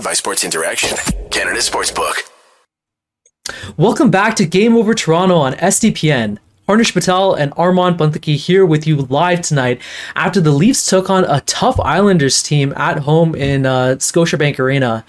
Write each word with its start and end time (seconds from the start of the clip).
Powered 0.00 0.04
by 0.04 0.14
Sports 0.14 0.44
Interaction, 0.44 0.96
Canada 1.30 1.58
Sportsbook. 1.58 2.14
Welcome 3.76 4.10
back 4.10 4.34
to 4.36 4.46
Game 4.46 4.74
Over 4.74 4.94
Toronto 4.94 5.36
on 5.36 5.52
SDPN. 5.54 6.38
Harnish 6.66 6.94
Patel 6.94 7.34
and 7.34 7.52
Armaan 7.52 7.98
Panthaki 7.98 8.36
here 8.36 8.64
with 8.64 8.86
you 8.86 8.96
live 8.96 9.42
tonight 9.42 9.82
after 10.16 10.40
the 10.40 10.52
Leafs 10.52 10.86
took 10.86 11.10
on 11.10 11.24
a 11.24 11.42
tough 11.42 11.78
Islanders 11.80 12.42
team 12.42 12.72
at 12.76 13.00
home 13.00 13.34
in 13.34 13.66
uh, 13.66 13.96
Scotiabank 13.98 14.58
Arena. 14.58 15.04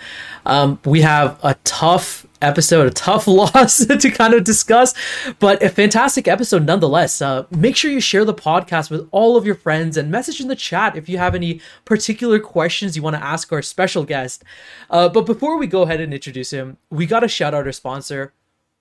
Um, 0.46 0.78
we 0.84 1.02
have 1.02 1.40
a 1.42 1.56
tough 1.64 2.26
episode, 2.42 2.88
a 2.88 2.92
tough 2.92 3.28
loss 3.28 3.86
to 3.86 4.12
kind 4.12 4.34
of 4.34 4.44
discuss, 4.44 4.94
but 5.40 5.62
a 5.64 5.70
fantastic 5.70 6.28
episode 6.28 6.66
nonetheless. 6.66 7.22
Uh, 7.22 7.46
make 7.52 7.76
sure 7.76 7.92
you 7.92 8.00
share 8.00 8.26
the 8.26 8.34
podcast 8.34 8.90
with 8.90 9.08
all 9.12 9.38
of 9.38 9.46
your 9.46 9.56
friends 9.56 9.98
and 9.98 10.12
message 10.12 10.42
in 10.42 10.48
the 10.48 10.56
chat 10.56 10.96
if 10.96 11.08
you 11.08 11.18
have 11.18 11.36
any 11.36 11.62
particular 11.86 12.40
questions 12.40 12.96
you 12.96 13.02
want 13.02 13.16
to 13.16 13.24
ask 13.24 13.52
our 13.52 13.62
special 13.62 14.04
guest. 14.04 14.44
Uh, 14.90 15.10
but 15.10 15.26
before 15.26 15.58
we 15.58 15.68
go 15.68 15.84
ahead 15.84 16.02
and 16.02 16.14
introduce 16.14 16.52
him, 16.52 16.78
we 16.90 17.06
got 17.06 17.22
to 17.22 17.28
shout 17.28 17.54
out 17.54 17.66
our 17.66 17.72
sponsor, 17.72 18.34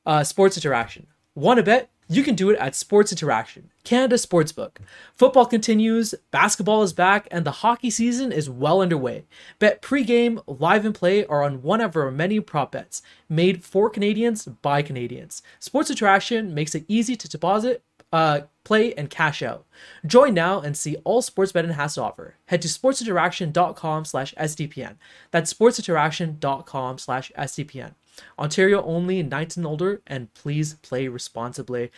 uh, 0.06 0.24
Sports 0.24 0.56
Interaction. 0.56 1.06
Want 1.34 1.58
to 1.58 1.62
bet? 1.62 1.90
You 2.12 2.24
can 2.24 2.34
do 2.34 2.50
it 2.50 2.58
at 2.58 2.74
Sports 2.74 3.12
Interaction, 3.12 3.70
Canada 3.84 4.16
Sportsbook. 4.16 4.78
Football 5.14 5.46
continues, 5.46 6.12
basketball 6.32 6.82
is 6.82 6.92
back, 6.92 7.28
and 7.30 7.44
the 7.44 7.52
hockey 7.62 7.88
season 7.88 8.32
is 8.32 8.50
well 8.50 8.82
underway. 8.82 9.26
Bet 9.60 9.80
pregame, 9.80 10.42
live 10.48 10.84
and 10.84 10.92
play 10.92 11.24
are 11.26 11.44
on 11.44 11.62
one 11.62 11.80
of 11.80 11.94
our 11.94 12.10
many 12.10 12.40
prop 12.40 12.72
bets, 12.72 13.00
made 13.28 13.62
for 13.62 13.88
Canadians 13.88 14.46
by 14.46 14.82
Canadians. 14.82 15.40
Sports 15.60 15.88
Interaction 15.88 16.52
makes 16.52 16.74
it 16.74 16.84
easy 16.88 17.14
to 17.14 17.28
deposit, 17.28 17.84
uh, 18.12 18.40
play, 18.64 18.92
and 18.94 19.08
cash 19.08 19.40
out. 19.40 19.64
Join 20.04 20.34
now 20.34 20.60
and 20.60 20.76
see 20.76 20.96
all 21.04 21.22
sports 21.22 21.52
betting 21.52 21.70
has 21.70 21.94
to 21.94 22.02
offer. 22.02 22.34
Head 22.46 22.60
to 22.62 22.68
sportsinteraction.com 22.68 24.04
slash 24.04 24.34
SDPN. 24.34 24.96
That's 25.30 25.54
sportsinteraction.com 25.54 26.98
slash 26.98 27.30
SDPN. 27.38 27.94
Ontario 28.38 28.82
only, 28.82 29.22
19 29.22 29.62
and 29.62 29.66
older, 29.66 30.02
and 30.06 30.32
please 30.34 30.74
play 30.74 31.08
responsibly. 31.08 31.90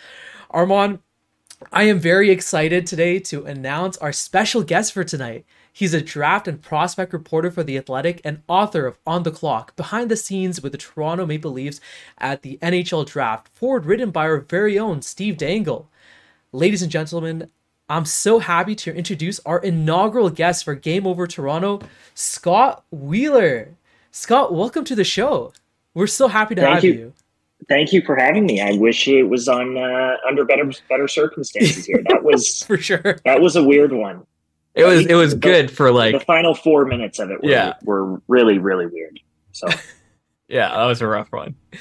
Armaan, 0.53 1.01
I 1.71 1.85
am 1.85 2.01
very 2.01 2.31
excited 2.31 2.87
today 2.87 3.19
to 3.21 3.45
announce 3.45 3.97
our 3.99 4.13
special 4.13 4.63
guest 4.63 4.93
for 4.93 5.05
tonight. 5.05 5.45
He's 5.73 5.95
a 5.95 6.03
draft 6.03 6.49
and 6.49 6.61
prospect 6.61 7.13
reporter 7.13 7.51
for 7.51 7.63
The 7.63 7.79
Athletic 7.79 8.21
and 8.25 8.43
author 8.49 8.87
of 8.87 8.99
On 9.07 9.23
the 9.23 9.31
Clock, 9.31 9.77
behind 9.77 10.11
the 10.11 10.17
scenes 10.17 10.61
with 10.61 10.73
the 10.73 10.79
Toronto 10.79 11.25
Maple 11.25 11.53
Leafs 11.53 11.81
at 12.19 12.43
the 12.43 12.59
NHL 12.61 13.07
draft, 13.07 13.49
foreword 13.49 13.87
written 13.87 14.11
by 14.11 14.25
our 14.25 14.41
very 14.41 14.79
own 14.79 15.03
Steve 15.03 15.37
Dangle. 15.37 15.89
Ladies 16.51 16.83
and 16.83 16.91
gentlemen, 16.91 17.49
I'm 17.89 18.05
so 18.05 18.39
happy 18.39 18.75
to 18.77 18.95
introduce 18.95 19.41
our 19.41 19.59
inaugural 19.59 20.31
guest 20.31 20.65
for 20.65 20.75
Game 20.75 21.07
Over 21.07 21.27
Toronto, 21.27 21.81
Scott 22.15 22.85
Wheeler. 22.91 23.75
Scott, 24.11 24.53
welcome 24.53 24.85
to 24.85 24.95
the 24.95 25.05
show. 25.05 25.53
We're 25.95 26.07
so 26.07 26.29
happy 26.29 26.55
to 26.55 26.61
Thank 26.63 26.75
have 26.77 26.85
you. 26.85 26.93
you. 26.93 27.13
Thank 27.69 27.93
you 27.93 28.03
for 28.03 28.17
having 28.17 28.47
me. 28.47 28.61
I 28.61 28.73
wish 28.73 29.07
it 29.07 29.23
was 29.25 29.49
on 29.49 29.77
uh, 29.79 30.17
under 30.27 30.45
better 30.45 30.71
better 30.89 31.07
circumstances 31.07 31.87
here. 31.87 32.03
That 32.09 32.23
was 32.25 32.63
For 32.67 32.77
sure. 32.77 33.19
that 33.25 33.41
was 33.41 33.57
a 33.57 33.63
weird 33.63 33.93
one. 33.93 34.27
It 34.75 34.85
was 34.85 35.07
it 35.07 35.15
was 35.15 35.33
The- 35.33 35.41
good 35.41 35.71
for 35.71 35.93
like 35.93 36.13
the 36.15 36.21
final 36.25 36.55
four 36.55 36.85
minutes 36.87 37.19
of 37.19 37.31
it 37.31 37.43
were, 37.43 37.49
Yeah. 37.51 37.75
were 37.85 38.21
really 38.27 38.59
really 38.59 38.87
weird. 38.87 39.21
So 39.53 39.69
yeah, 40.49 40.71
that 40.75 40.85
was 40.87 41.01
a 41.03 41.07
rough 41.07 41.31
one. 41.31 41.55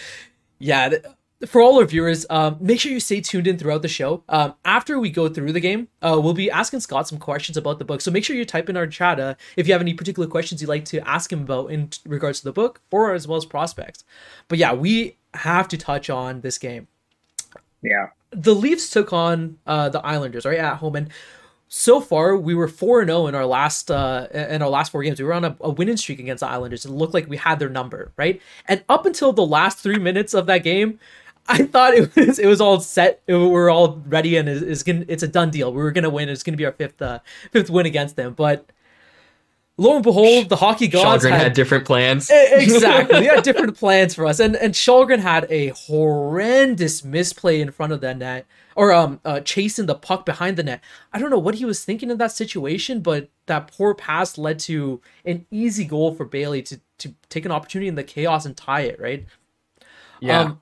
Yeah, 0.64 0.90
th- 0.90 1.04
for 1.46 1.62
all 1.62 1.80
our 1.80 1.86
viewers, 1.86 2.26
um, 2.30 2.58
make 2.60 2.80
sure 2.80 2.92
you 2.92 3.00
stay 3.00 3.22
tuned 3.22 3.48
in 3.48 3.58
throughout 3.58 3.82
the 3.82 3.88
show. 3.88 4.24
Um, 4.30 4.54
after 4.64 5.00
we 5.00 5.10
go 5.10 5.28
through 5.28 5.52
the 5.54 5.60
game, 5.60 5.88
uh, 6.02 6.20
we'll 6.22 6.34
be 6.34 6.52
asking 6.52 6.82
Scott 6.82 7.08
some 7.08 7.18
questions 7.18 7.58
about 7.58 7.80
the 7.80 7.86
book. 7.86 8.02
So 8.02 8.12
make 8.12 8.24
sure 8.24 8.36
you 8.36 8.46
type 8.46 8.70
in 8.70 8.78
our 8.78 8.88
chat 8.88 9.20
uh, 9.20 9.36
if 9.56 9.68
you 9.68 9.74
have 9.74 9.82
any 9.82 9.94
particular 9.94 10.28
questions 10.28 10.62
you'd 10.62 10.68
like 10.68 10.86
to 10.86 11.08
ask 11.08 11.32
him 11.32 11.42
about 11.42 11.72
in 11.72 11.90
regards 12.06 12.40
to 12.40 12.46
the 12.46 12.54
book 12.54 12.82
or 12.92 13.14
as 13.14 13.28
well 13.28 13.38
as 13.38 13.46
prospects. 13.46 14.04
But 14.48 14.60
yeah, 14.60 14.74
we 14.74 15.18
have 15.34 15.68
to 15.70 15.78
touch 15.78 16.10
on 16.10 16.42
this 16.42 16.58
game. 16.58 16.88
yeah, 17.82 18.08
the 18.32 18.56
Leafs 18.56 18.90
took 18.90 19.12
on 19.12 19.58
uh, 19.66 19.90
the 19.90 20.06
Islanders 20.06 20.46
right 20.46 20.60
at 20.60 20.78
home, 20.78 20.96
and 20.96 21.10
so 21.68 22.02
far 22.02 22.36
we 22.36 22.54
were 22.54 22.68
four 22.68 23.06
zero 23.06 23.28
in 23.28 23.36
our 23.36 23.46
last 23.46 23.90
uh, 23.90 24.28
in 24.34 24.62
our 24.62 24.70
last 24.70 24.92
four 24.92 25.04
games. 25.04 25.20
We 25.20 25.26
were 25.26 25.34
on 25.34 25.46
a, 25.46 25.56
a 25.62 25.70
winning 25.70 25.98
streak 25.98 26.20
against 26.20 26.42
the 26.42 26.48
Islanders. 26.48 26.86
It 26.86 26.92
looked 26.92 27.14
like 27.14 27.30
we 27.30 27.38
had 27.38 27.60
their 27.60 27.70
number, 27.70 28.12
right? 28.18 28.42
And 28.68 28.84
up 28.90 29.06
until 29.06 29.34
the 29.34 29.46
last 29.46 29.80
three 29.80 29.98
minutes 29.98 30.34
of 30.34 30.46
that 30.48 30.60
game, 30.60 31.00
I 31.48 31.64
thought 31.64 31.94
it 31.94 32.16
was 32.16 32.40
it 32.40 32.48
was 32.48 32.62
all 32.62 32.80
set. 32.80 33.22
It, 33.28 33.36
we 33.36 33.48
were 33.48 33.70
all 33.70 34.02
ready, 34.08 34.38
and 34.38 34.48
it's, 34.48 34.62
it's 34.62 34.84
gonna 34.84 35.06
it's 35.08 35.24
a 35.24 35.28
done 35.28 35.50
deal. 35.50 35.72
We 35.74 35.82
were 35.82 35.92
gonna 35.92 36.10
win. 36.10 36.30
It's 36.30 36.44
gonna 36.44 36.58
be 36.58 36.66
our 36.66 36.72
fifth 36.72 37.02
uh, 37.02 37.20
fifth 37.52 37.70
win 37.70 37.86
against 37.86 38.16
them, 38.16 38.34
but. 38.34 38.72
Lo 39.78 39.96
and 39.96 40.04
behold, 40.04 40.50
the 40.50 40.58
hockey 40.58 40.88
gods 40.88 41.24
had, 41.24 41.34
had 41.34 41.54
different 41.54 41.86
plans. 41.86 42.30
Exactly. 42.32 43.22
He 43.22 43.26
had 43.26 43.42
different 43.42 43.76
plans 43.76 44.14
for 44.14 44.28
us. 44.28 44.40
And 44.40 44.56
and 44.56 44.76
Källgren 44.76 45.20
had 45.20 45.48
a 45.50 45.70
horrendous 45.70 47.04
misplay 47.04 47.62
in 47.62 47.72
front 47.72 47.92
of 47.92 48.02
the 48.02 48.14
net. 48.14 48.46
Or 48.76 48.94
um 48.94 49.22
uh, 49.26 49.40
chasing 49.40 49.88
the 49.88 49.96
puck 49.96 50.24
behind 50.24 50.58
the 50.58 50.64
net. 50.64 50.84
I 51.14 51.20
don't 51.20 51.32
know 51.32 51.40
what 51.40 51.56
he 51.56 51.66
was 51.66 51.84
thinking 51.84 52.12
in 52.12 52.18
that 52.18 52.32
situation, 52.32 53.00
but 53.00 53.30
that 53.48 53.72
poor 53.72 53.96
pass 53.96 54.38
led 54.38 54.60
to 54.60 55.02
an 55.26 55.48
easy 55.50 55.86
goal 55.86 56.14
for 56.14 56.26
Bailey 56.26 56.62
to 56.64 56.80
to 57.00 57.16
take 57.30 57.46
an 57.46 57.52
opportunity 57.52 57.88
in 57.88 57.96
the 57.96 58.04
chaos 58.04 58.46
and 58.46 58.56
tie 58.56 58.82
it, 58.82 59.00
right? 59.00 59.26
yeah. 60.22 60.42
Um, 60.42 60.61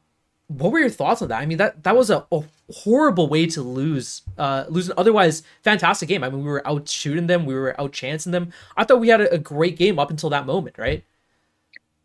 what 0.49 0.71
were 0.71 0.79
your 0.79 0.89
thoughts 0.89 1.21
on 1.21 1.29
that? 1.29 1.39
I 1.39 1.45
mean, 1.45 1.57
that 1.57 1.83
that 1.83 1.95
was 1.95 2.09
a, 2.09 2.25
a 2.31 2.43
horrible 2.73 3.29
way 3.29 3.47
to 3.47 3.61
lose, 3.61 4.21
uh, 4.37 4.65
lose 4.67 4.89
an 4.89 4.95
otherwise 4.97 5.41
fantastic 5.63 6.09
game. 6.09 6.23
I 6.23 6.29
mean, 6.29 6.43
we 6.43 6.49
were 6.49 6.67
out 6.67 6.89
shooting 6.89 7.27
them, 7.27 7.45
we 7.45 7.53
were 7.53 7.79
out 7.79 7.93
chancing 7.93 8.33
them. 8.33 8.51
I 8.75 8.83
thought 8.83 8.99
we 8.99 9.07
had 9.07 9.21
a, 9.21 9.33
a 9.33 9.37
great 9.37 9.77
game 9.77 9.97
up 9.97 10.09
until 10.09 10.29
that 10.31 10.45
moment, 10.45 10.77
right? 10.77 11.03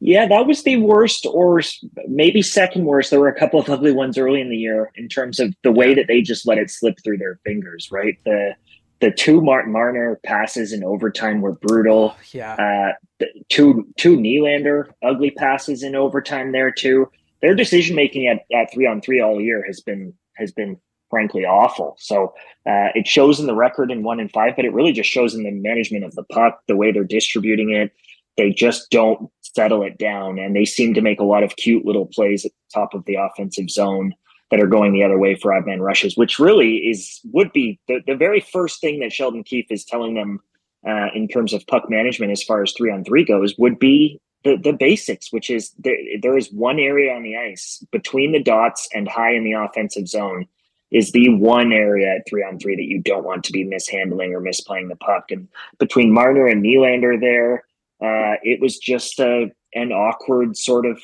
yeah, 0.00 0.26
that 0.28 0.46
was 0.46 0.64
the 0.64 0.76
worst, 0.76 1.26
or 1.32 1.62
maybe 2.08 2.42
second 2.42 2.84
worst. 2.84 3.10
There 3.10 3.20
were 3.20 3.28
a 3.28 3.38
couple 3.38 3.58
of 3.58 3.70
ugly 3.70 3.90
ones 3.90 4.18
early 4.18 4.42
in 4.42 4.50
the 4.50 4.56
year 4.56 4.90
in 4.96 5.08
terms 5.08 5.40
of 5.40 5.54
the 5.62 5.72
way 5.72 5.94
that 5.94 6.08
they 6.08 6.20
just 6.20 6.46
let 6.46 6.58
it 6.58 6.70
slip 6.70 6.98
through 7.02 7.16
their 7.16 7.38
fingers. 7.42 7.90
Right, 7.90 8.18
the 8.24 8.54
the 9.00 9.10
two 9.10 9.40
Martin 9.40 9.72
Marner 9.72 10.20
passes 10.22 10.74
in 10.74 10.84
overtime 10.84 11.40
were 11.40 11.52
brutal. 11.52 12.14
Yeah. 12.32 12.52
Uh, 12.52 12.92
the 13.18 13.28
two 13.48 13.88
two 13.96 14.18
Nylander 14.18 14.90
ugly 15.02 15.30
passes 15.30 15.82
in 15.82 15.94
overtime 15.94 16.52
there 16.52 16.70
too. 16.70 17.10
Their 17.44 17.54
decision 17.54 17.94
making 17.94 18.26
at, 18.26 18.46
at 18.56 18.72
three 18.72 18.86
on 18.86 19.02
three 19.02 19.20
all 19.20 19.38
year 19.38 19.62
has 19.66 19.82
been 19.82 20.14
has 20.38 20.50
been 20.50 20.78
frankly 21.10 21.44
awful. 21.44 21.94
So 21.98 22.32
uh, 22.66 22.88
it 22.94 23.06
shows 23.06 23.38
in 23.38 23.44
the 23.46 23.54
record 23.54 23.90
in 23.90 24.02
one 24.02 24.18
and 24.18 24.32
five, 24.32 24.56
but 24.56 24.64
it 24.64 24.72
really 24.72 24.92
just 24.92 25.10
shows 25.10 25.34
in 25.34 25.42
the 25.42 25.50
management 25.50 26.04
of 26.04 26.14
the 26.14 26.22
puck, 26.24 26.60
the 26.68 26.74
way 26.74 26.90
they're 26.90 27.04
distributing 27.04 27.70
it. 27.70 27.92
They 28.38 28.50
just 28.50 28.90
don't 28.90 29.30
settle 29.42 29.82
it 29.82 29.98
down, 29.98 30.38
and 30.38 30.56
they 30.56 30.64
seem 30.64 30.94
to 30.94 31.02
make 31.02 31.20
a 31.20 31.24
lot 31.24 31.42
of 31.42 31.56
cute 31.56 31.84
little 31.84 32.06
plays 32.06 32.46
at 32.46 32.52
the 32.52 32.80
top 32.80 32.94
of 32.94 33.04
the 33.04 33.16
offensive 33.16 33.68
zone 33.68 34.14
that 34.50 34.58
are 34.58 34.66
going 34.66 34.94
the 34.94 35.04
other 35.04 35.18
way 35.18 35.34
for 35.34 35.52
odd 35.52 35.66
man 35.66 35.82
rushes, 35.82 36.16
which 36.16 36.38
really 36.38 36.76
is 36.76 37.20
would 37.34 37.52
be 37.52 37.78
the, 37.88 38.00
the 38.06 38.16
very 38.16 38.40
first 38.40 38.80
thing 38.80 39.00
that 39.00 39.12
Sheldon 39.12 39.44
Keefe 39.44 39.70
is 39.70 39.84
telling 39.84 40.14
them 40.14 40.40
uh, 40.88 41.08
in 41.14 41.28
terms 41.28 41.52
of 41.52 41.66
puck 41.66 41.90
management 41.90 42.32
as 42.32 42.42
far 42.42 42.62
as 42.62 42.72
three 42.72 42.90
on 42.90 43.04
three 43.04 43.22
goes 43.22 43.54
would 43.58 43.78
be 43.78 44.18
the, 44.44 44.56
the 44.56 44.72
basics, 44.72 45.32
which 45.32 45.50
is 45.50 45.72
there, 45.78 45.96
there 46.20 46.36
is 46.36 46.52
one 46.52 46.78
area 46.78 47.12
on 47.14 47.22
the 47.22 47.36
ice 47.36 47.84
between 47.90 48.32
the 48.32 48.42
dots 48.42 48.88
and 48.94 49.08
high 49.08 49.34
in 49.34 49.44
the 49.44 49.52
offensive 49.52 50.06
zone 50.06 50.46
is 50.90 51.10
the 51.12 51.30
one 51.30 51.72
area 51.72 52.14
at 52.14 52.22
three 52.28 52.44
on 52.44 52.58
three 52.58 52.76
that 52.76 52.84
you 52.84 53.00
don't 53.00 53.24
want 53.24 53.42
to 53.44 53.52
be 53.52 53.64
mishandling 53.64 54.32
or 54.32 54.40
misplaying 54.40 54.88
the 54.88 54.96
puck. 54.96 55.30
And 55.30 55.48
between 55.78 56.12
Marner 56.12 56.46
and 56.46 56.62
Nylander 56.62 57.18
there, 57.20 57.64
uh, 58.00 58.36
it 58.42 58.60
was 58.60 58.78
just 58.78 59.18
a, 59.18 59.50
an 59.74 59.90
awkward 59.92 60.56
sort 60.56 60.86
of 60.86 61.02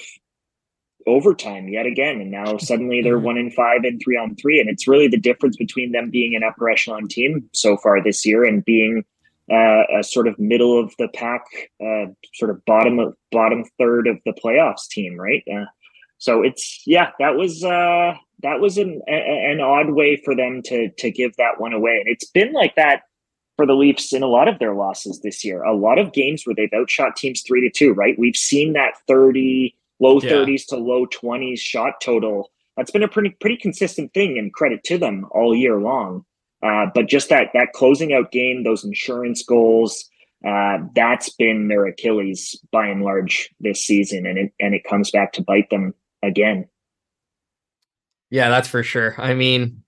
overtime 1.07 1.69
yet 1.69 1.87
again. 1.87 2.21
And 2.21 2.31
now 2.31 2.59
suddenly 2.59 3.01
they're 3.01 3.19
Mhm. 3.19 3.23
one 3.23 3.39
in 3.39 3.51
five 3.51 3.85
and 3.85 4.01
three 4.01 4.19
on 4.19 4.37
three. 4.37 4.61
And 4.61 4.69
it's 4.69 4.87
really 4.87 5.09
the 5.09 5.17
difference 5.17 5.57
between 5.57 5.93
them 5.93 6.11
being 6.11 6.37
an 6.37 6.45
upper 6.45 6.69
echelon 6.69 7.09
team 7.09 7.49
so 7.53 7.77
far 7.79 8.03
this 8.03 8.25
year 8.27 8.45
and 8.45 8.65
being 8.65 9.05
uh, 9.51 9.83
a 9.99 10.03
sort 10.05 10.29
of 10.29 10.39
middle 10.39 10.79
of 10.79 10.95
the 10.99 11.09
pack, 11.09 11.45
uh, 11.85 12.07
sort 12.35 12.51
of 12.51 12.65
bottom 12.67 12.99
of 12.99 13.15
bottom 13.33 13.65
third 13.79 14.07
of 14.07 14.19
the 14.25 14.33
playoffs 14.33 14.89
team, 14.89 15.19
right? 15.19 15.43
Uh, 15.53 15.65
so 16.19 16.43
it's 16.43 16.83
yeah, 16.87 17.11
that 17.19 17.37
was 17.37 17.65
uh, 17.65 18.15
that 18.43 18.61
was 18.61 18.79
an 18.79 19.01
a, 19.09 19.51
an 19.53 19.61
odd 19.61 19.91
way 19.91 20.17
for 20.25 20.37
them 20.37 20.63
to 20.67 20.91
to 20.91 21.11
give 21.11 21.35
that 21.37 21.59
one 21.61 21.73
away, 21.73 21.97
and 21.99 22.09
it's 22.09 22.31
been 22.31 22.53
like 22.53 22.75
that 22.77 23.03
for 23.57 23.67
the 23.67 23.75
Leafs 23.75 24.13
in 24.13 24.23
a 24.23 24.27
lot 24.27 24.49
of 24.49 24.59
their 24.59 24.75
losses 24.75 25.21
this 25.21 25.45
year. 25.45 25.63
A 25.63 25.75
lot 25.75 25.99
of 25.99 26.13
games 26.13 26.47
where 26.47 26.55
they've 26.55 26.73
outshot 26.75 27.17
teams 27.17 27.43
three 27.43 27.61
to 27.61 27.71
two, 27.71 27.93
right? 27.93 28.19
We've 28.19 28.37
seen 28.37 28.75
that 28.75 28.95
thirty, 29.09 29.75
low 29.99 30.21
Yeah. 30.21 30.31
thirties 30.31 30.65
to 30.67 30.77
low 30.77 31.07
twenties 31.07 31.61
shot 31.61 32.01
total. 32.01 32.51
That's 32.77 32.91
been 32.91 33.03
a 33.03 33.09
pretty 33.09 33.31
pretty 33.41 33.57
consistent 33.57 34.15
thing, 34.15 34.39
and 34.39 34.53
credit 34.53 34.85
to 34.85 34.99
them 34.99 35.27
all 35.33 35.55
year 35.57 35.79
long. 35.79 36.25
Uh, 36.63 36.87
but 36.95 37.09
just 37.09 37.29
that 37.31 37.49
that 37.55 37.73
closing 37.73 38.13
out 38.13 38.33
game, 38.33 38.65
those 38.65 38.85
insurance 38.85 39.43
goals, 39.43 40.05
uh, 40.47 40.79
that's 40.95 41.31
been 41.31 41.69
their 41.69 41.87
Achilles 41.87 42.59
by 42.71 42.87
and 42.87 43.03
large 43.03 43.51
this 43.61 43.85
season, 43.85 44.27
and 44.27 44.39
it 44.39 44.53
and 44.61 44.75
it 44.75 44.85
comes 44.85 45.11
back 45.11 45.33
to 45.35 45.43
bite 45.43 45.71
them 45.71 45.95
again. 46.23 46.69
Yeah, 48.31 48.49
that's 48.49 48.69
for 48.69 48.83
sure. 48.83 49.15
I 49.19 49.35
mean, 49.35 49.83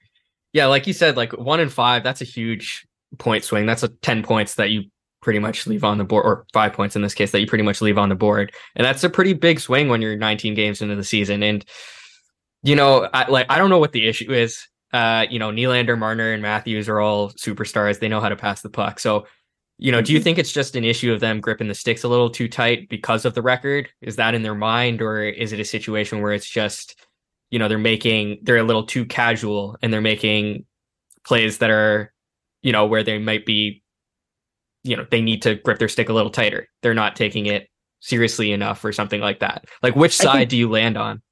yeah, 0.52 0.66
like 0.66 0.86
you 0.86 0.92
said, 0.92 1.16
like 1.16 1.32
one 1.32 1.60
in 1.60 1.68
five, 1.68 2.02
that's 2.02 2.20
a 2.20 2.26
huge 2.26 2.86
point 3.18 3.44
swing. 3.44 3.66
That's 3.66 3.82
a 3.82 3.88
10 3.88 4.22
points 4.22 4.56
that 4.56 4.70
you 4.70 4.84
pretty 5.20 5.38
much 5.38 5.66
leave 5.66 5.84
on 5.84 5.98
the 5.98 6.04
board, 6.04 6.26
or 6.26 6.46
five 6.52 6.72
points 6.72 6.96
in 6.96 7.02
this 7.02 7.14
case 7.14 7.30
that 7.30 7.40
you 7.40 7.46
pretty 7.46 7.64
much 7.64 7.80
leave 7.80 7.98
on 7.98 8.08
the 8.08 8.14
board, 8.14 8.52
and 8.74 8.84
that's 8.84 9.04
a 9.04 9.10
pretty 9.10 9.32
big 9.32 9.60
swing 9.60 9.88
when 9.88 10.02
you're 10.02 10.16
19 10.16 10.54
games 10.54 10.82
into 10.82 10.96
the 10.96 11.04
season. 11.04 11.42
And 11.42 11.64
you 12.62 12.76
know, 12.76 13.08
I, 13.12 13.28
like 13.28 13.46
I 13.48 13.58
don't 13.58 13.70
know 13.70 13.78
what 13.78 13.92
the 13.92 14.06
issue 14.06 14.32
is. 14.32 14.66
Uh, 14.92 15.26
you 15.30 15.38
know, 15.38 15.50
Nylander, 15.50 15.98
Marner, 15.98 16.32
and 16.32 16.42
Matthews 16.42 16.88
are 16.88 17.00
all 17.00 17.30
superstars. 17.30 17.98
They 17.98 18.08
know 18.08 18.20
how 18.20 18.28
to 18.28 18.36
pass 18.36 18.60
the 18.60 18.68
puck. 18.68 19.00
So, 19.00 19.26
you 19.78 19.90
know, 19.90 20.02
do 20.02 20.12
you 20.12 20.18
mm-hmm. 20.18 20.24
think 20.24 20.38
it's 20.38 20.52
just 20.52 20.76
an 20.76 20.84
issue 20.84 21.12
of 21.12 21.20
them 21.20 21.40
gripping 21.40 21.68
the 21.68 21.74
sticks 21.74 22.04
a 22.04 22.08
little 22.08 22.30
too 22.30 22.46
tight 22.46 22.88
because 22.88 23.24
of 23.24 23.34
the 23.34 23.42
record? 23.42 23.88
Is 24.02 24.16
that 24.16 24.34
in 24.34 24.42
their 24.42 24.54
mind, 24.54 25.00
or 25.00 25.22
is 25.22 25.52
it 25.52 25.60
a 25.60 25.64
situation 25.64 26.20
where 26.20 26.32
it's 26.32 26.48
just, 26.48 27.00
you 27.50 27.58
know, 27.58 27.68
they're 27.68 27.78
making 27.78 28.40
they're 28.42 28.58
a 28.58 28.62
little 28.62 28.84
too 28.84 29.04
casual 29.06 29.76
and 29.82 29.92
they're 29.92 30.00
making 30.00 30.66
plays 31.24 31.58
that 31.58 31.70
are, 31.70 32.12
you 32.62 32.72
know, 32.72 32.86
where 32.86 33.02
they 33.02 33.18
might 33.18 33.46
be, 33.46 33.82
you 34.84 34.96
know, 34.96 35.06
they 35.10 35.22
need 35.22 35.42
to 35.42 35.54
grip 35.54 35.78
their 35.78 35.88
stick 35.88 36.10
a 36.10 36.12
little 36.12 36.30
tighter. 36.30 36.68
They're 36.82 36.94
not 36.94 37.16
taking 37.16 37.46
it 37.46 37.68
seriously 38.00 38.52
enough 38.52 38.84
or 38.84 38.92
something 38.92 39.20
like 39.20 39.40
that. 39.40 39.64
Like, 39.82 39.96
which 39.96 40.14
side 40.14 40.38
think- 40.38 40.50
do 40.50 40.56
you 40.58 40.68
land 40.68 40.98
on? 40.98 41.22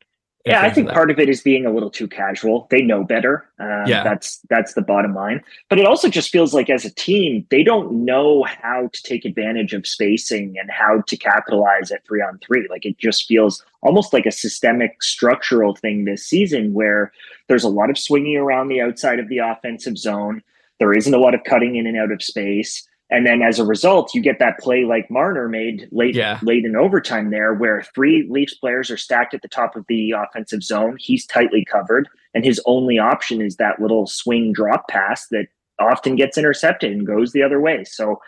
Yeah, 0.51 0.63
I 0.63 0.71
think 0.71 0.91
part 0.91 1.11
of 1.11 1.19
it 1.19 1.29
is 1.29 1.41
being 1.41 1.67
a 1.67 1.73
little 1.73 1.91
too 1.91 2.09
casual. 2.09 2.67
They 2.71 2.83
know 2.83 3.05
better. 3.05 3.47
Um, 3.59 3.85
yeah, 3.87 4.03
that's 4.03 4.41
that's 4.49 4.75
the 4.75 4.83
bottom 4.83 5.15
line. 5.15 5.43
But 5.69 5.79
it 5.79 5.87
also 5.87 6.09
just 6.09 6.31
feels 6.31 6.53
like 6.53 6.71
as 6.71 6.85
a 6.85 6.91
team, 6.91 7.47
they 7.51 7.63
don't 7.63 8.05
know 8.05 8.45
how 8.45 8.89
to 8.93 9.03
take 9.03 9.25
advantage 9.25 9.73
of 9.73 9.87
spacing 9.87 10.57
and 10.59 10.71
how 10.71 11.03
to 11.07 11.17
capitalize 11.17 11.91
at 11.91 12.05
three 12.07 12.23
on 12.23 12.39
three. 12.39 12.67
Like 12.69 12.85
it 12.85 12.99
just 12.99 13.27
feels 13.27 13.65
almost 13.83 14.13
like 14.13 14.27
a 14.27 14.33
systemic, 14.33 15.03
structural 15.03 15.75
thing 15.75 16.05
this 16.05 16.25
season, 16.25 16.75
where 16.75 17.13
there's 17.49 17.65
a 17.65 17.69
lot 17.69 17.91
of 17.91 17.99
swinging 17.99 18.37
around 18.37 18.69
the 18.69 18.81
outside 18.81 19.19
of 19.19 19.29
the 19.29 19.39
offensive 19.39 19.99
zone. 19.99 20.43
There 20.79 20.93
isn't 20.93 21.15
a 21.15 21.19
lot 21.19 21.35
of 21.35 21.45
cutting 21.45 21.77
in 21.77 21.87
and 21.87 21.99
out 21.99 22.13
of 22.13 22.23
space. 22.23 22.87
And 23.11 23.27
then 23.27 23.43
as 23.43 23.59
a 23.59 23.65
result, 23.65 24.15
you 24.15 24.23
get 24.23 24.39
that 24.39 24.59
play 24.59 24.85
like 24.85 25.11
Marner 25.11 25.49
made 25.49 25.89
late 25.91 26.15
yeah. 26.15 26.39
late 26.43 26.65
in 26.65 26.77
overtime 26.77 27.31
there, 27.31 27.55
where 27.55 27.83
three 27.95 28.27
Leafs 28.31 28.55
players 28.55 28.91
are 28.91 28.97
stacked 28.97 29.35
at 29.35 29.43
the 29.43 29.49
top 29.49 29.75
of 29.75 29.85
the 29.89 30.13
offensive 30.13 30.63
zone. 30.63 30.97
He's 30.99 31.27
tightly 31.27 31.65
covered, 31.65 32.09
and 32.35 32.45
his 32.45 32.61
only 32.67 32.99
option 32.99 33.43
is 33.43 33.57
that 33.57 33.81
little 33.81 34.07
swing 34.07 34.53
drop 34.53 34.89
pass 34.89 35.27
that 35.29 35.47
often 35.81 36.15
gets 36.15 36.39
intercepted 36.39 36.93
and 36.93 37.07
goes 37.07 37.33
the 37.33 37.43
other 37.43 37.61
way. 37.61 37.83
So, 37.85 38.21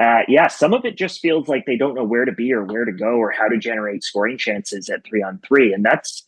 uh, 0.00 0.20
yeah, 0.26 0.48
some 0.48 0.72
of 0.72 0.84
it 0.84 0.96
just 0.96 1.20
feels 1.20 1.48
like 1.48 1.66
they 1.66 1.76
don't 1.76 1.94
know 1.94 2.04
where 2.04 2.24
to 2.24 2.32
be 2.32 2.52
or 2.52 2.64
where 2.64 2.86
to 2.86 2.92
go 2.92 3.16
or 3.16 3.30
how 3.30 3.48
to 3.48 3.58
generate 3.58 4.04
scoring 4.04 4.38
chances 4.38 4.88
at 4.88 5.04
three 5.04 5.22
on 5.22 5.38
three, 5.46 5.74
and 5.74 5.84
that's 5.84 6.24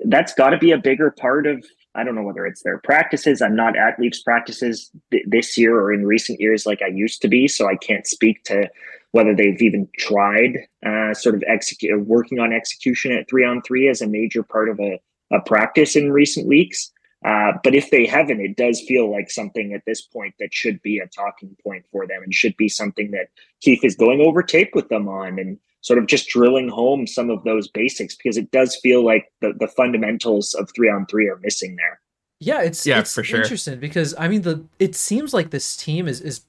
that's 0.00 0.34
got 0.34 0.50
to 0.50 0.58
be 0.58 0.72
a 0.72 0.78
bigger 0.78 1.10
part 1.10 1.46
of 1.46 1.64
I 1.94 2.04
don't 2.04 2.14
know 2.14 2.22
whether 2.22 2.46
it's 2.46 2.62
their 2.62 2.78
practices. 2.78 3.40
I'm 3.40 3.56
not 3.56 3.76
at 3.76 3.98
Leafs 3.98 4.22
practices 4.22 4.90
th- 5.10 5.24
this 5.26 5.56
year 5.56 5.78
or 5.78 5.92
in 5.92 6.06
recent 6.06 6.40
years 6.40 6.66
like 6.66 6.82
I 6.82 6.88
used 6.88 7.22
to 7.22 7.28
be, 7.28 7.46
so 7.46 7.68
I 7.68 7.76
can't 7.76 8.06
speak 8.06 8.42
to 8.44 8.68
whether 9.12 9.34
they've 9.34 9.62
even 9.62 9.88
tried 9.96 10.58
uh, 10.84 11.14
sort 11.14 11.36
of 11.36 11.44
execute 11.46 12.04
working 12.04 12.40
on 12.40 12.52
execution 12.52 13.12
at 13.12 13.28
three 13.28 13.44
on 13.44 13.62
three 13.62 13.88
as 13.88 14.02
a 14.02 14.08
major 14.08 14.42
part 14.42 14.68
of 14.68 14.80
a, 14.80 14.98
a 15.32 15.40
practice 15.40 15.94
in 15.94 16.12
recent 16.12 16.48
weeks. 16.48 16.90
Uh, 17.24 17.52
but 17.62 17.74
if 17.74 17.90
they 17.90 18.06
haven't, 18.06 18.40
it 18.40 18.56
does 18.56 18.82
feel 18.82 19.10
like 19.10 19.30
something 19.30 19.72
at 19.72 19.82
this 19.86 20.02
point 20.02 20.34
that 20.38 20.52
should 20.52 20.80
be 20.82 20.98
a 20.98 21.06
talking 21.06 21.56
point 21.62 21.84
for 21.90 22.06
them 22.06 22.22
and 22.22 22.34
should 22.34 22.56
be 22.56 22.68
something 22.68 23.10
that 23.12 23.28
Keefe 23.62 23.84
is 23.84 23.96
going 23.96 24.20
over 24.20 24.42
tape 24.42 24.74
with 24.74 24.88
them 24.90 25.08
on 25.08 25.38
and 25.38 25.58
sort 25.80 25.98
of 25.98 26.06
just 26.06 26.28
drilling 26.28 26.68
home 26.68 27.06
some 27.06 27.30
of 27.30 27.42
those 27.44 27.68
basics 27.68 28.14
because 28.14 28.36
it 28.36 28.50
does 28.50 28.76
feel 28.76 29.04
like 29.04 29.32
the, 29.40 29.54
the 29.58 29.68
fundamentals 29.68 30.54
of 30.54 30.68
three 30.74 30.90
on 30.90 31.06
three 31.06 31.28
are 31.28 31.38
missing 31.38 31.76
there. 31.76 32.00
Yeah, 32.40 32.62
it's 32.62 32.86
yeah, 32.86 32.98
it's 32.98 33.14
for 33.14 33.24
sure. 33.24 33.40
interesting 33.40 33.78
because 33.78 34.14
I 34.18 34.28
mean 34.28 34.42
the 34.42 34.64
it 34.78 34.94
seems 34.94 35.32
like 35.32 35.50
this 35.50 35.76
team 35.76 36.06
is 36.06 36.20
is 36.20 36.42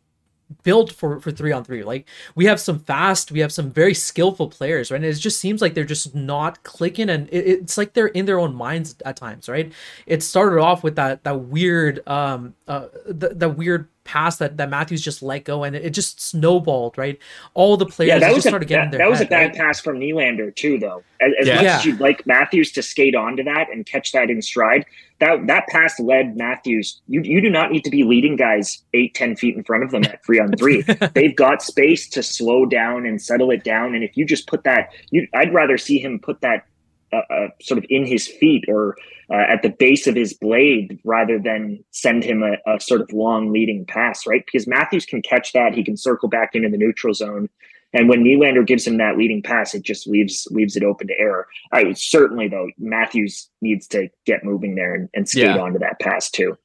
built 0.64 0.92
for 0.92 1.20
for 1.20 1.32
three 1.32 1.52
on 1.52 1.64
three. 1.64 1.84
Like 1.84 2.08
we 2.36 2.46
have 2.46 2.60
some 2.60 2.80
fast, 2.80 3.32
we 3.32 3.40
have 3.40 3.52
some 3.52 3.72
very 3.72 3.94
skillful 3.94 4.50
players, 4.50 4.92
right? 4.92 4.98
And 4.98 5.06
it 5.06 5.14
just 5.16 5.40
seems 5.40 5.62
like 5.62 5.74
they're 5.74 5.86
just 5.86 6.16
not 6.16 6.64
clicking, 6.64 7.10
and 7.10 7.28
it, 7.30 7.48
it's 7.48 7.78
like 7.78 7.94
they're 7.94 8.08
in 8.08 8.26
their 8.26 8.40
own 8.40 8.56
minds 8.56 8.96
at 9.06 9.18
times, 9.18 9.50
right? 9.50 9.72
It 10.06 10.24
started 10.24 10.60
off 10.60 10.84
with 10.84 10.96
that 10.96 11.24
that 11.24 11.40
weird 11.42 12.08
um 12.08 12.56
uh 12.68 12.88
the, 13.06 13.30
the 13.30 13.50
weird 13.50 13.88
pass 14.06 14.38
that, 14.38 14.56
that 14.58 14.70
Matthews 14.70 15.02
just 15.02 15.22
let 15.22 15.44
go 15.44 15.64
and 15.64 15.76
it, 15.76 15.90
just 15.90 16.22
snowballed, 16.22 16.98
right? 16.98 17.20
All 17.54 17.76
the 17.76 17.86
players 17.86 18.10
yeah, 18.10 18.20
that 18.20 18.34
was 18.34 18.46
a, 18.46 18.50
started 18.50 18.68
getting 18.68 18.92
that, 18.92 19.00
that 19.00 19.10
was 19.10 19.20
head, 19.20 19.28
a 19.28 19.30
bad 19.30 19.50
right? 19.50 19.56
pass 19.56 19.82
from 19.82 20.00
Nylander 20.00 20.56
too, 20.56 20.80
though. 20.80 21.04
As, 21.20 21.34
as 21.42 21.48
yeah. 21.48 21.56
much 21.56 21.66
as 21.66 21.86
you'd 21.86 22.00
like 22.00 22.26
Matthews 22.26 22.72
to 22.74 22.82
skate 22.82 23.16
onto 23.16 23.44
that 23.44 23.68
and 23.70 23.86
catch 23.86 24.14
that 24.14 24.30
in 24.30 24.42
stride, 24.42 24.86
that 25.20 25.48
that 25.48 25.68
pass 25.68 26.00
led 26.00 26.38
Matthews. 26.38 27.02
You 27.08 27.22
you 27.22 27.42
do 27.42 27.50
not 27.50 27.72
need 27.72 27.84
to 27.84 27.90
be 27.90 28.04
leading 28.04 28.36
guys 28.36 28.84
eight, 28.94 29.14
ten 29.14 29.36
feet 29.36 29.56
in 29.56 29.64
front 29.64 29.84
of 29.84 29.92
them 29.92 30.04
at 30.06 30.24
three 30.24 30.40
on 30.40 30.52
three. 30.54 30.82
They've 31.14 31.36
got 31.36 31.62
space 31.62 32.08
to 32.10 32.24
slow 32.24 32.66
down 32.66 33.06
and 33.06 33.22
settle 33.22 33.52
it 33.52 33.64
down. 33.64 33.96
And 33.96 34.04
if 34.04 34.16
you 34.16 34.26
just 34.26 34.48
put 34.48 34.64
that, 34.64 34.90
you 35.10 35.28
I'd 35.34 35.54
rather 35.54 35.78
see 35.78 36.00
him 36.00 36.20
put 36.20 36.42
that 36.42 36.66
uh, 37.12 37.22
uh, 37.30 37.48
sort 37.62 37.78
of 37.78 37.86
in 37.90 38.06
his 38.06 38.28
feet 38.28 38.66
or 38.68 38.96
uh, 39.30 39.46
at 39.50 39.62
the 39.62 39.70
base 39.70 40.08
of 40.08 40.16
his 40.16 40.34
blade 40.34 41.00
rather 41.04 41.40
than 41.40 41.84
send 41.92 42.24
him 42.24 42.44
a, 42.44 42.58
a, 42.72 42.80
sort 42.80 43.02
of 43.02 43.12
long 43.12 43.52
leading 43.52 43.86
pass, 43.86 44.26
right? 44.26 44.44
Because 44.46 44.68
Matthews 44.68 45.06
can 45.06 45.22
catch 45.22 45.54
that, 45.54 45.74
he 45.74 45.84
can 45.84 45.98
circle 45.98 46.30
back 46.30 46.52
into 46.54 46.70
the 46.70 46.78
neutral 46.78 47.14
zone, 47.14 47.50
and 47.96 48.10
when 48.10 48.24
Nylander 48.24 48.68
gives 48.68 48.86
him 48.86 48.98
that 48.98 49.18
leading 49.18 49.42
pass, 49.42 49.74
it 49.74 49.84
just 49.84 50.06
leaves 50.06 50.48
leaves 50.52 50.76
it 50.76 50.84
open 50.84 51.08
to 51.08 51.18
error. 51.18 51.48
I 51.72 51.94
certainly 51.94 52.50
though 52.50 52.70
Matthews 52.78 53.50
needs 53.62 53.88
to 53.88 54.10
get 54.26 54.44
moving 54.44 54.76
there 54.76 54.94
and, 54.94 55.10
and 55.14 55.28
skate 55.28 55.46
yeah. 55.46 55.58
onto 55.58 55.80
that 55.80 56.00
pass 56.00 56.30
too. 56.30 56.58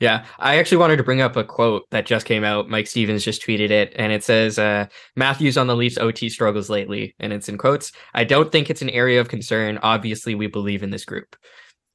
Yeah, 0.00 0.26
I 0.40 0.58
actually 0.58 0.78
wanted 0.78 0.96
to 0.96 1.04
bring 1.04 1.20
up 1.20 1.36
a 1.36 1.44
quote 1.44 1.88
that 1.90 2.04
just 2.04 2.26
came 2.26 2.42
out. 2.42 2.68
Mike 2.68 2.88
Stevens 2.88 3.24
just 3.24 3.40
tweeted 3.40 3.70
it, 3.70 3.92
and 3.96 4.12
it 4.12 4.24
says, 4.24 4.58
uh, 4.58 4.86
Matthews 5.14 5.56
on 5.56 5.68
the 5.68 5.76
Leafs 5.76 5.96
OT 5.96 6.28
struggles 6.28 6.68
lately. 6.68 7.14
And 7.20 7.32
it's 7.32 7.48
in 7.48 7.56
quotes 7.56 7.92
I 8.12 8.24
don't 8.24 8.50
think 8.50 8.68
it's 8.68 8.82
an 8.82 8.90
area 8.90 9.20
of 9.20 9.28
concern. 9.28 9.78
Obviously, 9.82 10.34
we 10.34 10.48
believe 10.48 10.82
in 10.82 10.90
this 10.90 11.04
group. 11.04 11.36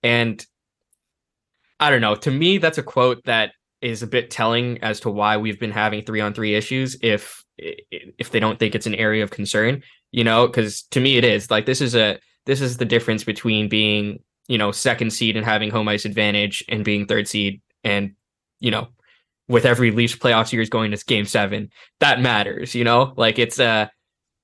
And 0.04 0.46
I 1.80 1.90
don't 1.90 2.02
know. 2.02 2.16
To 2.16 2.32
me, 2.32 2.58
that's 2.58 2.78
a 2.78 2.84
quote 2.84 3.24
that 3.26 3.52
is 3.82 4.04
a 4.04 4.08
bit 4.08 4.30
telling 4.30 4.82
as 4.84 5.00
to 5.02 5.10
why 5.10 5.38
we've 5.38 5.60
been 5.60 5.72
having 5.72 6.04
three 6.04 6.20
on 6.20 6.34
three 6.34 6.56
issues 6.56 6.98
if 7.02 7.44
if 7.58 8.32
they 8.32 8.40
don't 8.40 8.60
think 8.60 8.76
it's 8.76 8.86
an 8.86 8.96
area 8.96 9.24
of 9.24 9.32
concern 9.32 9.82
you 10.12 10.24
know 10.24 10.48
because 10.48 10.84
to 10.84 11.00
me 11.00 11.18
it 11.18 11.24
is 11.24 11.52
like 11.52 11.66
this 11.66 11.82
is 11.82 11.96
a 11.96 12.18
this 12.46 12.62
is 12.62 12.78
the 12.78 12.86
difference 12.86 13.24
between 13.24 13.70
being 13.70 14.20
you 14.48 14.58
know 14.58 14.72
second 14.72 15.12
seed 15.12 15.36
and 15.36 15.46
having 15.46 15.70
home 15.70 15.88
ice 15.88 16.06
advantage 16.06 16.64
and 16.70 16.86
being 16.86 17.06
third 17.06 17.28
seed 17.28 17.62
and 17.84 18.14
you 18.60 18.72
know 18.72 18.88
with 19.48 19.66
every 19.66 19.92
Leafs 19.92 20.16
playoff 20.16 20.48
series 20.48 20.70
going 20.70 20.92
to 20.92 21.06
game 21.06 21.26
seven 21.26 21.70
that 22.00 22.22
matters 22.22 22.76
you 22.76 22.84
know 22.84 23.14
like 23.18 23.40
it's 23.40 23.60
a 23.60 23.92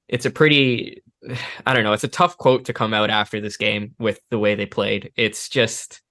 it's 0.08 0.26
a 0.26 0.32
pretty 0.32 1.02
I 1.66 1.74
don't 1.74 1.84
know 1.84 1.94
it's 1.94 2.04
a 2.04 2.10
tough 2.10 2.38
quote 2.38 2.66
to 2.66 2.74
come 2.74 2.94
out 2.94 3.10
after 3.10 3.40
this 3.40 3.58
game 3.58 3.96
with 4.00 4.20
the 4.30 4.40
way 4.40 4.56
they 4.56 4.66
played 4.66 5.12
it's 5.16 5.50
just 5.50 6.02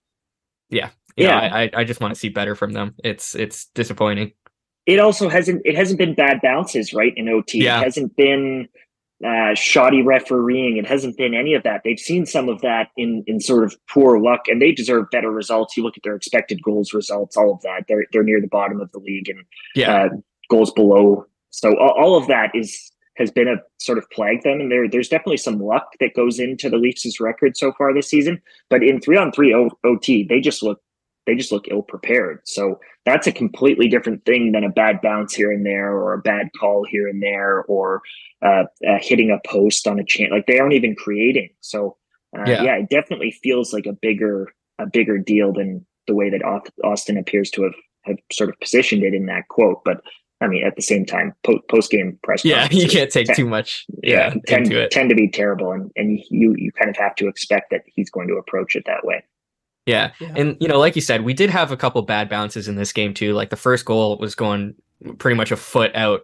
yeah 0.70 0.90
yeah 1.16 1.48
know, 1.48 1.56
I 1.56 1.70
I 1.74 1.84
just 1.84 2.00
want 2.00 2.14
to 2.14 2.20
see 2.20 2.28
better 2.28 2.54
from 2.54 2.72
them 2.72 2.94
it's 3.02 3.34
it's 3.34 3.66
disappointing 3.74 4.32
it 4.86 4.98
also 4.98 5.28
hasn't 5.28 5.62
it 5.64 5.76
hasn't 5.76 5.98
been 5.98 6.14
bad 6.14 6.40
bounces 6.42 6.92
right 6.92 7.12
in 7.16 7.28
ot 7.28 7.54
yeah. 7.54 7.80
it 7.80 7.84
hasn't 7.84 8.16
been 8.16 8.68
uh, 9.24 9.54
shoddy 9.54 10.02
refereeing. 10.02 10.76
It 10.76 10.86
hasn't 10.86 11.16
been 11.16 11.34
any 11.34 11.54
of 11.54 11.62
that. 11.62 11.82
They've 11.84 11.98
seen 11.98 12.26
some 12.26 12.48
of 12.48 12.60
that 12.60 12.88
in 12.96 13.24
in 13.26 13.40
sort 13.40 13.64
of 13.64 13.76
poor 13.88 14.20
luck, 14.20 14.48
and 14.48 14.60
they 14.60 14.72
deserve 14.72 15.10
better 15.10 15.30
results. 15.30 15.76
You 15.76 15.82
look 15.82 15.96
at 15.96 16.02
their 16.02 16.16
expected 16.16 16.62
goals 16.62 16.92
results, 16.92 17.36
all 17.36 17.54
of 17.54 17.62
that. 17.62 17.84
They're 17.88 18.06
they're 18.12 18.22
near 18.22 18.40
the 18.40 18.48
bottom 18.48 18.80
of 18.80 18.90
the 18.92 18.98
league, 18.98 19.28
and 19.28 19.44
yeah, 19.74 19.92
uh, 19.92 20.08
goals 20.50 20.72
below. 20.72 21.26
So 21.50 21.76
all, 21.78 21.94
all, 21.96 22.16
of 22.16 22.26
that 22.26 22.50
is 22.54 22.92
has 23.16 23.30
been 23.30 23.48
a 23.48 23.56
sort 23.78 23.98
of 23.98 24.08
plagued 24.10 24.44
them, 24.44 24.60
and 24.60 24.70
there 24.70 24.88
there's 24.88 25.08
definitely 25.08 25.36
some 25.36 25.58
luck 25.58 25.92
that 26.00 26.14
goes 26.14 26.38
into 26.38 26.68
the 26.68 26.76
Leafs' 26.76 27.20
record 27.20 27.56
so 27.56 27.72
far 27.72 27.92
this 27.94 28.08
season. 28.08 28.40
But 28.70 28.82
in 28.82 29.00
three 29.00 29.16
on 29.16 29.32
three 29.32 29.54
OT, 29.84 30.24
they 30.24 30.40
just 30.40 30.62
look 30.62 30.80
they 31.26 31.34
just 31.34 31.52
look 31.52 31.66
ill 31.70 31.82
prepared. 31.82 32.40
So 32.44 32.80
that's 33.06 33.26
a 33.26 33.32
completely 33.32 33.88
different 33.88 34.24
thing 34.24 34.52
than 34.52 34.64
a 34.64 34.68
bad 34.68 35.00
bounce 35.00 35.34
here 35.34 35.50
and 35.50 35.64
there, 35.64 35.92
or 35.92 36.12
a 36.12 36.20
bad 36.20 36.50
call 36.58 36.84
here 36.84 37.08
and 37.08 37.22
there, 37.22 37.62
or 37.62 38.02
uh, 38.42 38.64
uh, 38.86 38.98
hitting 39.00 39.30
a 39.30 39.48
post 39.48 39.86
on 39.86 39.98
a 39.98 40.04
chance. 40.04 40.30
Like 40.30 40.46
they 40.46 40.58
aren't 40.58 40.74
even 40.74 40.94
creating. 40.94 41.50
So 41.60 41.96
uh, 42.36 42.44
yeah. 42.46 42.62
yeah, 42.62 42.76
it 42.76 42.90
definitely 42.90 43.30
feels 43.30 43.72
like 43.72 43.86
a 43.86 43.92
bigger 43.92 44.52
a 44.78 44.86
bigger 44.86 45.18
deal 45.18 45.52
than 45.52 45.86
the 46.06 46.14
way 46.14 46.30
that 46.30 46.42
Auston 46.84 47.18
appears 47.18 47.50
to 47.50 47.62
have 47.62 47.74
have 48.02 48.18
sort 48.32 48.50
of 48.50 48.60
positioned 48.60 49.02
it 49.02 49.14
in 49.14 49.26
that 49.26 49.48
quote. 49.48 49.82
But 49.84 50.02
I 50.44 50.48
mean, 50.48 50.64
at 50.64 50.76
the 50.76 50.82
same 50.82 51.06
time, 51.06 51.34
po- 51.42 51.60
post 51.70 51.90
game 51.90 52.18
press. 52.22 52.44
Yeah, 52.44 52.68
you 52.70 52.88
can't 52.88 53.10
take 53.10 53.34
too 53.34 53.46
much. 53.46 53.86
Yeah, 54.02 54.34
tend, 54.46 54.66
to 54.66 54.88
tend 54.90 55.08
to 55.08 55.14
be 55.14 55.28
terrible, 55.28 55.72
and 55.72 55.90
and 55.96 56.20
you 56.30 56.54
you 56.56 56.70
kind 56.72 56.90
of 56.90 56.96
have 56.96 57.14
to 57.16 57.28
expect 57.28 57.70
that 57.70 57.82
he's 57.86 58.10
going 58.10 58.28
to 58.28 58.34
approach 58.34 58.76
it 58.76 58.84
that 58.86 59.04
way. 59.04 59.24
Yeah. 59.86 60.12
yeah. 60.18 60.32
And, 60.36 60.56
you 60.60 60.68
know, 60.68 60.78
like 60.78 60.96
you 60.96 61.02
said, 61.02 61.24
we 61.24 61.34
did 61.34 61.50
have 61.50 61.70
a 61.70 61.76
couple 61.76 62.00
bad 62.02 62.28
bounces 62.28 62.68
in 62.68 62.76
this 62.76 62.92
game, 62.92 63.14
too. 63.14 63.34
Like 63.34 63.50
the 63.50 63.56
first 63.56 63.84
goal 63.84 64.16
was 64.18 64.34
going 64.34 64.74
pretty 65.18 65.36
much 65.36 65.52
a 65.52 65.56
foot 65.56 65.94
out, 65.94 66.22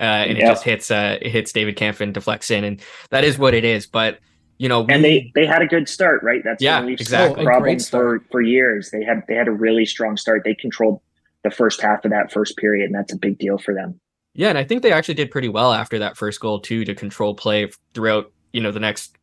uh, 0.00 0.04
and 0.04 0.38
it 0.38 0.40
just 0.40 0.64
hits, 0.64 0.90
uh, 0.90 1.18
it 1.20 1.30
hits 1.30 1.52
David 1.52 1.76
Kampf 1.76 2.00
and 2.00 2.14
deflects 2.14 2.50
in. 2.50 2.64
And 2.64 2.80
that 3.10 3.24
is 3.24 3.38
what 3.38 3.54
it 3.54 3.64
is. 3.64 3.86
But, 3.86 4.20
you 4.58 4.68
know, 4.68 4.82
we, 4.82 4.94
and 4.94 5.04
they, 5.04 5.32
they 5.34 5.46
had 5.46 5.62
a 5.62 5.66
good 5.66 5.88
start, 5.88 6.22
right? 6.22 6.42
That's 6.44 6.62
yeah, 6.62 6.84
exactly. 6.84 7.44
problem 7.44 7.78
for, 7.80 8.24
for 8.30 8.40
years. 8.40 8.90
They 8.90 9.02
had, 9.02 9.24
they 9.26 9.34
had 9.34 9.48
a 9.48 9.52
really 9.52 9.84
strong 9.84 10.16
start. 10.16 10.42
They 10.44 10.54
controlled 10.54 11.00
the 11.44 11.50
first 11.50 11.80
half 11.80 12.04
of 12.04 12.10
that 12.10 12.32
first 12.32 12.56
period, 12.56 12.86
and 12.86 12.94
that's 12.94 13.12
a 13.12 13.18
big 13.18 13.38
deal 13.38 13.58
for 13.58 13.74
them. 13.74 14.00
Yeah, 14.34 14.48
and 14.48 14.58
I 14.58 14.64
think 14.64 14.82
they 14.82 14.92
actually 14.92 15.14
did 15.14 15.30
pretty 15.30 15.48
well 15.48 15.72
after 15.72 15.98
that 15.98 16.16
first 16.16 16.40
goal 16.40 16.60
too 16.60 16.84
to 16.84 16.94
control 16.94 17.34
play 17.34 17.70
throughout, 17.92 18.32
you 18.52 18.60
know, 18.60 18.72
the 18.72 18.80
next 18.80 19.16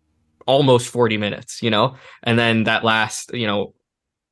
almost 0.45 0.89
40 0.89 1.17
minutes, 1.17 1.63
you 1.63 1.69
know? 1.69 1.95
And 2.23 2.37
then 2.37 2.63
that 2.65 2.83
last, 2.83 3.33
you 3.33 3.47
know, 3.47 3.73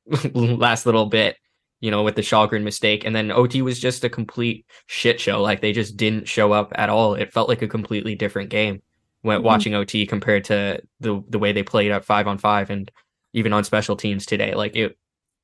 last 0.34 0.86
little 0.86 1.06
bit, 1.06 1.36
you 1.80 1.90
know, 1.90 2.02
with 2.02 2.14
the 2.14 2.22
Källgren 2.22 2.62
mistake. 2.62 3.04
And 3.04 3.14
then 3.14 3.32
OT 3.32 3.62
was 3.62 3.80
just 3.80 4.04
a 4.04 4.08
complete 4.08 4.66
shit 4.86 5.20
show. 5.20 5.42
Like 5.42 5.60
they 5.60 5.72
just 5.72 5.96
didn't 5.96 6.28
show 6.28 6.52
up 6.52 6.72
at 6.76 6.90
all. 6.90 7.14
It 7.14 7.32
felt 7.32 7.48
like 7.48 7.62
a 7.62 7.68
completely 7.68 8.14
different 8.14 8.50
game 8.50 8.82
when 9.22 9.38
mm-hmm. 9.38 9.46
watching 9.46 9.74
OT 9.74 10.06
compared 10.06 10.44
to 10.44 10.80
the 11.00 11.22
the 11.28 11.38
way 11.38 11.52
they 11.52 11.62
played 11.62 11.90
at 11.90 12.04
five 12.04 12.26
on 12.26 12.38
five 12.38 12.70
and 12.70 12.90
even 13.32 13.52
on 13.52 13.64
special 13.64 13.96
teams 13.96 14.26
today. 14.26 14.54
Like 14.54 14.76
it 14.76 14.96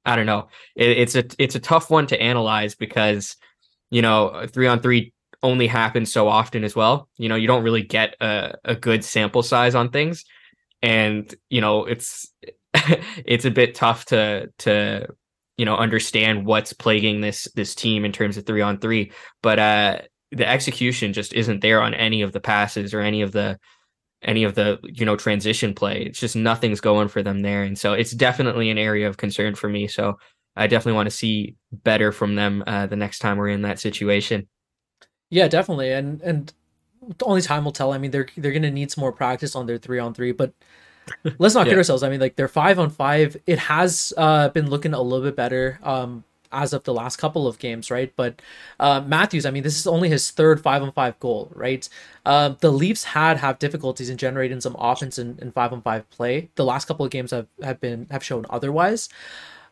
I 0.04 0.16
don't 0.16 0.26
know. 0.26 0.48
It, 0.76 0.98
it's 0.98 1.14
a 1.14 1.24
it's 1.38 1.54
a 1.54 1.60
tough 1.60 1.90
one 1.90 2.06
to 2.08 2.20
analyze 2.20 2.74
because, 2.74 3.36
you 3.90 4.02
know, 4.02 4.46
three 4.48 4.66
on 4.66 4.80
three 4.80 5.12
only 5.42 5.66
happens 5.66 6.12
so 6.12 6.28
often 6.28 6.64
as 6.64 6.74
well. 6.74 7.08
You 7.16 7.28
know, 7.28 7.36
you 7.36 7.46
don't 7.46 7.62
really 7.62 7.82
get 7.82 8.16
a, 8.20 8.54
a 8.64 8.74
good 8.74 9.04
sample 9.04 9.42
size 9.42 9.74
on 9.74 9.90
things. 9.90 10.24
And, 10.82 11.32
you 11.50 11.60
know, 11.60 11.84
it's 11.84 12.32
it's 13.24 13.44
a 13.44 13.50
bit 13.50 13.74
tough 13.74 14.06
to 14.06 14.50
to 14.58 15.06
you 15.56 15.64
know 15.64 15.76
understand 15.76 16.46
what's 16.46 16.72
plaguing 16.72 17.20
this 17.20 17.48
this 17.54 17.74
team 17.74 18.04
in 18.04 18.12
terms 18.12 18.36
of 18.36 18.46
three 18.46 18.62
on 18.62 18.78
three. 18.78 19.12
But 19.42 19.58
uh 19.58 19.98
the 20.32 20.48
execution 20.48 21.12
just 21.12 21.32
isn't 21.32 21.60
there 21.60 21.80
on 21.80 21.94
any 21.94 22.22
of 22.22 22.32
the 22.32 22.40
passes 22.40 22.92
or 22.92 23.00
any 23.00 23.22
of 23.22 23.30
the 23.30 23.58
any 24.24 24.44
of 24.44 24.54
the 24.54 24.78
you 24.82 25.04
know 25.04 25.16
transition 25.16 25.74
play. 25.74 26.02
It's 26.02 26.20
just 26.20 26.36
nothing's 26.36 26.80
going 26.80 27.08
for 27.08 27.22
them 27.22 27.42
there, 27.42 27.62
and 27.62 27.78
so 27.78 27.92
it's 27.92 28.12
definitely 28.12 28.70
an 28.70 28.78
area 28.78 29.08
of 29.08 29.16
concern 29.16 29.54
for 29.54 29.68
me. 29.68 29.86
So 29.88 30.18
I 30.56 30.66
definitely 30.66 30.96
want 30.96 31.06
to 31.08 31.16
see 31.16 31.56
better 31.72 32.12
from 32.12 32.34
them 32.34 32.62
uh, 32.66 32.86
the 32.86 32.96
next 32.96 33.18
time 33.18 33.36
we're 33.36 33.48
in 33.48 33.62
that 33.62 33.78
situation. 33.78 34.48
Yeah, 35.30 35.48
definitely, 35.48 35.92
and 35.92 36.20
and 36.22 36.52
only 37.22 37.42
time 37.42 37.64
will 37.64 37.72
tell. 37.72 37.92
I 37.92 37.98
mean, 37.98 38.10
they're 38.10 38.28
they're 38.36 38.52
gonna 38.52 38.70
need 38.70 38.90
some 38.90 39.02
more 39.02 39.12
practice 39.12 39.54
on 39.56 39.66
their 39.66 39.78
three 39.78 39.98
on 39.98 40.14
three, 40.14 40.32
but 40.32 40.52
let's 41.38 41.54
not 41.54 41.66
yeah. 41.66 41.72
kid 41.72 41.78
ourselves. 41.78 42.02
I 42.02 42.08
mean, 42.08 42.20
like 42.20 42.36
their 42.36 42.48
five 42.48 42.78
on 42.78 42.90
five, 42.90 43.36
it 43.46 43.58
has 43.58 44.12
uh, 44.16 44.48
been 44.50 44.70
looking 44.70 44.94
a 44.94 45.00
little 45.00 45.24
bit 45.24 45.36
better 45.36 45.78
um, 45.82 46.24
as 46.54 46.72
of 46.72 46.84
the 46.84 46.94
last 46.94 47.16
couple 47.16 47.46
of 47.46 47.58
games, 47.58 47.90
right? 47.90 48.12
But 48.16 48.40
uh, 48.80 49.02
Matthews, 49.06 49.44
I 49.44 49.50
mean, 49.50 49.62
this 49.62 49.78
is 49.78 49.86
only 49.86 50.08
his 50.08 50.30
third 50.30 50.62
five 50.62 50.82
on 50.82 50.92
five 50.92 51.18
goal, 51.20 51.50
right? 51.54 51.88
Uh, 52.24 52.50
the 52.60 52.70
Leafs 52.70 53.04
had 53.04 53.38
have 53.38 53.58
difficulties 53.58 54.08
in 54.08 54.16
generating 54.16 54.60
some 54.60 54.76
offense 54.78 55.18
in, 55.18 55.38
in 55.42 55.52
five 55.52 55.72
on 55.72 55.82
five 55.82 56.08
play. 56.10 56.48
The 56.54 56.64
last 56.64 56.86
couple 56.86 57.04
of 57.04 57.10
games 57.10 57.32
have, 57.32 57.48
have 57.62 57.80
been 57.80 58.06
have 58.10 58.24
shown 58.24 58.46
otherwise. 58.48 59.08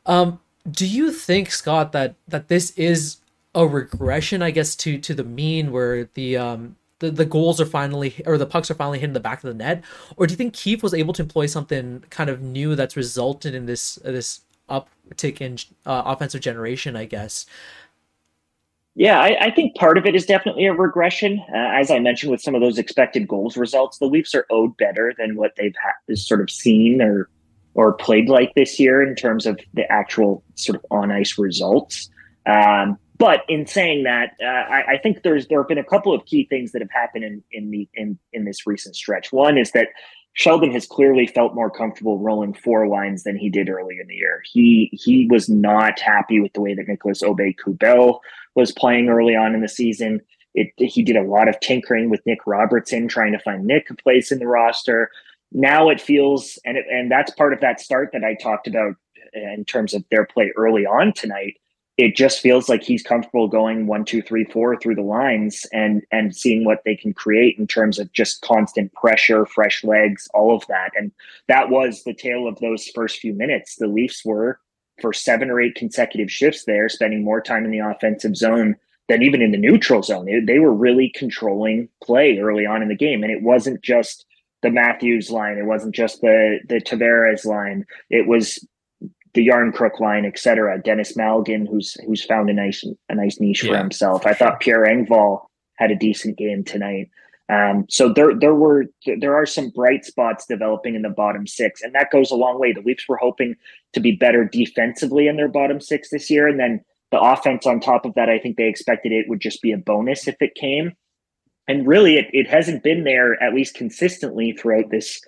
Um, 0.06 0.40
do 0.70 0.86
you 0.86 1.12
think, 1.12 1.50
Scott, 1.50 1.92
that 1.92 2.16
that 2.28 2.48
this 2.48 2.70
is 2.72 3.18
a 3.54 3.66
regression, 3.66 4.42
I 4.42 4.50
guess, 4.50 4.74
to 4.76 4.98
to 4.98 5.14
the 5.14 5.24
mean 5.24 5.72
where 5.72 6.08
the 6.14 6.36
um 6.36 6.76
the, 7.00 7.10
the 7.10 7.24
goals 7.24 7.60
are 7.60 7.66
finally 7.66 8.22
or 8.26 8.38
the 8.38 8.46
pucks 8.46 8.70
are 8.70 8.74
finally 8.74 8.98
hitting 8.98 9.12
the 9.12 9.20
back 9.20 9.42
of 9.42 9.48
the 9.48 9.54
net, 9.54 9.82
or 10.16 10.26
do 10.26 10.32
you 10.32 10.36
think 10.36 10.54
Keefe 10.54 10.82
was 10.82 10.94
able 10.94 11.12
to 11.14 11.22
employ 11.22 11.46
something 11.46 12.04
kind 12.10 12.30
of 12.30 12.40
new 12.40 12.74
that's 12.74 12.96
resulted 12.96 13.54
in 13.54 13.66
this 13.66 13.96
this 14.04 14.40
uptick 14.72 15.40
in 15.40 15.58
uh, 15.86 16.02
offensive 16.06 16.40
generation? 16.40 16.96
I 16.96 17.04
guess. 17.04 17.46
Yeah, 18.94 19.20
I, 19.20 19.46
I, 19.46 19.50
think 19.50 19.74
part 19.74 19.96
of 19.96 20.04
it 20.04 20.14
is 20.14 20.26
definitely 20.26 20.66
a 20.66 20.74
regression. 20.74 21.42
Uh, 21.50 21.56
as 21.56 21.90
I 21.90 21.98
mentioned, 21.98 22.30
with 22.30 22.42
some 22.42 22.54
of 22.54 22.60
those 22.60 22.76
expected 22.76 23.26
goals 23.26 23.56
results, 23.56 23.96
the 23.96 24.04
Leafs 24.04 24.34
are 24.34 24.44
owed 24.50 24.76
better 24.76 25.14
than 25.16 25.34
what 25.36 25.52
they've 25.56 25.74
had, 25.82 26.18
sort 26.18 26.42
of 26.42 26.50
seen 26.50 27.00
or 27.00 27.30
or 27.74 27.94
played 27.94 28.28
like 28.28 28.52
this 28.54 28.78
year 28.78 29.02
in 29.02 29.14
terms 29.14 29.46
of 29.46 29.58
the 29.72 29.90
actual 29.90 30.44
sort 30.56 30.76
of 30.76 30.84
on 30.90 31.10
ice 31.10 31.38
results. 31.38 32.10
Um, 32.44 32.98
but 33.16 33.44
in 33.48 33.66
saying 33.66 34.02
that, 34.02 34.34
uh, 34.42 34.46
I, 34.46 34.82
I, 34.88 34.98
think 34.98 35.22
there's 35.22 35.46
there 35.46 35.60
have 35.60 35.68
been 35.68 35.78
a 35.78 35.84
couple 35.84 36.12
of 36.12 36.26
key 36.26 36.46
things 36.50 36.72
that 36.72 36.82
have 36.82 36.90
happened 36.90 37.24
in 37.24 37.42
in 37.52 37.70
the 37.70 37.88
in 37.94 38.18
in 38.34 38.44
this 38.44 38.66
recent 38.66 38.94
stretch. 38.94 39.32
One 39.32 39.56
is 39.56 39.70
that 39.72 39.88
Sheldon 40.34 40.72
has 40.72 40.86
clearly 40.86 41.26
felt 41.26 41.54
more 41.54 41.70
comfortable 41.70 42.18
rolling 42.18 42.54
four 42.54 42.88
lines 42.88 43.22
than 43.22 43.36
he 43.36 43.50
did 43.50 43.68
early 43.68 43.98
in 44.00 44.06
the 44.06 44.14
year. 44.14 44.42
He 44.50 44.88
he 44.92 45.26
was 45.30 45.48
not 45.48 46.00
happy 46.00 46.40
with 46.40 46.52
the 46.54 46.60
way 46.60 46.74
that 46.74 46.88
Nicholas 46.88 47.22
Aube-Kubel 47.22 48.20
was 48.54 48.72
playing 48.72 49.08
early 49.08 49.36
on 49.36 49.54
in 49.54 49.60
the 49.60 49.68
season. 49.68 50.20
It, 50.54 50.72
he 50.76 51.02
did 51.02 51.16
a 51.16 51.22
lot 51.22 51.48
of 51.48 51.58
tinkering 51.60 52.10
with 52.10 52.24
Nick 52.26 52.46
Robertson, 52.46 53.08
trying 53.08 53.32
to 53.32 53.38
find 53.38 53.64
Nick 53.64 53.88
a 53.90 53.94
place 53.94 54.30
in 54.32 54.38
the 54.38 54.46
roster. 54.46 55.10
Now 55.50 55.88
it 55.88 56.00
feels, 56.00 56.58
and 56.64 56.76
it, 56.76 56.84
and 56.90 57.10
that's 57.10 57.30
part 57.32 57.52
of 57.52 57.60
that 57.60 57.80
start 57.80 58.10
that 58.12 58.24
I 58.24 58.34
talked 58.34 58.66
about 58.66 58.96
in 59.34 59.64
terms 59.64 59.94
of 59.94 60.04
their 60.10 60.26
play 60.26 60.52
early 60.56 60.84
on 60.84 61.12
tonight 61.12 61.56
it 62.02 62.16
just 62.16 62.40
feels 62.40 62.68
like 62.68 62.82
he's 62.82 63.02
comfortable 63.02 63.46
going 63.46 63.86
one, 63.86 64.04
two, 64.04 64.22
three, 64.22 64.44
four 64.44 64.76
through 64.76 64.96
the 64.96 65.02
lines 65.02 65.64
and 65.72 66.02
and 66.10 66.34
seeing 66.34 66.64
what 66.64 66.82
they 66.84 66.96
can 66.96 67.14
create 67.14 67.56
in 67.60 67.66
terms 67.68 68.00
of 68.00 68.12
just 68.12 68.42
constant 68.42 68.92
pressure, 68.92 69.46
fresh 69.46 69.84
legs, 69.84 70.28
all 70.34 70.52
of 70.52 70.66
that. 70.66 70.90
And 70.96 71.12
that 71.46 71.70
was 71.70 72.02
the 72.02 72.12
tale 72.12 72.48
of 72.48 72.58
those 72.58 72.88
first 72.88 73.20
few 73.20 73.32
minutes. 73.32 73.76
The 73.76 73.86
Leafs 73.86 74.24
were 74.24 74.58
for 75.00 75.12
seven 75.12 75.48
or 75.48 75.60
eight 75.60 75.76
consecutive 75.76 76.30
shifts 76.30 76.64
there, 76.64 76.88
spending 76.88 77.22
more 77.22 77.40
time 77.40 77.64
in 77.64 77.70
the 77.70 77.78
offensive 77.78 78.36
zone 78.36 78.74
than 79.08 79.22
even 79.22 79.40
in 79.40 79.52
the 79.52 79.58
neutral 79.58 80.02
zone. 80.02 80.26
They, 80.46 80.58
were 80.58 80.74
really 80.74 81.12
controlling 81.14 81.88
play 82.02 82.38
early 82.38 82.66
on 82.66 82.82
in 82.82 82.88
the 82.88 82.96
game, 82.96 83.22
and 83.22 83.32
it 83.32 83.42
wasn't 83.42 83.80
just 83.82 84.26
the 84.62 84.70
Matthews 84.70 85.30
line. 85.30 85.56
It 85.56 85.66
wasn't 85.66 85.94
just 85.94 86.20
the 86.20 86.58
the 86.68 86.80
Tavares 86.80 87.44
line. 87.44 87.86
It 88.10 88.26
was 88.26 88.66
the 89.34 89.48
Järnkrok 89.48 89.98
line, 90.00 90.24
etc. 90.24 90.80
Denis 90.82 91.16
Malgin, 91.16 91.66
who's 91.68 91.96
who's 92.06 92.24
found 92.24 92.50
a 92.50 92.52
nice 92.52 92.84
a 93.08 93.14
nice 93.14 93.40
niche 93.40 93.64
yeah, 93.64 93.72
for 93.72 93.78
himself. 93.78 94.26
I 94.26 94.34
thought 94.34 94.60
Pierre 94.60 94.84
Engvall 94.84 95.46
had 95.76 95.90
a 95.90 95.96
decent 95.96 96.36
game 96.36 96.64
tonight. 96.64 97.10
Um, 97.48 97.86
so 97.88 98.12
there 98.12 98.34
there 98.38 98.54
were 98.54 98.86
there 99.18 99.34
are 99.34 99.46
some 99.46 99.70
bright 99.70 100.04
spots 100.04 100.46
developing 100.46 100.94
in 100.94 101.02
the 101.02 101.10
bottom 101.10 101.46
six, 101.46 101.82
and 101.82 101.94
that 101.94 102.10
goes 102.10 102.30
a 102.30 102.36
long 102.36 102.58
way. 102.58 102.72
The 102.72 102.82
Leafs 102.82 103.08
were 103.08 103.16
hoping 103.16 103.56
to 103.94 104.00
be 104.00 104.12
better 104.12 104.44
defensively 104.44 105.26
in 105.28 105.36
their 105.36 105.48
bottom 105.48 105.80
six 105.80 106.10
this 106.10 106.30
year, 106.30 106.46
and 106.46 106.60
then 106.60 106.84
the 107.10 107.20
offense 107.20 107.66
on 107.66 107.80
top 107.80 108.06
of 108.06 108.14
that, 108.14 108.30
I 108.30 108.38
think 108.38 108.56
they 108.56 108.68
expected 108.68 109.12
it 109.12 109.28
would 109.28 109.40
just 109.40 109.60
be 109.60 109.72
a 109.72 109.76
bonus 109.76 110.26
if 110.26 110.36
it 110.40 110.54
came. 110.54 110.92
And 111.68 111.86
really, 111.86 112.16
it, 112.16 112.28
it 112.32 112.48
hasn't 112.48 112.82
been 112.82 113.04
there 113.04 113.40
at 113.42 113.54
least 113.54 113.74
consistently 113.74 114.52
throughout 114.52 114.90
this 114.90 115.20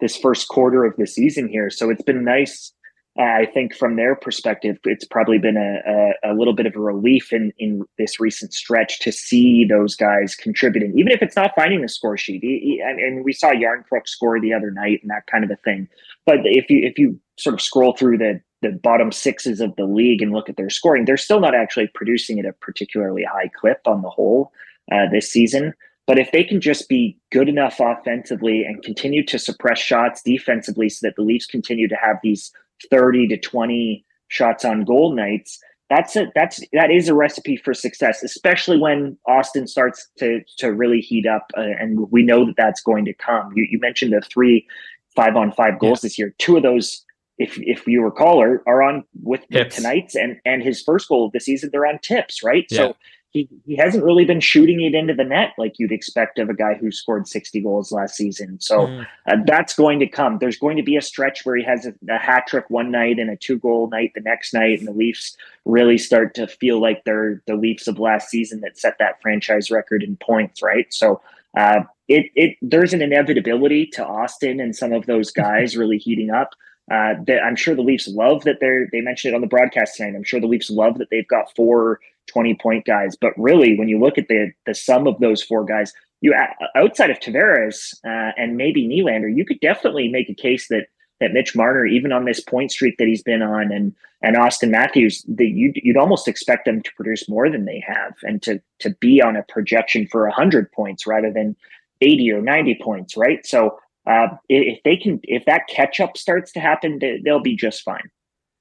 this 0.00 0.16
first 0.16 0.48
quarter 0.48 0.84
of 0.84 0.96
the 0.96 1.06
season 1.06 1.48
here. 1.48 1.70
So 1.70 1.90
it's 1.90 2.02
been 2.02 2.24
nice 2.24 2.72
I 3.18 3.44
think 3.44 3.76
from 3.76 3.96
their 3.96 4.14
perspective, 4.14 4.78
it's 4.84 5.04
probably 5.04 5.36
been 5.36 5.58
a, 5.58 5.80
a, 5.86 6.32
a, 6.32 6.34
little 6.34 6.54
bit 6.54 6.64
of 6.64 6.74
a 6.74 6.80
relief 6.80 7.30
in, 7.30 7.52
in 7.58 7.84
this 7.98 8.18
recent 8.18 8.54
stretch 8.54 9.00
to 9.00 9.12
see 9.12 9.66
those 9.66 9.94
guys 9.94 10.34
contributing, 10.34 10.98
even 10.98 11.12
if 11.12 11.20
it's 11.20 11.36
not 11.36 11.54
finding 11.54 11.82
the 11.82 11.90
score 11.90 12.16
sheet. 12.16 12.42
And 12.42 13.22
we 13.22 13.34
saw 13.34 13.50
Järnkrok 13.50 14.08
score 14.08 14.40
the 14.40 14.54
other 14.54 14.70
night 14.70 15.00
and 15.02 15.10
that 15.10 15.26
kind 15.26 15.44
of 15.44 15.50
a 15.50 15.56
thing. 15.56 15.88
But 16.24 16.38
if 16.44 16.70
you 16.70 16.86
if 16.86 16.98
you 16.98 17.20
sort 17.38 17.52
of 17.52 17.60
scroll 17.60 17.94
through 17.94 18.16
the 18.16 18.40
the 18.62 18.70
bottom 18.70 19.12
sixes 19.12 19.60
of 19.60 19.76
the 19.76 19.84
league 19.84 20.22
and 20.22 20.32
look 20.32 20.48
at 20.48 20.56
their 20.56 20.70
scoring, 20.70 21.04
they're 21.04 21.18
still 21.18 21.40
not 21.40 21.54
actually 21.54 21.88
producing 21.88 22.38
at 22.38 22.46
a 22.46 22.52
particularly 22.54 23.24
high 23.24 23.50
clip 23.54 23.80
on 23.86 24.00
the 24.00 24.08
whole 24.08 24.52
uh, 24.90 25.06
this 25.10 25.30
season. 25.30 25.74
But 26.06 26.18
if 26.18 26.32
they 26.32 26.44
can 26.44 26.60
just 26.60 26.88
be 26.88 27.18
good 27.30 27.48
enough 27.48 27.78
offensively 27.78 28.64
and 28.64 28.82
continue 28.82 29.24
to 29.26 29.38
suppress 29.38 29.78
shots 29.78 30.22
defensively 30.22 30.88
so 30.88 31.06
that 31.06 31.16
the 31.16 31.22
Leafs 31.22 31.46
continue 31.46 31.88
to 31.88 31.96
have 31.96 32.16
these 32.22 32.52
30 32.90 33.28
to 33.28 33.38
20 33.38 34.04
shots 34.28 34.64
on 34.64 34.84
goal 34.84 35.14
nights, 35.14 35.58
that's 35.92 36.16
it. 36.16 36.30
That's 36.34 36.60
that 36.72 36.90
is 36.90 37.08
a 37.08 37.14
recipe 37.14 37.56
for 37.56 37.74
success, 37.74 38.22
especially 38.22 38.78
when 38.78 39.18
Auston 39.28 39.68
starts 39.68 40.08
to 40.18 40.40
to 40.58 40.72
really 40.72 41.00
heat 41.00 41.26
up, 41.26 41.50
uh, 41.56 41.60
and 41.60 42.10
we 42.10 42.22
know 42.22 42.46
that 42.46 42.54
that's 42.56 42.80
going 42.80 43.04
to 43.04 43.12
come. 43.12 43.52
You, 43.54 43.66
you 43.70 43.78
mentioned 43.78 44.12
the 44.12 44.22
three 44.22 44.66
five 45.14 45.36
on 45.36 45.52
five 45.52 45.78
goals 45.78 46.02
yeah. 46.02 46.06
this 46.06 46.18
year. 46.18 46.34
Two 46.38 46.56
of 46.56 46.62
those, 46.62 47.04
if 47.36 47.58
if 47.60 47.86
you 47.86 48.02
recall, 48.02 48.40
are, 48.40 48.62
are 48.66 48.82
on 48.82 49.04
with 49.22 49.42
tonight's 49.70 50.14
and 50.14 50.38
and 50.46 50.62
his 50.62 50.82
first 50.82 51.08
goal 51.08 51.26
of 51.26 51.32
the 51.32 51.40
season. 51.40 51.68
They're 51.70 51.86
on 51.86 51.98
tips, 51.98 52.42
right? 52.42 52.64
Yeah. 52.70 52.78
So 52.78 52.96
he, 53.32 53.48
he 53.64 53.76
hasn't 53.76 54.04
really 54.04 54.26
been 54.26 54.40
shooting 54.40 54.82
it 54.82 54.94
into 54.94 55.14
the 55.14 55.24
net 55.24 55.54
like 55.56 55.78
you'd 55.78 55.90
expect 55.90 56.38
of 56.38 56.50
a 56.50 56.54
guy 56.54 56.74
who 56.74 56.92
scored 56.92 57.26
60 57.26 57.62
goals 57.62 57.90
last 57.90 58.14
season. 58.14 58.60
So 58.60 58.86
mm. 58.86 59.06
uh, 59.26 59.36
that's 59.46 59.74
going 59.74 60.00
to 60.00 60.06
come. 60.06 60.38
There's 60.38 60.58
going 60.58 60.76
to 60.76 60.82
be 60.82 60.96
a 60.96 61.02
stretch 61.02 61.46
where 61.46 61.56
he 61.56 61.64
has 61.64 61.86
a, 61.86 61.94
a 62.10 62.18
hat 62.18 62.46
trick 62.46 62.68
one 62.68 62.90
night 62.90 63.18
and 63.18 63.30
a 63.30 63.36
two 63.36 63.58
goal 63.58 63.88
night 63.88 64.12
the 64.14 64.20
next 64.20 64.52
night, 64.52 64.78
and 64.78 64.86
the 64.86 64.92
Leafs 64.92 65.34
really 65.64 65.96
start 65.96 66.34
to 66.34 66.46
feel 66.46 66.80
like 66.80 67.04
they're 67.04 67.42
the 67.46 67.56
Leafs 67.56 67.88
of 67.88 67.98
last 67.98 68.28
season 68.28 68.60
that 68.60 68.78
set 68.78 68.98
that 68.98 69.22
franchise 69.22 69.70
record 69.70 70.02
in 70.02 70.16
points, 70.16 70.62
right? 70.62 70.92
So 70.92 71.22
uh, 71.56 71.80
it 72.08 72.26
it 72.34 72.58
there's 72.60 72.92
an 72.92 73.00
inevitability 73.00 73.86
to 73.86 74.04
Auston 74.04 74.62
and 74.62 74.76
some 74.76 74.92
of 74.92 75.06
those 75.06 75.30
guys 75.32 75.76
really 75.76 75.98
heating 75.98 76.30
up. 76.30 76.50
Uh, 76.90 77.14
that 77.26 77.42
I'm 77.42 77.56
sure 77.56 77.74
the 77.74 77.80
Leafs 77.80 78.08
love 78.08 78.44
that 78.44 78.58
they're 78.60 78.88
they 78.92 79.00
mentioned 79.00 79.32
it 79.32 79.36
on 79.36 79.40
the 79.40 79.46
broadcast 79.46 79.96
tonight. 79.96 80.16
I'm 80.16 80.24
sure 80.24 80.40
the 80.40 80.46
Leafs 80.46 80.68
love 80.68 80.98
that 80.98 81.08
they've 81.10 81.28
got 81.28 81.54
four 81.54 82.00
20 82.28 82.54
point 82.54 82.84
guys. 82.84 83.16
But 83.20 83.32
really, 83.36 83.78
when 83.78 83.88
you 83.88 83.98
look 83.98 84.18
at 84.18 84.28
the 84.28 84.52
the 84.66 84.74
sum 84.74 85.06
of 85.06 85.18
those 85.20 85.42
four 85.42 85.64
guys, 85.64 85.92
you 86.20 86.34
outside 86.76 87.10
of 87.10 87.18
Tavares 87.18 87.94
uh, 88.04 88.32
and 88.36 88.56
maybe 88.56 88.86
Nylander, 88.86 89.34
you 89.34 89.44
could 89.44 89.60
definitely 89.60 90.08
make 90.08 90.28
a 90.28 90.34
case 90.34 90.68
that 90.68 90.86
that 91.20 91.32
Mitch 91.32 91.54
Marner, 91.54 91.86
even 91.86 92.12
on 92.12 92.24
this 92.24 92.40
point 92.40 92.72
streak 92.72 92.98
that 92.98 93.06
he's 93.06 93.22
been 93.22 93.42
on, 93.42 93.72
and 93.72 93.94
and 94.22 94.36
Auston 94.36 94.70
Matthews, 94.70 95.24
that 95.28 95.48
you'd 95.48 95.76
you'd 95.82 95.96
almost 95.96 96.28
expect 96.28 96.64
them 96.64 96.82
to 96.82 96.90
produce 96.96 97.28
more 97.28 97.48
than 97.48 97.64
they 97.64 97.82
have, 97.86 98.14
and 98.22 98.42
to 98.42 98.60
to 98.80 98.90
be 99.00 99.22
on 99.22 99.36
a 99.36 99.44
projection 99.44 100.06
for 100.06 100.28
hundred 100.28 100.70
points 100.72 101.06
rather 101.06 101.32
than 101.32 101.56
eighty 102.00 102.30
or 102.30 102.42
ninety 102.42 102.78
points, 102.80 103.16
right? 103.16 103.44
So 103.46 103.78
uh, 104.06 104.28
if 104.48 104.82
they 104.84 104.96
can, 104.96 105.20
if 105.22 105.44
that 105.46 105.68
catch 105.68 106.00
up 106.00 106.16
starts 106.16 106.52
to 106.52 106.60
happen, 106.60 107.00
they'll 107.24 107.40
be 107.40 107.56
just 107.56 107.82
fine. 107.82 108.10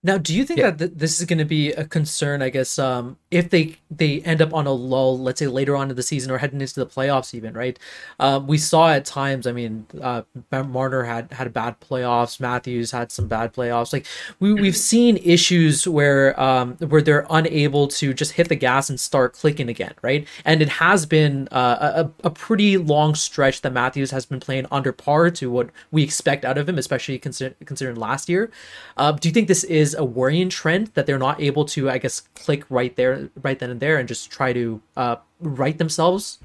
Now, 0.03 0.17
do 0.17 0.35
you 0.35 0.45
think 0.45 0.59
yeah. 0.59 0.71
that 0.71 0.79
th- 0.79 0.91
this 0.95 1.19
is 1.19 1.25
going 1.25 1.39
to 1.39 1.45
be 1.45 1.71
a 1.73 1.85
concern? 1.85 2.41
I 2.41 2.49
guess 2.49 2.79
um, 2.79 3.17
if 3.29 3.49
they 3.49 3.77
they 3.91 4.21
end 4.21 4.41
up 4.41 4.53
on 4.53 4.65
a 4.65 4.71
lull, 4.71 5.19
let's 5.19 5.39
say 5.39 5.47
later 5.47 5.75
on 5.75 5.89
in 5.89 5.95
the 5.95 6.03
season 6.03 6.31
or 6.31 6.37
heading 6.37 6.61
into 6.61 6.75
the 6.75 6.85
playoffs, 6.85 7.33
even 7.33 7.53
right? 7.53 7.77
Uh, 8.19 8.41
we 8.43 8.57
saw 8.57 8.89
at 8.89 9.03
times. 9.03 9.45
I 9.45 9.51
mean, 9.51 9.85
uh, 10.01 10.21
Marner 10.51 11.03
had 11.03 11.31
had 11.33 11.51
bad 11.53 11.79
playoffs. 11.81 12.39
Matthews 12.39 12.91
had 12.91 13.11
some 13.11 13.27
bad 13.27 13.53
playoffs. 13.53 13.91
Like 13.91 14.05
we 14.39 14.53
we've 14.53 14.77
seen 14.77 15.17
issues 15.17 15.87
where 15.87 16.39
um, 16.39 16.75
where 16.77 17.01
they're 17.01 17.27
unable 17.29 17.87
to 17.89 18.13
just 18.13 18.33
hit 18.33 18.47
the 18.47 18.55
gas 18.55 18.89
and 18.89 18.99
start 18.99 19.33
clicking 19.33 19.67
again, 19.67 19.93
right? 20.01 20.25
And 20.45 20.61
it 20.61 20.69
has 20.69 21.05
been 21.05 21.49
uh, 21.51 22.05
a 22.23 22.27
a 22.27 22.29
pretty 22.29 22.77
long 22.77 23.13
stretch 23.13 23.61
that 23.61 23.73
Matthews 23.73 24.11
has 24.11 24.25
been 24.25 24.39
playing 24.39 24.67
under 24.71 24.93
par 24.93 25.29
to 25.31 25.51
what 25.51 25.69
we 25.91 26.03
expect 26.03 26.45
out 26.45 26.57
of 26.57 26.69
him, 26.69 26.77
especially 26.77 27.19
consider- 27.19 27.55
considering 27.65 27.97
last 27.97 28.29
year. 28.29 28.51
Uh, 28.95 29.11
do 29.11 29.27
you 29.27 29.33
think 29.33 29.49
this 29.49 29.65
is 29.65 29.93
a 29.95 30.05
worrying 30.05 30.49
trend 30.49 30.87
that 30.93 31.05
they're 31.05 31.19
not 31.19 31.41
able 31.41 31.65
to, 31.65 31.89
I 31.89 31.97
guess, 31.97 32.21
click 32.35 32.63
right 32.69 32.95
there, 32.95 33.29
right 33.41 33.59
then 33.59 33.69
and 33.69 33.80
there, 33.81 33.97
and 33.97 34.07
just 34.07 34.31
try 34.31 34.53
to 34.53 34.81
uh, 34.95 35.17
right 35.41 35.77
themselves? 35.77 36.39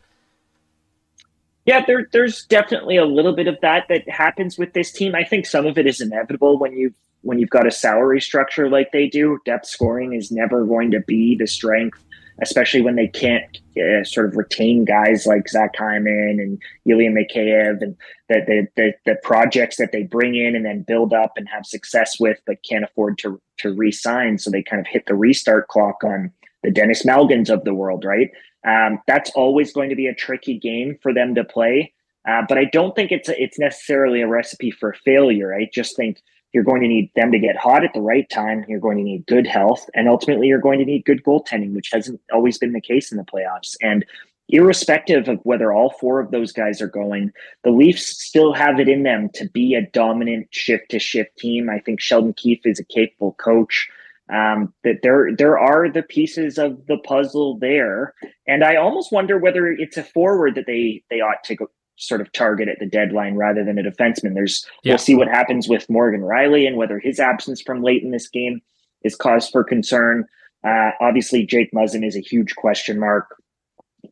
Yeah, 1.65 1.85
there, 1.87 2.09
there's 2.13 2.45
definitely 2.47 2.97
a 2.97 3.05
little 3.05 3.35
bit 3.35 3.47
of 3.47 3.57
that 3.63 3.87
that 3.89 4.09
happens 4.09 4.59
with 4.59 4.73
this 4.73 4.91
team. 4.91 5.15
I 5.15 5.23
think 5.23 5.47
some 5.47 5.67
of 5.67 5.79
it 5.79 5.87
is 5.87 6.01
inevitable 6.01 6.59
when 6.59 6.73
you 6.77 6.93
when 7.23 7.39
you've 7.39 7.51
got 7.51 7.67
a 7.67 7.71
salary 7.71 8.21
structure 8.21 8.69
like 8.69 8.91
they 8.91 9.07
do. 9.07 9.39
Depth 9.45 9.67
scoring 9.67 10.13
is 10.13 10.33
never 10.33 10.65
going 10.65 10.91
to 10.91 11.01
be 11.01 11.37
the 11.37 11.47
strength 11.47 12.03
especially 12.43 12.83
when 12.83 12.97
they 12.97 13.09
can't 13.09 13.59
uh, 13.79 14.05
sort 14.05 14.27
of 14.27 14.37
retain 14.37 14.85
guys 14.85 15.27
like 15.27 15.49
Zach 15.49 15.75
Hyman 15.77 16.39
and 16.39 16.61
Ilya 16.85 17.11
Mikheyev 17.11 17.83
and 17.83 17.97
the, 18.29 18.43
the, 18.47 18.69
the, 18.77 18.95
the, 19.07 19.17
projects 19.23 19.77
that 19.77 19.93
they 19.93 20.03
bring 20.03 20.35
in 20.35 20.55
and 20.55 20.65
then 20.65 20.83
build 20.83 21.13
up 21.13 21.33
and 21.37 21.49
have 21.49 21.65
success 21.65 22.21
with, 22.21 22.39
but 22.47 22.63
can't 22.69 22.85
afford 22.85 23.19
to, 23.19 23.41
to 23.59 23.73
re-sign. 23.73 24.39
So 24.39 24.51
they 24.51 24.63
kind 24.63 24.81
of 24.81 24.87
hit 24.87 25.07
the 25.07 25.15
restart 25.15 25.69
clock 25.69 26.05
on 26.05 26.33
the 26.67 26.71
Denis 26.71 27.05
Malgins 27.05 27.49
of 27.49 27.65
the 27.65 27.75
world, 27.75 28.05
right? 28.05 28.31
Um, 28.67 28.99
that's 29.07 29.31
always 29.31 29.73
going 29.73 29.91
to 29.91 29.97
be 29.97 30.09
a 30.09 30.15
tricky 30.15 30.59
game 30.59 30.99
for 31.03 31.15
them 31.15 31.35
to 31.37 31.45
play. 31.45 31.95
Uh, 32.29 32.43
but 32.49 32.59
I 32.59 32.65
don't 32.65 32.95
think 32.97 33.13
it's 33.13 33.29
a, 33.29 33.43
it's 33.43 33.59
necessarily 33.59 34.21
a 34.21 34.29
recipe 34.29 34.71
for 34.71 34.93
failure. 35.05 35.55
I 35.55 35.71
just 35.73 35.97
think– 35.97 36.21
you're 36.57 36.65
going 36.65 36.81
to 36.81 36.89
need 36.89 37.11
them 37.15 37.33
to 37.33 37.39
get 37.39 37.55
hot 37.57 37.85
at 37.85 37.93
the 37.93 38.01
right 38.01 38.29
time. 38.31 38.65
You're 38.67 38.81
going 38.81 38.97
to 38.97 39.03
need 39.03 39.27
good 39.27 39.47
health. 39.47 39.91
And 39.95 40.09
ultimately, 40.09 40.47
you're 40.47 40.59
going 40.59 40.79
to 40.79 40.87
need 40.87 41.05
good 41.05 41.23
goaltending, 41.23 41.75
which 41.75 41.91
hasn't 41.93 42.19
always 42.33 42.57
been 42.57 42.73
the 42.73 42.81
case 42.81 43.13
in 43.13 43.19
the 43.19 43.25
playoffs. 43.25 43.77
And 43.83 44.07
irrespective 44.49 45.29
of 45.29 45.41
whether 45.43 45.71
all 45.71 45.91
four 46.01 46.19
of 46.19 46.31
those 46.31 46.53
guys 46.53 46.81
are 46.81 46.87
going, 46.87 47.31
the 47.63 47.71
Leafs 47.71 48.07
still 48.07 48.55
have 48.55 48.81
it 48.81 48.89
in 48.89 49.03
them 49.03 49.29
to 49.35 49.47
be 49.51 49.75
a 49.75 49.87
dominant 49.91 50.49
shift 50.51 50.91
to 50.93 50.99
shift 50.99 51.37
team. 51.37 51.69
I 51.69 51.79
think 51.81 52.01
Sheldon 52.01 52.33
Keefe 52.33 52.65
is 52.65 52.81
a 52.81 52.85
capable 52.85 53.33
coach. 53.35 53.89
Um, 54.33 54.75
that 54.83 55.01
there 55.03 55.31
there 55.37 55.57
are 55.57 55.89
the 55.89 56.03
pieces 56.03 56.59
of 56.59 56.85
the 56.87 56.99
puzzle 56.99 57.59
there, 57.59 58.13
and 58.47 58.65
I 58.65 58.75
almost 58.75 59.13
wonder 59.13 59.39
whether 59.39 59.69
it's 59.69 59.97
a 59.97 60.03
forward 60.03 60.57
that 60.57 60.67
they 60.67 61.05
they 61.11 61.21
ought 61.21 61.45
to 61.45 61.55
go, 61.55 61.69
sort 61.97 62.21
of 62.21 62.33
target 62.33 62.69
at 62.69 62.79
the 62.79 62.87
deadline 62.87 63.37
rather 63.37 63.65
than 63.65 63.79
a 63.79 63.83
defenseman. 63.83 64.35
There's 64.35 64.67
yeah. 64.83 64.93
we'll 64.93 64.99
see 64.99 65.15
what 65.15 65.29
happens 65.29 65.69
with 65.69 65.89
Morgan 65.89 66.23
Rielly 66.23 66.67
and 66.67 66.77
whether 66.77 66.99
his 66.99 67.21
absence 67.21 67.63
from 67.63 67.83
late 67.83 68.03
in 68.03 68.11
this 68.11 68.29
game 68.29 68.61
is 69.03 69.15
cause 69.15 69.49
for 69.49 69.65
concern. 69.65 70.25
Uh, 70.67 70.91
obviously, 71.01 71.47
Jake 71.47 71.71
Muzzin 71.73 72.05
is 72.05 72.17
a 72.17 72.21
huge 72.21 72.57
question 72.57 72.99
mark. 72.99 73.27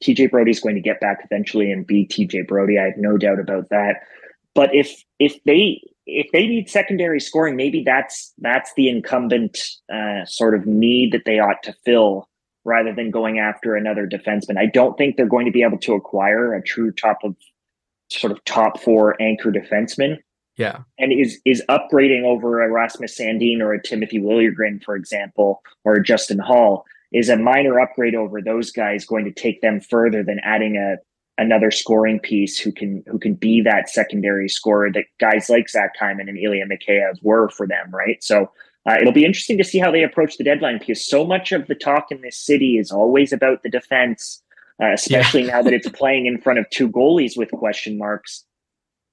TJ 0.02 0.30
Brodie 0.30 0.50
is 0.50 0.60
going 0.60 0.74
to 0.74 0.80
get 0.80 1.00
back 1.00 1.20
eventually 1.24 1.70
and 1.70 1.86
be 1.86 2.06
TJ 2.06 2.46
Brodie. 2.46 2.78
I 2.78 2.84
have 2.84 2.96
no 2.96 3.16
doubt 3.16 3.38
about 3.38 3.68
that. 3.70 4.02
But 4.54 4.74
if 4.74 5.04
if 5.18 5.42
they 5.44 5.80
if 6.06 6.30
they 6.32 6.46
need 6.46 6.68
secondary 6.68 7.20
scoring, 7.20 7.56
maybe 7.56 7.82
that's 7.82 8.32
that's 8.38 8.72
the 8.74 8.88
incumbent 8.88 9.58
uh, 9.92 10.24
sort 10.26 10.54
of 10.54 10.66
need 10.66 11.12
that 11.12 11.24
they 11.24 11.38
ought 11.38 11.62
to 11.62 11.74
fill 11.84 12.28
rather 12.64 12.94
than 12.94 13.10
going 13.10 13.38
after 13.38 13.76
another 13.76 14.06
defenseman. 14.06 14.58
I 14.58 14.66
don't 14.66 14.96
think 14.96 15.16
they're 15.16 15.26
going 15.26 15.46
to 15.46 15.52
be 15.52 15.62
able 15.62 15.78
to 15.78 15.94
acquire 15.94 16.54
a 16.54 16.62
true 16.62 16.92
top 16.92 17.18
of 17.24 17.36
sort 18.10 18.32
of 18.32 18.44
top 18.44 18.80
four 18.80 19.20
anchor 19.20 19.50
defenseman. 19.50 20.18
Yeah. 20.56 20.80
And 20.98 21.12
is 21.12 21.40
is 21.44 21.62
upgrading 21.68 22.24
over 22.24 22.62
a 22.62 22.70
Rasmus 22.70 23.18
Sandin 23.18 23.60
or 23.60 23.72
a 23.72 23.82
Timothy 23.82 24.20
Liljegren, 24.20 24.82
for 24.84 24.94
example, 24.94 25.62
or 25.84 25.98
Justin 25.98 26.38
Holl, 26.38 26.84
is 27.12 27.28
a 27.28 27.36
minor 27.36 27.80
upgrade 27.80 28.14
over 28.14 28.40
those 28.40 28.70
guys 28.70 29.04
going 29.04 29.24
to 29.24 29.32
take 29.32 29.60
them 29.62 29.80
further 29.80 30.22
than 30.22 30.38
adding 30.44 30.76
a 30.76 30.96
another 31.38 31.70
scoring 31.70 32.20
piece 32.20 32.58
who 32.58 32.72
can 32.72 33.02
who 33.06 33.18
can 33.18 33.34
be 33.34 33.60
that 33.62 33.88
secondary 33.88 34.48
scorer 34.48 34.90
that 34.92 35.06
guys 35.18 35.48
like 35.48 35.68
Zach 35.68 35.92
Hyman 35.98 36.28
and 36.28 36.38
Ilya 36.38 36.66
Mikheyev 36.66 37.22
were 37.22 37.48
for 37.48 37.66
them, 37.66 37.90
right? 37.92 38.22
So 38.22 38.50
uh, 38.88 38.96
it'll 39.00 39.12
be 39.12 39.24
interesting 39.24 39.58
to 39.58 39.64
see 39.64 39.78
how 39.78 39.90
they 39.90 40.02
approach 40.02 40.36
the 40.36 40.44
deadline 40.44 40.78
because 40.78 41.06
so 41.06 41.24
much 41.24 41.52
of 41.52 41.66
the 41.66 41.74
talk 41.74 42.10
in 42.10 42.20
this 42.20 42.38
city 42.38 42.78
is 42.78 42.90
always 42.90 43.32
about 43.32 43.62
the 43.62 43.70
defense 43.70 44.42
uh, 44.82 44.92
especially 44.92 45.44
yeah. 45.44 45.52
now 45.52 45.62
that 45.62 45.72
it's 45.72 45.88
playing 45.90 46.26
in 46.26 46.40
front 46.40 46.58
of 46.58 46.68
two 46.70 46.88
goalies 46.88 47.36
with 47.36 47.50
question 47.50 47.98
marks. 47.98 48.44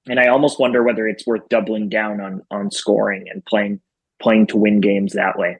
And 0.08 0.18
I 0.18 0.26
almost 0.26 0.58
wonder 0.58 0.82
whether 0.82 1.06
it's 1.06 1.26
worth 1.26 1.48
doubling 1.48 1.88
down 1.88 2.20
on 2.20 2.42
on 2.50 2.70
scoring 2.70 3.26
and 3.32 3.44
playing 3.44 3.80
playing 4.20 4.48
to 4.48 4.56
win 4.56 4.80
games 4.80 5.12
that 5.12 5.38
way. 5.38 5.58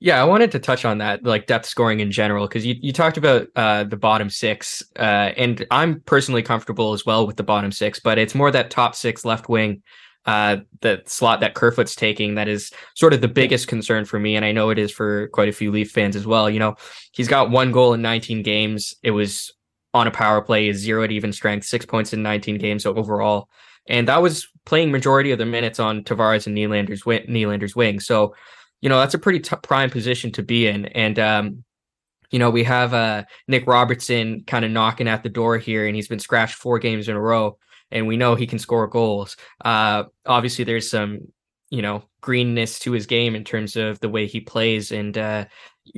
Yeah, 0.00 0.20
I 0.20 0.24
wanted 0.24 0.50
to 0.52 0.58
touch 0.58 0.84
on 0.84 0.98
that, 0.98 1.24
like 1.24 1.46
depth 1.46 1.66
scoring 1.66 2.00
in 2.00 2.10
general, 2.10 2.48
because 2.48 2.64
you, 2.64 2.74
you 2.80 2.92
talked 2.92 3.18
about 3.18 3.48
uh, 3.54 3.84
the 3.84 3.98
bottom 3.98 4.30
six, 4.30 4.82
uh, 4.98 5.32
and 5.36 5.66
I'm 5.70 6.00
personally 6.00 6.42
comfortable 6.42 6.94
as 6.94 7.04
well 7.04 7.26
with 7.26 7.36
the 7.36 7.42
bottom 7.42 7.70
six, 7.70 8.00
but 8.00 8.18
it's 8.18 8.34
more 8.34 8.50
that 8.50 8.70
top 8.70 8.94
six 8.94 9.24
left 9.26 9.48
wing 9.48 9.82
uh, 10.26 10.58
the 10.80 11.02
slot 11.06 11.40
that 11.40 11.54
Kerfoot's 11.54 11.94
taking 11.94 12.34
that 12.34 12.48
is 12.48 12.70
sort 12.94 13.14
of 13.14 13.20
the 13.20 13.28
biggest 13.28 13.68
concern 13.68 14.04
for 14.04 14.18
me. 14.18 14.36
And 14.36 14.44
I 14.44 14.52
know 14.52 14.70
it 14.70 14.78
is 14.78 14.92
for 14.92 15.28
quite 15.28 15.48
a 15.48 15.52
few 15.52 15.70
Leaf 15.70 15.90
fans 15.90 16.14
as 16.14 16.26
well. 16.26 16.50
You 16.50 16.58
know, 16.58 16.76
he's 17.12 17.28
got 17.28 17.50
one 17.50 17.72
goal 17.72 17.94
in 17.94 18.02
19 18.02 18.42
games. 18.42 18.94
It 19.02 19.12
was 19.12 19.52
on 19.94 20.06
a 20.06 20.10
power 20.10 20.40
play, 20.42 20.72
zero 20.72 21.02
at 21.02 21.10
even 21.10 21.32
strength, 21.32 21.66
six 21.66 21.86
points 21.86 22.12
in 22.12 22.22
19 22.22 22.58
games 22.58 22.86
overall. 22.86 23.48
And 23.88 24.06
that 24.08 24.22
was 24.22 24.46
playing 24.66 24.92
majority 24.92 25.32
of 25.32 25.38
the 25.38 25.46
minutes 25.46 25.80
on 25.80 26.04
Tavares 26.04 26.46
and 26.46 26.56
Nylander's, 26.56 27.02
Nylander's 27.02 27.74
wing. 27.74 27.98
So, 27.98 28.34
you 28.80 28.88
know, 28.88 28.98
that's 28.98 29.14
a 29.14 29.18
pretty 29.18 29.40
t- 29.40 29.56
prime 29.62 29.90
position 29.90 30.32
to 30.32 30.42
be 30.42 30.66
in. 30.66 30.86
And, 30.86 31.18
um, 31.18 31.64
you 32.30 32.38
know, 32.38 32.50
we 32.50 32.64
have 32.64 32.94
uh, 32.94 33.24
Nick 33.48 33.66
Robertson 33.66 34.44
kind 34.46 34.64
of 34.64 34.70
knocking 34.70 35.08
at 35.08 35.22
the 35.22 35.28
door 35.28 35.58
here, 35.58 35.86
and 35.86 35.96
he's 35.96 36.08
been 36.08 36.18
scratched 36.18 36.54
four 36.54 36.78
games 36.78 37.08
in 37.08 37.16
a 37.16 37.20
row 37.20 37.58
and 37.90 38.06
we 38.06 38.16
know 38.16 38.34
he 38.34 38.46
can 38.46 38.58
score 38.58 38.86
goals. 38.86 39.36
Uh, 39.64 40.04
obviously, 40.26 40.64
there's 40.64 40.90
some 40.90 41.20
you 41.70 41.82
know 41.82 42.02
greenness 42.20 42.78
to 42.80 42.92
his 42.92 43.06
game 43.06 43.34
in 43.34 43.44
terms 43.44 43.76
of 43.76 44.00
the 44.00 44.08
way 44.08 44.26
he 44.26 44.40
plays, 44.40 44.92
and 44.92 45.18
uh, 45.18 45.44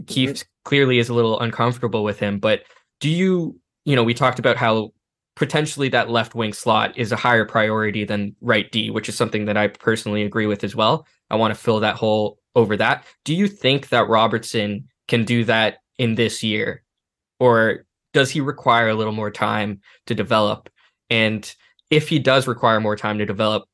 Keefe 0.06 0.30
mm-hmm. 0.30 0.48
clearly 0.64 0.98
is 0.98 1.08
a 1.08 1.14
little 1.14 1.40
uncomfortable 1.40 2.04
with 2.04 2.18
him. 2.18 2.38
But 2.38 2.62
do 3.00 3.10
you 3.10 3.58
you 3.84 3.96
know 3.96 4.04
we 4.04 4.14
talked 4.14 4.38
about 4.38 4.56
how 4.56 4.92
potentially 5.34 5.88
that 5.88 6.10
left 6.10 6.34
wing 6.34 6.52
slot 6.52 6.96
is 6.96 7.10
a 7.10 7.16
higher 7.16 7.44
priority 7.44 8.04
than 8.04 8.36
right 8.40 8.70
D, 8.70 8.90
which 8.90 9.08
is 9.08 9.16
something 9.16 9.46
that 9.46 9.56
I 9.56 9.68
personally 9.68 10.22
agree 10.22 10.46
with 10.46 10.62
as 10.64 10.76
well. 10.76 11.06
I 11.30 11.36
want 11.36 11.54
to 11.54 11.60
fill 11.60 11.80
that 11.80 11.96
hole 11.96 12.38
over 12.54 12.76
that. 12.76 13.04
Do 13.24 13.34
you 13.34 13.48
think 13.48 13.88
that 13.88 14.08
Robertson 14.08 14.88
can 15.08 15.24
do 15.24 15.44
that 15.44 15.78
in 15.98 16.14
this 16.14 16.42
year? 16.42 16.82
Or 17.40 17.86
does 18.12 18.30
he 18.30 18.40
require 18.40 18.88
a 18.88 18.94
little 18.94 19.12
more 19.12 19.30
time 19.30 19.80
to 20.06 20.14
develop? 20.14 20.68
And 21.10 21.52
if 21.90 22.08
he 22.08 22.18
does 22.18 22.46
require 22.46 22.80
more 22.80 22.96
time 22.96 23.18
to 23.18 23.26
develop, 23.26 23.64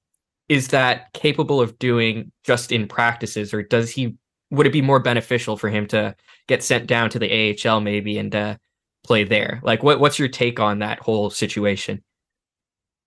is 0.48 0.68
that 0.68 1.12
capable 1.12 1.60
of 1.60 1.78
doing 1.78 2.32
just 2.44 2.72
in 2.72 2.88
practices, 2.88 3.52
or 3.52 3.62
does 3.62 3.90
he? 3.90 4.16
Would 4.50 4.66
it 4.66 4.72
be 4.72 4.80
more 4.80 4.98
beneficial 4.98 5.58
for 5.58 5.68
him 5.68 5.86
to 5.88 6.16
get 6.46 6.62
sent 6.62 6.86
down 6.86 7.10
to 7.10 7.18
the 7.18 7.54
AHL 7.68 7.82
maybe 7.82 8.16
and 8.16 8.34
uh, 8.34 8.56
play 9.04 9.24
there? 9.24 9.60
Like, 9.62 9.82
what 9.82 10.00
what's 10.00 10.18
your 10.18 10.28
take 10.28 10.58
on 10.58 10.78
that 10.78 11.00
whole 11.00 11.28
situation? 11.28 12.02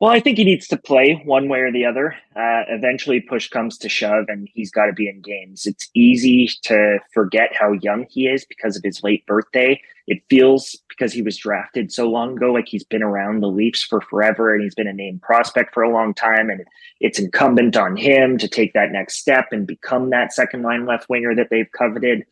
Well, 0.01 0.09
I 0.09 0.19
think 0.19 0.39
he 0.39 0.43
needs 0.43 0.67
to 0.69 0.77
play 0.77 1.21
one 1.25 1.47
way 1.47 1.59
or 1.59 1.71
the 1.71 1.85
other. 1.85 2.15
Uh, 2.35 2.63
eventually, 2.69 3.21
push 3.21 3.49
comes 3.49 3.77
to 3.77 3.87
shove, 3.87 4.25
and 4.29 4.49
he's 4.51 4.71
got 4.71 4.87
to 4.87 4.93
be 4.93 5.07
in 5.07 5.21
games. 5.21 5.67
It's 5.67 5.91
easy 5.93 6.49
to 6.63 6.97
forget 7.13 7.51
how 7.53 7.73
young 7.73 8.07
he 8.09 8.27
is 8.27 8.43
because 8.43 8.75
of 8.75 8.83
his 8.83 9.03
late 9.03 9.23
birthday. 9.27 9.79
It 10.07 10.23
feels 10.27 10.75
because 10.89 11.13
he 11.13 11.21
was 11.21 11.37
drafted 11.37 11.91
so 11.91 12.09
long 12.09 12.35
ago, 12.35 12.51
like 12.51 12.67
he's 12.67 12.83
been 12.83 13.03
around 13.03 13.41
the 13.41 13.47
Leafs 13.47 13.83
for 13.83 14.01
forever, 14.01 14.55
and 14.55 14.63
he's 14.63 14.73
been 14.73 14.87
a 14.87 14.93
named 14.93 15.21
prospect 15.21 15.71
for 15.71 15.83
a 15.83 15.93
long 15.93 16.15
time. 16.15 16.49
And 16.49 16.65
it's 16.99 17.19
incumbent 17.19 17.77
on 17.77 17.95
him 17.95 18.39
to 18.39 18.47
take 18.47 18.73
that 18.73 18.91
next 18.91 19.17
step 19.17 19.49
and 19.51 19.67
become 19.67 20.09
that 20.09 20.33
second 20.33 20.63
line 20.63 20.87
left 20.87 21.09
winger 21.09 21.35
that 21.35 21.51
they've 21.51 21.71
coveted 21.77 22.25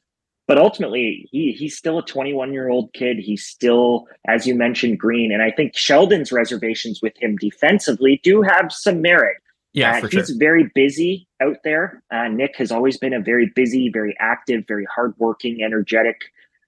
but 0.49 0.57
ultimately 0.57 1.29
he 1.31 1.53
he's 1.53 1.77
still 1.77 1.99
a 1.99 2.05
21 2.05 2.51
year 2.51 2.69
old 2.69 2.91
kid 2.93 3.17
he's 3.17 3.45
still 3.45 4.07
as 4.27 4.47
you 4.47 4.55
mentioned 4.55 4.99
green 4.99 5.31
and 5.31 5.41
i 5.41 5.51
think 5.51 5.77
sheldon's 5.77 6.31
reservations 6.31 7.01
with 7.01 7.13
him 7.21 7.37
defensively 7.37 8.19
do 8.23 8.41
have 8.41 8.71
some 8.71 8.99
merit 9.01 9.37
Yeah, 9.73 9.97
uh, 9.97 10.07
he's 10.07 10.27
sure. 10.27 10.37
very 10.39 10.65
busy 10.73 11.27
out 11.39 11.57
there. 11.63 12.01
Uh, 12.11 12.27
Nick 12.27 12.55
has 12.57 12.71
always 12.71 12.97
been 12.97 13.13
a 13.13 13.19
very 13.19 13.51
busy, 13.55 13.89
very 13.89 14.15
active, 14.19 14.63
very 14.67 14.87
hardworking, 14.95 15.61
energetic, 15.63 16.17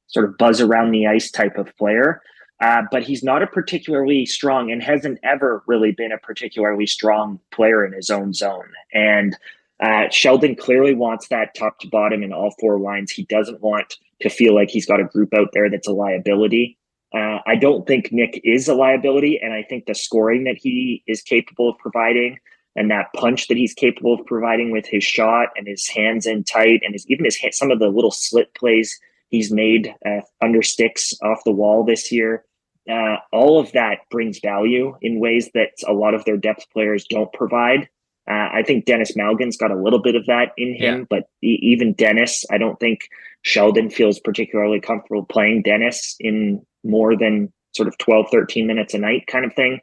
sort 0.06 0.26
of 0.28 0.38
buzz 0.38 0.62
around 0.62 0.92
the 0.92 1.08
ice 1.08 1.32
type 1.32 1.58
of 1.58 1.76
player. 1.78 2.22
Uh, 2.60 2.84
but 2.92 3.02
he's 3.02 3.24
not 3.24 3.42
a 3.42 3.48
particularly 3.48 4.24
strong 4.26 4.72
and 4.72 4.84
hasn't 4.84 5.18
ever 5.24 5.64
really 5.66 5.92
been 5.92 6.12
a 6.12 6.18
particularly 6.20 6.86
strong 6.86 7.40
player 7.50 7.84
in 7.84 7.92
his 7.92 8.12
own 8.12 8.34
zone. 8.34 8.70
And 8.94 9.36
uh, 9.82 10.10
Sheldon 10.10 10.56
clearly 10.56 10.94
wants 10.94 11.28
that 11.30 11.56
top 11.56 11.80
to 11.80 11.88
bottom 11.88 12.24
in 12.24 12.32
all 12.32 12.54
four 12.60 12.80
lines. 12.80 13.12
He 13.12 13.24
doesn't 13.24 13.62
want 13.62 13.98
to 14.22 14.30
feel 14.30 14.54
like 14.54 14.70
he's 14.70 14.86
got 14.86 15.00
a 15.00 15.06
group 15.06 15.34
out 15.34 15.50
there 15.54 15.70
that's 15.70 15.88
a 15.88 15.94
liability. 15.94 16.78
Uh, 17.14 17.40
I 17.46 17.56
don't 17.56 17.86
think 17.88 18.12
Nick 18.12 18.40
is 18.44 18.68
a 18.68 18.76
liability, 18.76 19.40
and 19.42 19.54
I 19.54 19.64
think 19.64 19.86
the 19.86 19.96
scoring 19.96 20.44
that 20.46 20.58
he 20.58 21.04
is 21.08 21.22
capable 21.22 21.70
of 21.70 21.78
providing 21.78 22.38
and 22.76 22.90
that 22.90 23.12
punch 23.16 23.48
that 23.48 23.58
he's 23.58 23.74
capable 23.74 24.14
of 24.14 24.26
providing 24.26 24.72
with 24.72 24.86
his 24.86 25.04
shot 25.04 25.50
and 25.58 25.68
his 25.68 25.88
hands 25.90 26.26
in 26.26 26.44
tight 26.44 26.82
and 26.84 26.94
his 26.94 27.06
even 27.08 27.26
his 27.26 27.38
some 27.52 27.72
of 27.72 27.80
the 27.80 27.90
little 27.90 28.12
slit 28.12 28.54
plays 28.56 28.98
he's 29.30 29.52
made 29.52 29.94
uh, 30.06 30.22
under 30.42 30.62
sticks 30.62 31.14
off 31.22 31.44
the 31.44 31.52
wall 31.52 31.84
this 31.84 32.12
year. 32.12 32.46
Uh, 32.90 33.18
all 33.32 33.60
of 33.60 33.72
that 33.74 34.00
brings 34.10 34.40
value 34.40 34.96
in 35.02 35.20
ways 35.20 35.50
that 35.54 35.72
a 35.88 35.94
lot 35.94 36.14
of 36.14 36.24
their 36.26 36.38
depth 36.38 36.66
players 36.72 37.06
don't 37.10 37.32
provide. 37.34 37.90
Uh, 38.30 38.50
I 38.54 38.64
think 38.66 38.86
Denis 38.86 39.16
Malgin's 39.16 39.58
got 39.58 39.72
a 39.72 39.76
little 39.82 40.02
bit 40.02 40.16
of 40.16 40.26
that 40.28 40.52
in 40.58 40.76
him, 40.76 41.00
Yeah. 41.00 41.06
but 41.10 41.24
e- 41.44 41.60
even 41.62 41.94
Denis, 41.94 42.46
I 42.52 42.58
don't 42.58 42.80
think 42.80 43.00
Sheldon 43.42 43.90
feels 43.90 44.20
particularly 44.20 44.80
comfortable 44.80 45.26
playing 45.26 45.64
Denis 45.64 46.16
in 46.20 46.62
more 46.84 47.18
than 47.18 47.52
sort 47.76 47.88
of 47.88 47.98
12, 47.98 48.28
13 48.32 48.68
minutes 48.68 48.94
a 48.94 49.00
night 49.00 49.26
kind 49.28 49.44
of 49.46 49.54
thing. 49.54 49.80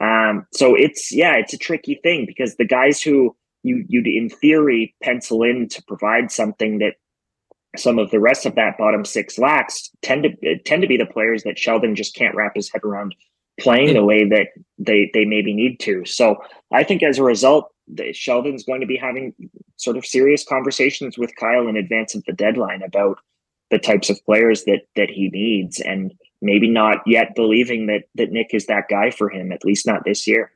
Um, 0.00 0.46
so 0.52 0.74
it's, 0.74 1.12
yeah, 1.12 1.34
it's 1.36 1.52
a 1.52 1.58
tricky 1.58 2.00
thing 2.02 2.24
because 2.26 2.56
the 2.56 2.64
guys 2.64 3.02
who 3.02 3.36
you, 3.62 3.84
you'd 3.88 4.06
in 4.08 4.28
theory 4.28 4.94
pencil 5.02 5.42
in 5.42 5.68
to 5.68 5.82
provide 5.86 6.32
something 6.32 6.78
that 6.78 6.94
some 7.76 7.98
of 7.98 8.10
the 8.10 8.20
rest 8.20 8.44
of 8.46 8.54
that 8.56 8.76
bottom 8.78 9.04
six 9.04 9.38
lacks 9.38 9.88
tend 10.02 10.24
to 10.24 10.58
tend 10.60 10.82
to 10.82 10.88
be 10.88 10.96
the 10.96 11.06
players 11.06 11.44
that 11.44 11.58
Sheldon 11.58 11.94
just 11.94 12.14
can't 12.14 12.34
wrap 12.34 12.54
his 12.54 12.70
head 12.70 12.82
around 12.84 13.14
playing 13.60 13.94
the 13.94 14.04
way 14.04 14.28
that 14.28 14.48
they 14.78 15.10
they 15.14 15.24
maybe 15.24 15.54
need 15.54 15.78
to. 15.80 16.04
So 16.04 16.36
I 16.72 16.82
think 16.84 17.02
as 17.02 17.18
a 17.18 17.22
result, 17.22 17.71
the, 17.88 18.12
Sheldon's 18.12 18.64
going 18.64 18.80
to 18.80 18.86
be 18.86 18.96
having 18.96 19.34
sort 19.76 19.96
of 19.96 20.06
serious 20.06 20.44
conversations 20.44 21.18
with 21.18 21.36
Kyle 21.36 21.68
in 21.68 21.76
advance 21.76 22.14
of 22.14 22.24
the 22.24 22.32
deadline 22.32 22.82
about 22.82 23.18
the 23.70 23.78
types 23.78 24.10
of 24.10 24.24
players 24.24 24.64
that 24.64 24.82
that 24.96 25.10
he 25.10 25.30
needs, 25.30 25.80
and 25.80 26.12
maybe 26.40 26.68
not 26.68 26.98
yet 27.06 27.34
believing 27.34 27.86
that 27.86 28.04
that 28.14 28.30
Nick 28.30 28.48
is 28.52 28.66
that 28.66 28.88
guy 28.88 29.10
for 29.10 29.30
him, 29.30 29.50
at 29.50 29.64
least 29.64 29.86
not 29.86 30.04
this 30.04 30.26
year. 30.26 30.52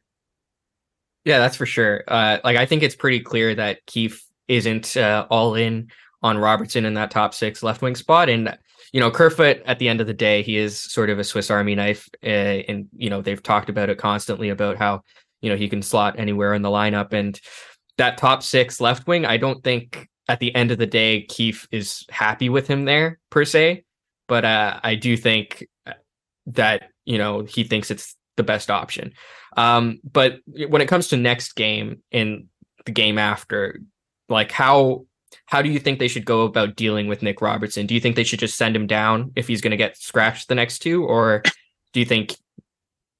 Yeah, 1.24 1.38
that's 1.38 1.56
for 1.56 1.66
sure. 1.66 2.04
Uh, 2.06 2.38
like 2.44 2.56
I 2.56 2.66
think 2.66 2.82
it's 2.82 2.94
pretty 2.94 3.20
clear 3.20 3.54
that 3.54 3.84
Keefe 3.86 4.24
isn't 4.48 4.96
uh, 4.96 5.26
all 5.28 5.54
in 5.54 5.90
on 6.22 6.38
Robertson 6.38 6.84
in 6.84 6.94
that 6.94 7.10
top 7.10 7.34
six 7.34 7.62
left 7.62 7.82
wing 7.82 7.96
spot, 7.96 8.28
and 8.28 8.56
you 8.92 9.00
know 9.00 9.10
Kerfoot 9.10 9.62
at 9.64 9.78
the 9.78 9.88
end 9.88 10.00
of 10.00 10.06
the 10.06 10.14
day 10.14 10.42
he 10.42 10.56
is 10.56 10.78
sort 10.78 11.10
of 11.10 11.18
a 11.18 11.24
Swiss 11.24 11.50
Army 11.50 11.74
knife, 11.74 12.08
uh, 12.22 12.26
and 12.68 12.86
you 12.96 13.10
know 13.10 13.22
they've 13.22 13.42
talked 13.42 13.68
about 13.68 13.88
it 13.88 13.98
constantly 13.98 14.50
about 14.50 14.76
how 14.76 15.02
you 15.40 15.50
know 15.50 15.56
he 15.56 15.68
can 15.68 15.82
slot 15.82 16.18
anywhere 16.18 16.54
in 16.54 16.62
the 16.62 16.68
lineup, 16.68 17.12
and 17.12 17.40
that 17.98 18.18
top 18.18 18.42
six 18.42 18.80
left 18.80 19.06
wing, 19.06 19.24
I 19.24 19.36
don't 19.36 19.62
think 19.62 20.08
at 20.28 20.40
the 20.40 20.54
end 20.54 20.70
of 20.70 20.78
the 20.78 20.86
day 20.86 21.22
Keefe 21.22 21.66
is 21.70 22.04
happy 22.10 22.48
with 22.48 22.66
him 22.66 22.84
there 22.84 23.18
per 23.30 23.44
se, 23.44 23.84
but 24.28 24.44
uh, 24.44 24.80
I 24.82 24.94
do 24.94 25.16
think 25.16 25.66
that 26.46 26.90
you 27.04 27.18
know 27.18 27.42
he 27.42 27.64
thinks 27.64 27.90
it's 27.90 28.16
the 28.36 28.42
best 28.42 28.70
option. 28.70 29.12
Um, 29.56 30.00
but 30.10 30.40
when 30.46 30.82
it 30.82 30.88
comes 30.88 31.08
to 31.08 31.16
next 31.16 31.54
game 31.54 32.02
and 32.12 32.48
the 32.84 32.92
game 32.92 33.18
after, 33.18 33.80
like 34.28 34.52
how 34.52 35.06
how 35.46 35.62
do 35.62 35.68
you 35.68 35.78
think 35.78 35.98
they 35.98 36.08
should 36.08 36.24
go 36.24 36.42
about 36.42 36.76
dealing 36.76 37.08
with 37.08 37.22
Nick 37.22 37.40
Robertson? 37.40 37.86
Do 37.86 37.94
you 37.94 38.00
think 38.00 38.16
they 38.16 38.24
should 38.24 38.38
just 38.38 38.56
send 38.56 38.76
him 38.76 38.86
down 38.86 39.32
if 39.36 39.48
he's 39.48 39.60
going 39.60 39.72
to 39.72 39.76
get 39.76 39.96
scratched 39.96 40.48
the 40.48 40.54
next 40.54 40.80
two, 40.80 41.04
or 41.04 41.42
do 41.92 42.00
you 42.00 42.06
think 42.06 42.36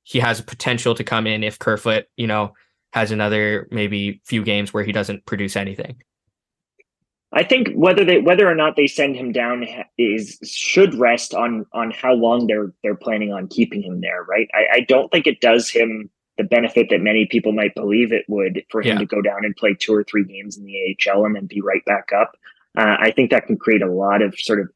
he 0.06 0.20
has 0.20 0.38
a 0.38 0.44
potential 0.44 0.94
to 0.94 1.02
come 1.02 1.26
in 1.26 1.42
if 1.42 1.58
Kerfoot, 1.58 2.06
you 2.16 2.28
know, 2.28 2.54
has 2.92 3.10
another 3.10 3.66
maybe 3.72 4.20
few 4.24 4.44
games 4.44 4.72
where 4.72 4.84
he 4.84 4.92
doesn't 4.92 5.26
produce 5.26 5.56
anything? 5.56 5.96
I 7.32 7.42
think 7.42 7.70
whether 7.74 8.04
they 8.04 8.20
whether 8.20 8.48
or 8.48 8.54
not 8.54 8.76
they 8.76 8.86
send 8.86 9.16
him 9.16 9.32
down 9.32 9.66
is 9.98 10.38
should 10.44 10.94
rest 10.94 11.34
on 11.34 11.66
on 11.72 11.90
how 11.90 12.14
long 12.14 12.46
they're 12.46 12.72
they're 12.84 12.94
planning 12.94 13.32
on 13.32 13.48
keeping 13.48 13.82
him 13.82 14.00
there, 14.00 14.22
right? 14.22 14.48
I, 14.54 14.76
I 14.76 14.80
don't 14.82 15.10
think 15.10 15.26
it 15.26 15.40
does 15.40 15.68
him 15.68 16.08
the 16.38 16.44
benefit 16.44 16.88
that 16.90 17.00
many 17.00 17.26
people 17.26 17.50
might 17.50 17.74
believe 17.74 18.12
it 18.12 18.26
would 18.28 18.62
for 18.70 18.80
him 18.82 18.92
Yeah. 18.94 18.98
to 18.98 19.06
go 19.06 19.20
down 19.20 19.44
and 19.44 19.56
play 19.56 19.74
two 19.74 19.92
or 19.92 20.04
three 20.04 20.24
games 20.24 20.56
in 20.56 20.64
the 20.64 20.96
AHL 21.10 21.24
and 21.26 21.34
then 21.34 21.46
be 21.46 21.60
right 21.60 21.84
back 21.84 22.10
up. 22.16 22.36
Uh, 22.78 22.96
I 23.00 23.10
think 23.10 23.30
that 23.30 23.46
can 23.48 23.56
create 23.56 23.82
a 23.82 23.90
lot 23.90 24.22
of 24.22 24.38
sort 24.38 24.60
of 24.60 24.68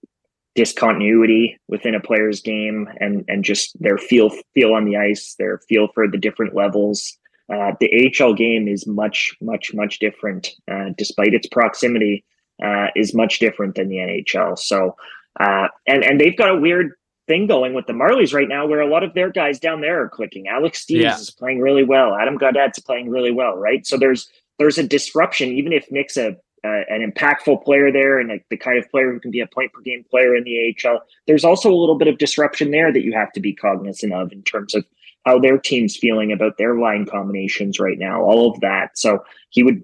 discontinuity 0.55 1.59
within 1.69 1.95
a 1.95 2.01
player's 2.01 2.41
game 2.41 2.89
and 2.99 3.25
and 3.29 3.45
just 3.45 3.81
their 3.83 3.99
feel 3.99 4.31
feel 4.55 4.73
on 4.75 4.85
the 4.85 4.97
ice, 4.97 5.35
their 5.39 5.59
feel 5.69 5.89
for 5.95 6.09
the 6.09 6.19
different 6.19 6.55
levels. 6.55 7.17
Uh, 7.53 7.73
the 7.81 8.13
AHL 8.21 8.35
game 8.35 8.69
is 8.69 8.87
much 8.87 9.35
much 9.41 9.75
much 9.75 9.99
different, 9.99 10.51
uh, 10.71 10.91
despite 10.97 11.35
its 11.35 11.49
proximity 11.49 12.25
uh, 12.63 12.89
is 12.95 13.15
much 13.15 13.39
different 13.39 13.75
than 13.75 13.89
the 13.89 13.97
NHL. 13.97 14.59
So, 14.59 14.97
uh, 15.39 15.69
and 15.87 16.05
and 16.05 16.21
they've 16.21 16.37
got 16.37 16.51
a 16.51 16.59
weird 16.59 16.93
thing 17.27 17.47
going 17.47 17.75
with 17.75 17.87
the 17.87 17.93
Marlies 17.93 18.35
right 18.35 18.49
now, 18.49 18.67
where 18.67 18.81
a 18.81 18.89
lot 18.89 19.05
of 19.05 19.15
their 19.15 19.31
guys 19.31 19.61
down 19.61 19.81
there 19.81 20.03
are 20.03 20.09
clicking. 20.09 20.49
Alex 20.49 20.85
Steeves 20.85 21.01
Yeah. 21.03 21.15
is 21.17 21.31
playing 21.31 21.61
really 21.61 21.85
well. 21.85 22.15
Adam 22.15 22.37
Gaudette's 22.39 22.81
playing 22.81 23.09
really 23.09 23.31
well, 23.31 23.57
right? 23.57 23.87
So 23.87 23.97
there's 23.97 24.29
there's 24.59 24.79
a 24.79 24.87
disruption, 24.87 25.49
even 25.51 25.73
if 25.73 25.91
Nick's 25.91 26.17
a 26.17 26.37
uh, 26.65 26.83
an 26.89 27.11
impactful 27.11 27.65
player 27.65 27.91
there 27.91 28.19
and 28.19 28.29
like 28.29 28.45
the 28.51 28.57
kind 28.57 28.79
of 28.79 28.91
player 28.91 29.13
who 29.13 29.21
can 29.21 29.31
be 29.31 29.41
a 29.41 29.47
point 29.47 29.73
per 29.73 29.81
game 29.81 30.05
player 30.11 30.35
in 30.35 30.45
the 30.45 30.75
AHL. 30.85 31.01
There's 31.27 31.45
also 31.45 31.71
a 31.73 31.75
little 31.75 31.97
bit 31.97 32.09
of 32.09 32.19
disruption 32.19 32.71
there 32.71 32.93
that 32.93 33.03
you 33.05 33.13
have 33.13 33.33
to 33.33 33.41
be 33.41 33.55
cognizant 33.55 34.13
of 34.13 34.33
in 34.33 34.43
terms 34.43 34.75
of 34.75 34.85
how 35.25 35.39
their 35.39 35.59
team's 35.59 35.97
feeling 35.97 36.33
about 36.33 36.59
their 36.59 36.77
line 36.77 37.07
combinations 37.07 37.79
right 37.79 37.99
now. 37.99 38.23
All 38.23 38.51
of 38.51 38.61
that. 38.61 38.99
So 38.99 39.25
he 39.51 39.63
would 39.63 39.83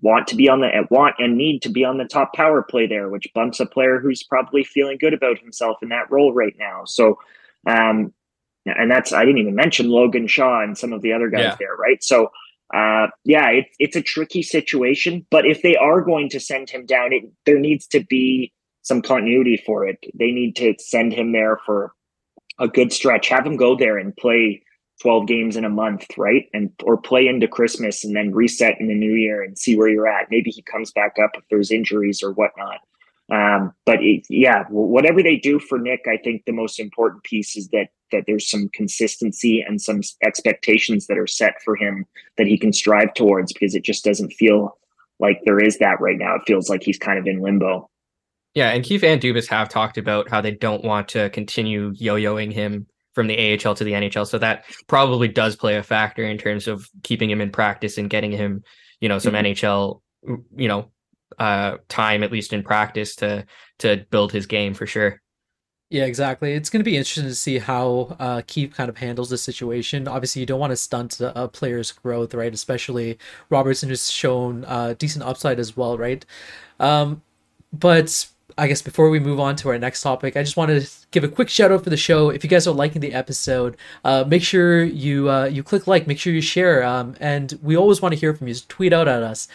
want 0.00 0.26
to 0.28 0.36
be 0.36 0.48
on 0.48 0.60
the 0.60 0.86
want 0.90 1.14
and 1.18 1.36
need 1.36 1.62
to 1.62 1.68
be 1.68 1.84
on 1.84 1.98
the 1.98 2.04
top 2.04 2.34
power 2.34 2.62
play 2.62 2.86
there, 2.86 3.08
which 3.08 3.28
bumps 3.34 3.60
a 3.60 3.66
player 3.66 3.98
who's 4.00 4.22
probably 4.22 4.64
feeling 4.64 4.98
good 4.98 5.14
about 5.14 5.38
himself 5.38 5.78
in 5.82 5.88
that 5.90 6.10
role 6.10 6.32
right 6.32 6.54
now. 6.58 6.84
So, 6.86 7.18
um, 7.66 8.12
and 8.64 8.90
that's 8.90 9.12
I 9.12 9.24
didn't 9.24 9.38
even 9.38 9.54
mention 9.54 9.88
Logan 9.88 10.26
Shaw 10.26 10.62
and 10.62 10.76
some 10.76 10.92
of 10.92 11.02
the 11.02 11.12
other 11.12 11.28
guys 11.30 11.40
Yeah. 11.42 11.56
there, 11.58 11.76
right? 11.76 12.02
So, 12.02 12.32
uh, 12.74 13.08
yeah, 13.24 13.50
it's 13.50 13.74
it's 13.78 13.96
a 13.96 14.02
tricky 14.02 14.42
situation. 14.42 15.26
But 15.30 15.46
if 15.46 15.62
they 15.62 15.76
are 15.76 16.00
going 16.00 16.28
to 16.30 16.40
send 16.40 16.70
him 16.70 16.86
down, 16.86 17.12
it 17.12 17.24
there 17.44 17.58
needs 17.58 17.86
to 17.88 18.04
be 18.04 18.52
some 18.82 19.02
continuity 19.02 19.62
for 19.64 19.86
it. 19.86 19.98
They 20.14 20.30
need 20.30 20.56
to 20.56 20.74
send 20.78 21.12
him 21.12 21.32
there 21.32 21.58
for 21.66 21.92
a 22.58 22.68
good 22.68 22.92
stretch. 22.92 23.28
Have 23.28 23.46
him 23.46 23.56
go 23.56 23.76
there 23.76 23.98
and 23.98 24.16
play 24.16 24.62
12 25.02 25.26
games 25.26 25.56
in 25.56 25.64
a 25.64 25.70
month, 25.70 26.06
right? 26.16 26.46
And 26.54 26.70
or 26.82 26.96
play 26.96 27.26
into 27.26 27.48
Christmas 27.48 28.04
and 28.04 28.16
then 28.16 28.32
reset 28.32 28.80
in 28.80 28.88
the 28.88 28.94
new 28.94 29.12
year 29.12 29.42
and 29.42 29.58
see 29.58 29.76
where 29.76 29.88
you're 29.88 30.08
at. 30.08 30.30
Maybe 30.30 30.50
he 30.50 30.62
comes 30.62 30.92
back 30.92 31.16
up 31.22 31.32
if 31.34 31.44
there's 31.50 31.70
injuries 31.70 32.22
or 32.22 32.32
whatnot. 32.32 32.80
Um, 33.30 33.72
but 33.84 34.02
it, 34.02 34.24
yeah, 34.30 34.64
whatever 34.70 35.22
they 35.22 35.36
do 35.36 35.58
for 35.58 35.78
Nick, 35.78 36.06
I 36.06 36.16
think 36.16 36.44
the 36.44 36.52
most 36.52 36.78
important 36.78 37.24
piece 37.24 37.56
is 37.56 37.68
that 37.68 37.88
that 38.12 38.24
there's 38.26 38.48
some 38.48 38.68
consistency 38.72 39.60
and 39.66 39.80
some 39.80 40.00
expectations 40.22 41.06
that 41.06 41.18
are 41.18 41.26
set 41.26 41.54
for 41.64 41.76
him 41.76 42.04
that 42.38 42.46
he 42.46 42.58
can 42.58 42.72
strive 42.72 43.14
towards 43.14 43.52
because 43.52 43.74
it 43.74 43.84
just 43.84 44.04
doesn't 44.04 44.32
feel 44.32 44.78
like 45.18 45.40
there 45.44 45.58
is 45.58 45.78
that 45.78 46.00
right 46.00 46.18
now. 46.18 46.34
It 46.36 46.42
feels 46.46 46.68
like 46.68 46.82
he's 46.82 46.98
kind 46.98 47.18
of 47.18 47.26
in 47.26 47.40
limbo. 47.40 47.90
Yeah, 48.54 48.70
and 48.70 48.84
Keefe 48.84 49.04
and 49.04 49.20
Dubas 49.20 49.48
have 49.48 49.68
talked 49.68 49.98
about 49.98 50.30
how 50.30 50.40
they 50.40 50.52
don't 50.52 50.84
want 50.84 51.08
to 51.08 51.28
continue 51.30 51.92
yo-yoing 51.96 52.52
him 52.52 52.86
from 53.14 53.26
the 53.26 53.36
AHL 53.38 53.74
to 53.74 53.84
the 53.84 53.92
NHL. 53.92 54.26
So 54.26 54.38
that 54.38 54.64
probably 54.86 55.28
does 55.28 55.56
play 55.56 55.76
a 55.76 55.82
factor 55.82 56.24
in 56.24 56.38
terms 56.38 56.68
of 56.68 56.88
keeping 57.02 57.30
him 57.30 57.40
in 57.40 57.50
practice 57.50 57.98
and 57.98 58.08
getting 58.10 58.30
him, 58.32 58.62
you 59.00 59.08
know, 59.08 59.18
some 59.18 59.34
Mhm. 59.34 59.38
NHL, 59.40 60.02
you 60.56 60.68
know, 60.68 60.90
uh 61.38 61.76
time 61.88 62.22
at 62.22 62.30
least 62.30 62.52
in 62.52 62.62
practice 62.62 63.16
to 63.16 63.44
to 63.78 64.06
build 64.10 64.32
his 64.32 64.46
game 64.46 64.74
for 64.74 64.86
sure. 64.86 65.20
Yeah, 65.88 66.04
exactly. 66.04 66.52
It's 66.54 66.68
going 66.68 66.80
to 66.80 66.84
be 66.84 66.96
interesting 66.96 67.24
to 67.24 67.34
see 67.34 67.58
how 67.58 68.16
uh, 68.18 68.42
Keefe 68.46 68.74
kind 68.74 68.88
of 68.88 68.96
handles 68.96 69.30
the 69.30 69.38
situation. 69.38 70.08
Obviously, 70.08 70.40
you 70.40 70.46
don't 70.46 70.58
want 70.58 70.72
to 70.72 70.76
stunt 70.76 71.20
a, 71.20 71.44
a 71.44 71.48
player's 71.48 71.92
growth, 71.92 72.34
right? 72.34 72.52
Especially 72.52 73.18
Robertson 73.50 73.88
has 73.90 74.10
shown 74.10 74.64
uh, 74.64 74.94
decent 74.98 75.24
upside 75.24 75.60
as 75.60 75.76
well, 75.76 75.96
right? 75.96 76.26
Um, 76.80 77.22
but 77.72 78.26
I 78.58 78.66
guess 78.66 78.82
before 78.82 79.10
we 79.10 79.20
move 79.20 79.38
on 79.38 79.54
to 79.56 79.68
our 79.68 79.78
next 79.78 80.02
topic, 80.02 80.36
I 80.36 80.42
just 80.42 80.56
want 80.56 80.70
to 80.70 80.90
give 81.12 81.22
a 81.22 81.28
quick 81.28 81.48
shout 81.48 81.70
out 81.70 81.84
for 81.84 81.90
the 81.90 81.96
show. 81.96 82.30
If 82.30 82.42
you 82.42 82.50
guys 82.50 82.66
are 82.66 82.74
liking 82.74 83.00
the 83.00 83.14
episode, 83.14 83.76
uh, 84.04 84.24
make 84.26 84.42
sure 84.42 84.82
you 84.82 85.30
uh, 85.30 85.44
you 85.44 85.62
click 85.62 85.86
like, 85.86 86.08
make 86.08 86.18
sure 86.18 86.32
you 86.32 86.40
share, 86.40 86.82
um, 86.82 87.14
and 87.20 87.56
we 87.62 87.76
always 87.76 88.02
want 88.02 88.12
to 88.12 88.18
hear 88.18 88.34
from 88.34 88.48
you. 88.48 88.54
Tweet 88.68 88.92
out 88.92 89.06
at 89.06 89.22
us. 89.22 89.46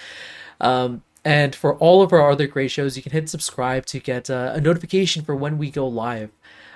Um, 0.62 1.04
and 1.24 1.56
for 1.56 1.76
all 1.76 2.02
of 2.02 2.12
our 2.14 2.32
other 2.32 2.48
great 2.48 2.72
shows, 2.72 2.98
you 2.98 3.04
can 3.04 3.12
hit 3.12 3.30
subscribe 3.30 3.86
to 3.88 4.00
get 4.00 4.30
uh, 4.30 4.54
a 4.56 4.62
notification 4.62 5.24
for 5.24 5.36
when 5.36 5.58
we 5.58 5.70
go 5.70 5.88
live. 5.88 6.32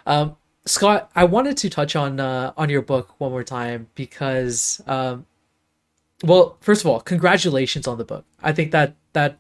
Um, 0.06 0.38
Scott, 0.66 1.12
I 1.16 1.26
wanted 1.26 1.58
to 1.58 1.70
touch 1.70 1.96
on 1.96 2.20
uh, 2.20 2.54
on 2.58 2.70
your 2.70 2.82
book 2.82 3.16
one 3.20 3.32
more 3.32 3.44
time 3.44 3.88
because 3.96 4.82
um, 4.88 5.26
well, 6.24 6.58
first 6.62 6.82
of 6.82 6.88
all, 6.88 7.00
congratulations 7.02 7.88
on 7.88 7.98
the 7.98 8.06
book. 8.06 8.26
I 8.42 8.54
think 8.54 8.72
that 8.72 8.96
that 9.14 9.38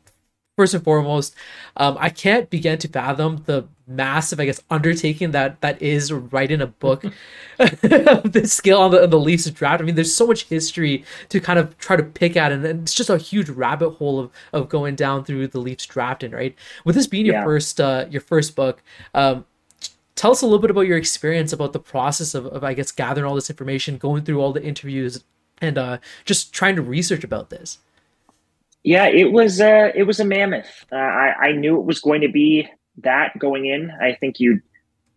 first 0.58 0.74
and 0.74 0.84
foremost, 0.84 1.36
um, 1.78 1.98
I 2.00 2.10
can't 2.10 2.50
begin 2.50 2.78
to 2.80 2.88
fathom 2.88 3.44
the 3.46 3.68
massive, 3.88 4.40
I 4.40 4.46
guess, 4.46 4.62
undertaking 4.70 5.32
that 5.32 5.62
that 5.62 5.82
is 5.82 6.12
writing 6.12 6.62
a 6.62 6.68
book. 6.68 7.04
the 7.58 8.42
scale 8.46 8.82
on 8.82 8.92
the, 8.92 9.04
on 9.04 9.10
the 9.10 9.20
Leafs 9.20 9.50
draft. 9.50 9.82
I 9.82 9.86
mean, 9.86 9.96
there's 9.96 10.14
so 10.14 10.28
much 10.28 10.46
history 10.46 11.06
to 11.30 11.40
kind 11.40 11.58
of 11.58 11.78
try 11.78 11.96
to 11.96 12.04
pick 12.04 12.36
at, 12.36 12.52
and, 12.52 12.66
and 12.66 12.82
it's 12.82 12.94
just 12.94 13.10
a 13.10 13.18
huge 13.18 13.50
rabbit 13.50 13.92
hole 13.92 14.20
of, 14.20 14.32
of 14.52 14.68
going 14.70 14.96
down 14.96 15.24
through 15.24 15.48
the 15.48 15.60
Leafs 15.60 15.86
drafting. 15.86 16.32
Right, 16.32 16.56
with 16.84 16.96
this 16.96 17.08
being 17.08 17.26
your 17.26 17.36
yeah. 17.36 17.44
first 17.44 17.80
uh, 17.80 18.06
your 18.10 18.22
first 18.22 18.56
book. 18.56 18.84
Um, 19.14 19.46
tell 20.16 20.32
us 20.32 20.42
a 20.42 20.46
little 20.46 20.60
bit 20.60 20.72
about 20.72 20.82
your 20.82 20.98
experience 20.98 21.52
about 21.52 21.74
the 21.74 21.80
process 21.80 22.34
of, 22.34 22.46
of 22.46 22.64
i 22.64 22.74
guess 22.74 22.90
gathering 22.90 23.26
all 23.26 23.36
this 23.36 23.50
information 23.50 23.98
going 23.98 24.24
through 24.24 24.40
all 24.40 24.54
the 24.54 24.64
interviews 24.64 25.26
and 25.60 25.78
uh, 25.78 25.98
just 26.24 26.54
trying 26.54 26.74
to 26.74 26.82
research 26.82 27.26
about 27.26 27.50
this 27.50 27.80
yeah, 28.86 29.08
it 29.08 29.32
was 29.32 29.60
uh, 29.60 29.92
it 29.96 30.04
was 30.04 30.20
a 30.20 30.26
mammoth. 30.26 30.86
Uh, 30.92 30.98
I, 30.98 31.48
I 31.48 31.52
knew 31.54 31.80
it 31.80 31.86
was 31.86 32.00
going 32.00 32.22
to 32.22 32.30
be 32.30 32.70
that 33.04 33.38
going 33.40 33.66
in. 33.66 33.92
I 34.02 34.14
think 34.14 34.40
you'd 34.40 34.62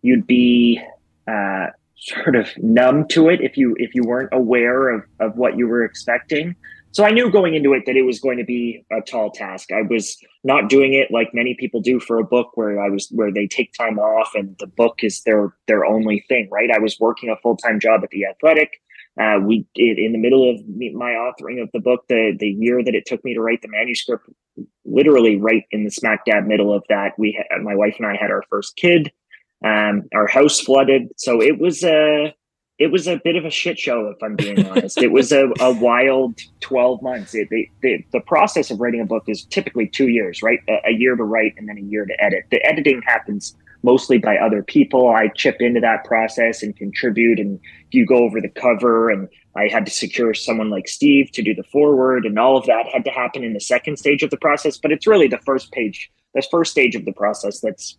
you'd 0.03 0.27
be 0.27 0.81
uh, 1.27 1.67
sort 1.97 2.37
of 2.37 2.49
numb 2.59 3.07
to 3.09 3.29
it 3.29 3.41
if 3.41 3.57
you 3.57 3.75
if 3.79 3.95
you 3.95 4.03
weren't 4.05 4.31
aware 4.33 4.89
of 4.91 5.03
of 5.21 5.37
what 5.37 5.57
you 5.57 5.67
were 5.67 5.85
expecting. 5.85 6.55
So 6.93 7.05
I 7.05 7.11
knew 7.11 7.31
going 7.31 7.55
into 7.55 7.75
it 7.75 7.85
that 7.87 7.97
it 7.97 8.03
was 8.03 8.19
going 8.19 8.39
to 8.39 8.45
be 8.45 8.85
a 8.91 9.03
tall 9.03 9.31
task. 9.31 9.73
I 9.73 9.83
was 9.83 10.17
not 10.43 10.69
doing 10.69 10.95
it 10.95 11.11
like 11.11 11.35
many 11.35 11.55
people 11.55 11.81
do 11.81 12.01
for 12.01 12.19
a 12.19 12.25
book 12.25 12.53
where 12.55 12.83
I 12.83 12.89
was 12.89 13.09
where 13.11 13.33
they 13.33 13.47
take 13.47 13.73
time 13.75 13.99
off 13.99 14.33
and 14.35 14.57
the 14.59 14.67
book 14.67 15.01
is 15.03 15.23
their 15.23 15.55
their 15.67 15.85
only 15.85 16.25
thing, 16.29 16.49
right? 16.51 16.71
I 16.71 16.79
was 16.79 16.99
working 16.99 17.29
a 17.29 17.37
full-time 17.37 17.79
job 17.79 18.03
at 18.05 18.11
the 18.11 18.25
Athletic. 18.25 18.81
Uh, 19.21 19.39
we 19.45 19.67
in 19.75 20.13
the 20.13 20.19
middle 20.19 20.49
of 20.49 20.61
my 20.95 21.11
authoring 21.11 21.61
of 21.63 21.69
the 21.73 21.81
book, 21.81 22.05
the 22.09 22.37
the 22.39 22.49
year 22.49 22.83
that 22.83 22.95
it 22.95 23.05
took 23.05 23.23
me 23.25 23.35
to 23.35 23.41
write 23.41 23.63
the 23.63 23.69
manuscript, 23.69 24.29
literally 24.85 25.37
right 25.37 25.65
in 25.71 25.85
the 25.85 25.91
smack 25.91 26.25
dab 26.25 26.47
middle 26.47 26.73
of 26.73 26.85
that, 26.89 27.13
we 27.19 27.33
had, 27.33 27.63
my 27.63 27.75
wife 27.75 27.97
and 27.99 28.07
I 28.07 28.17
had 28.17 28.31
our 28.31 28.43
first 28.51 28.77
kid. 28.77 29.13
Um, 29.65 30.05
our 30.15 30.29
house 30.29 30.61
flooded, 30.61 31.09
so 31.17 31.43
it 31.43 31.59
was 31.59 31.83
a 31.83 32.33
it 32.79 32.93
was 32.93 33.09
a 33.09 33.21
bit 33.25 33.35
of 33.35 33.45
a 33.45 33.51
shit 33.51 33.79
show, 33.79 34.07
if 34.09 34.23
I'm 34.23 34.37
being 34.37 34.65
honest. 34.67 34.99
it 34.99 35.11
was 35.11 35.33
a, 35.33 35.49
a 35.59 35.73
wild 35.73 36.39
12 36.61 37.03
months. 37.03 37.35
It, 37.35 37.49
the, 37.51 37.69
the, 37.83 38.05
the 38.13 38.21
process 38.21 38.71
of 38.71 38.79
writing 38.79 39.01
a 39.01 39.05
book 39.05 39.25
is 39.27 39.45
typically 39.47 39.89
two 39.89 40.09
years, 40.09 40.43
right? 40.43 40.61
A, 40.69 40.91
a 40.91 40.93
year 40.93 41.17
to 41.17 41.25
write 41.25 41.55
and 41.59 41.69
then 41.69 41.77
a 41.77 41.83
year 41.83 42.07
to 42.07 42.23
edit. 42.23 42.45
The 42.51 42.65
editing 42.65 43.03
happens 43.05 43.57
mostly 43.83 44.19
by 44.19 44.37
other 44.37 44.63
people. 44.63 45.11
I 45.11 45.29
chip 45.29 45.57
into 45.61 45.81
that 45.81 46.05
process 46.05 46.63
and 46.63 46.77
contribute. 46.77 47.41
And 47.41 47.59
you 47.91 48.07
go 48.07 48.17
over 48.17 48.41
the 48.41 48.49
cover, 48.49 49.11
and 49.11 49.29
I 49.59 49.69
had 49.69 49.87
to 49.87 49.93
secure 49.93 50.35
someone 50.35 50.71
like 50.71 50.89
Steve 50.89 51.31
to 51.33 51.43
do 51.43 51.55
the 51.55 51.65
foreword, 51.65 52.25
and 52.25 52.39
all 52.39 52.57
of 52.57 52.67
that 52.67 52.87
had 52.87 53.05
to 53.05 53.11
happen 53.11 53.45
in 53.45 53.53
the 53.53 53.61
second 53.61 53.99
stage 53.99 54.23
of 54.23 54.31
the 54.31 54.37
process. 54.37 54.79
But 54.79 54.93
it's 54.93 55.07
really 55.07 55.29
the 55.29 55.41
first 55.45 55.73
page, 55.73 56.11
the 56.35 56.47
first 56.51 56.71
stage 56.71 56.95
of 56.95 57.05
the 57.05 57.13
process 57.13 57.61
that's 57.61 57.97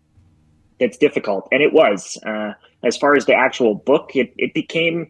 that's 0.80 0.98
difficult, 0.98 1.48
and 1.52 1.62
it 1.62 1.74
was. 1.74 2.18
Uh, 2.26 2.54
as 2.84 2.96
far 2.96 3.16
as 3.16 3.26
the 3.26 3.36
actual 3.36 3.76
book, 3.76 4.16
it 4.16 4.34
it 4.38 4.54
became 4.54 5.10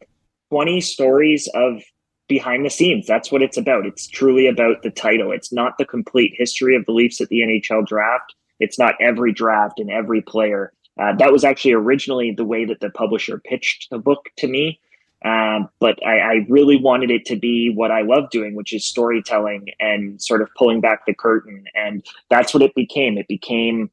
twenty 0.50 0.82
stories 0.82 1.48
of 1.54 1.82
behind 2.28 2.66
the 2.66 2.70
scenes. 2.70 3.08
That's 3.08 3.32
what 3.32 3.42
it's 3.42 3.58
about. 3.58 3.86
It's 3.86 4.08
truly 4.08 4.48
about 4.48 4.84
the 4.84 4.92
title. 4.92 5.32
It's 5.32 5.52
not 5.52 5.78
the 5.78 5.86
complete 5.86 6.34
history 6.38 6.76
of 6.76 6.86
the 6.86 6.92
Leafs 6.92 7.22
at 7.22 7.30
the 7.30 7.42
NHL 7.42 7.86
draft 7.86 8.36
it's 8.60 8.78
not 8.78 8.96
every 9.00 9.32
draft 9.32 9.80
and 9.80 9.90
every 9.90 10.22
player. 10.22 10.74
Uh, 11.00 11.14
that 11.16 11.32
was 11.32 11.44
actually 11.44 11.74
originally 11.74 12.32
the 12.32 12.46
way 12.46 12.66
that 12.66 12.82
the 12.82 12.90
publisher 12.90 13.40
pitched 13.40 13.88
the 13.90 13.98
book 13.98 14.30
to 14.38 14.48
me. 14.48 14.80
Um, 15.26 15.70
but 15.80 16.00
I, 16.06 16.20
I, 16.20 16.46
really 16.48 16.78
wanted 16.78 17.12
it 17.12 17.26
to 17.26 17.36
be 17.36 17.74
what 17.76 17.92
I 17.92 18.04
love 18.04 18.30
doing, 18.30 18.56
which 18.56 18.72
is 18.72 18.86
storytelling 18.86 19.68
and 19.78 20.22
sort 20.22 20.42
of 20.42 20.48
pulling 20.58 20.80
back 20.80 21.06
the 21.06 21.14
curtain. 21.14 21.66
And 21.76 22.06
that's 22.30 22.54
what 22.54 22.64
it 22.64 22.74
became. 22.74 23.18
It 23.18 23.28
became 23.28 23.92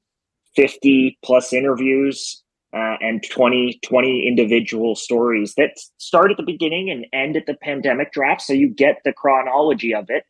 50 0.54 1.18
plus 1.24 1.52
interviews 1.52 2.44
uh, 2.72 2.96
and 3.00 3.24
20, 3.28 3.80
20 3.84 4.28
individual 4.28 4.94
stories 4.94 5.54
that 5.56 5.72
start 5.98 6.30
at 6.30 6.36
the 6.36 6.44
beginning 6.44 6.90
and 6.90 7.06
end 7.12 7.36
at 7.36 7.46
the 7.46 7.54
pandemic 7.54 8.12
draft. 8.12 8.42
So 8.42 8.52
you 8.52 8.68
get 8.68 9.00
the 9.04 9.12
chronology 9.12 9.94
of 9.94 10.08
it. 10.08 10.24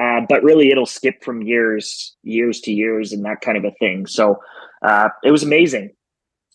Uh, 0.00 0.22
but 0.28 0.42
really, 0.42 0.70
it'll 0.70 0.86
skip 0.86 1.22
from 1.22 1.42
years, 1.42 2.16
years 2.22 2.60
to 2.62 2.72
years, 2.72 3.12
and 3.12 3.24
that 3.26 3.42
kind 3.42 3.58
of 3.58 3.64
a 3.64 3.72
thing. 3.72 4.06
So 4.06 4.40
uh, 4.82 5.10
it 5.22 5.30
was 5.30 5.42
amazing. 5.42 5.92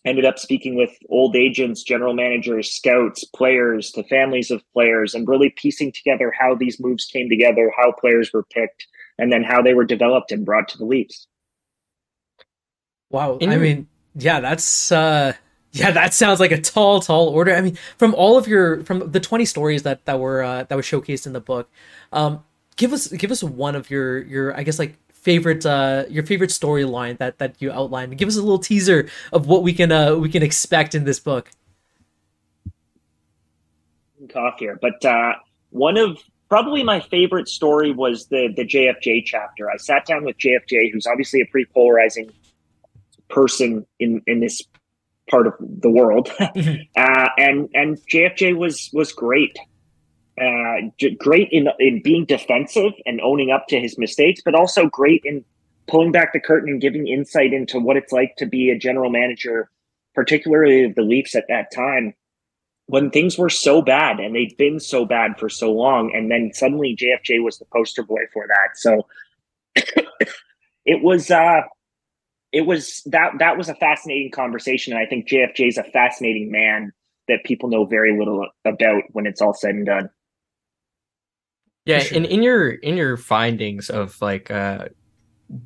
Ended 0.04 0.24
up 0.24 0.38
speaking 0.38 0.76
with 0.76 0.90
old 1.10 1.36
agents, 1.36 1.82
general 1.82 2.14
managers, 2.14 2.70
scouts, 2.70 3.24
players, 3.24 3.92
the 3.92 4.04
families 4.04 4.50
of 4.50 4.62
players, 4.72 5.14
and 5.14 5.28
really 5.28 5.50
piecing 5.50 5.92
together 5.92 6.32
how 6.38 6.54
these 6.54 6.78
moves 6.78 7.04
came 7.04 7.28
together, 7.28 7.72
how 7.76 7.92
players 7.92 8.32
were 8.32 8.44
picked, 8.44 8.86
and 9.18 9.32
then 9.32 9.42
how 9.42 9.60
they 9.60 9.74
were 9.74 9.84
developed 9.84 10.30
and 10.30 10.46
brought 10.46 10.68
to 10.68 10.78
the 10.78 10.84
Leafs. 10.84 11.26
Wow, 13.10 13.38
I 13.42 13.56
mean, 13.56 13.88
yeah, 14.14 14.40
that's 14.40 14.92
uh, 14.92 15.32
yeah, 15.72 15.90
that 15.90 16.14
sounds 16.14 16.40
like 16.40 16.52
a 16.52 16.60
tall, 16.60 17.00
tall 17.00 17.28
order. 17.28 17.54
I 17.54 17.60
mean, 17.60 17.78
from 17.96 18.14
all 18.14 18.38
of 18.38 18.46
your 18.46 18.84
from 18.84 19.10
the 19.10 19.20
twenty 19.20 19.44
stories 19.44 19.82
that 19.82 20.04
that 20.06 20.18
were 20.20 20.42
uh, 20.42 20.64
that 20.64 20.76
were 20.76 20.82
showcased 20.82 21.26
in 21.26 21.32
the 21.32 21.40
book, 21.40 21.70
um, 22.12 22.44
give 22.76 22.92
us 22.92 23.08
give 23.08 23.30
us 23.30 23.42
one 23.42 23.74
of 23.74 23.90
your 23.90 24.22
your 24.22 24.56
I 24.56 24.62
guess 24.62 24.78
like 24.78 24.96
favorite 25.28 25.66
uh 25.66 26.06
your 26.08 26.24
favorite 26.24 26.48
storyline 26.48 27.18
that 27.18 27.36
that 27.36 27.60
you 27.60 27.70
outlined. 27.70 28.16
Give 28.16 28.28
us 28.28 28.36
a 28.36 28.40
little 28.40 28.58
teaser 28.58 29.10
of 29.30 29.46
what 29.46 29.62
we 29.62 29.74
can 29.74 29.92
uh 29.92 30.16
we 30.16 30.30
can 30.30 30.42
expect 30.42 30.94
in 30.94 31.04
this 31.04 31.20
book. 31.20 31.50
Cough 34.30 34.58
here, 34.58 34.78
but 34.80 35.04
uh, 35.04 35.34
one 35.70 35.96
of 35.98 36.18
probably 36.48 36.82
my 36.82 37.00
favorite 37.00 37.46
story 37.46 37.92
was 37.92 38.26
the 38.28 38.48
the 38.56 38.64
JFJ 38.64 39.24
chapter. 39.26 39.70
I 39.70 39.76
sat 39.76 40.06
down 40.06 40.24
with 40.24 40.38
JFJ, 40.38 40.92
who's 40.92 41.06
obviously 41.06 41.42
a 41.42 41.46
pretty 41.46 41.70
polarizing 41.74 42.30
person 43.28 43.86
in 43.98 44.22
in 44.26 44.40
this 44.40 44.62
part 45.30 45.46
of 45.46 45.54
the 45.58 45.90
world, 45.90 46.30
uh, 46.40 47.28
and 47.36 47.68
and 47.74 47.98
JFJ 48.10 48.56
was 48.56 48.88
was 48.94 49.12
great 49.12 49.58
uh, 50.40 51.08
great 51.18 51.48
in 51.50 51.68
in 51.78 52.02
being 52.02 52.24
defensive 52.24 52.92
and 53.06 53.20
owning 53.20 53.50
up 53.50 53.66
to 53.68 53.80
his 53.80 53.98
mistakes, 53.98 54.40
but 54.44 54.54
also 54.54 54.86
great 54.86 55.22
in 55.24 55.44
pulling 55.86 56.12
back 56.12 56.32
the 56.32 56.40
curtain 56.40 56.70
and 56.70 56.80
giving 56.80 57.08
insight 57.08 57.52
into 57.52 57.80
what 57.80 57.96
it's 57.96 58.12
like 58.12 58.36
to 58.36 58.46
be 58.46 58.70
a 58.70 58.78
general 58.78 59.10
manager, 59.10 59.70
particularly 60.14 60.84
of 60.84 60.94
the 60.94 61.02
Leafs 61.02 61.34
at 61.34 61.44
that 61.48 61.72
time 61.74 62.14
when 62.88 63.10
things 63.10 63.36
were 63.36 63.50
so 63.50 63.82
bad 63.82 64.18
and 64.18 64.34
they'd 64.34 64.56
been 64.56 64.80
so 64.80 65.04
bad 65.04 65.38
for 65.38 65.48
so 65.50 65.70
long, 65.70 66.10
and 66.14 66.30
then 66.30 66.50
suddenly 66.54 66.96
JFJ 66.96 67.44
was 67.44 67.58
the 67.58 67.66
poster 67.66 68.02
boy 68.02 68.22
for 68.32 68.46
that. 68.46 68.76
So 68.76 69.06
it 70.86 71.02
was 71.02 71.30
uh 71.30 71.60
it 72.50 72.62
was 72.62 73.02
that 73.06 73.32
that 73.38 73.58
was 73.58 73.68
a 73.68 73.74
fascinating 73.74 74.30
conversation, 74.30 74.94
and 74.94 75.02
I 75.02 75.06
think 75.06 75.28
JFJ 75.28 75.68
is 75.68 75.78
a 75.78 75.84
fascinating 75.84 76.50
man 76.50 76.92
that 77.28 77.44
people 77.44 77.68
know 77.68 77.84
very 77.84 78.18
little 78.18 78.48
about 78.64 79.02
when 79.12 79.26
it's 79.26 79.42
all 79.42 79.52
said 79.52 79.74
and 79.74 79.86
done. 79.86 80.08
Yeah, 81.88 82.00
sure. 82.00 82.18
and 82.18 82.26
in 82.26 82.42
your 82.42 82.68
in 82.70 82.98
your 82.98 83.16
findings 83.16 83.88
of 83.88 84.20
like 84.20 84.50
uh 84.50 84.88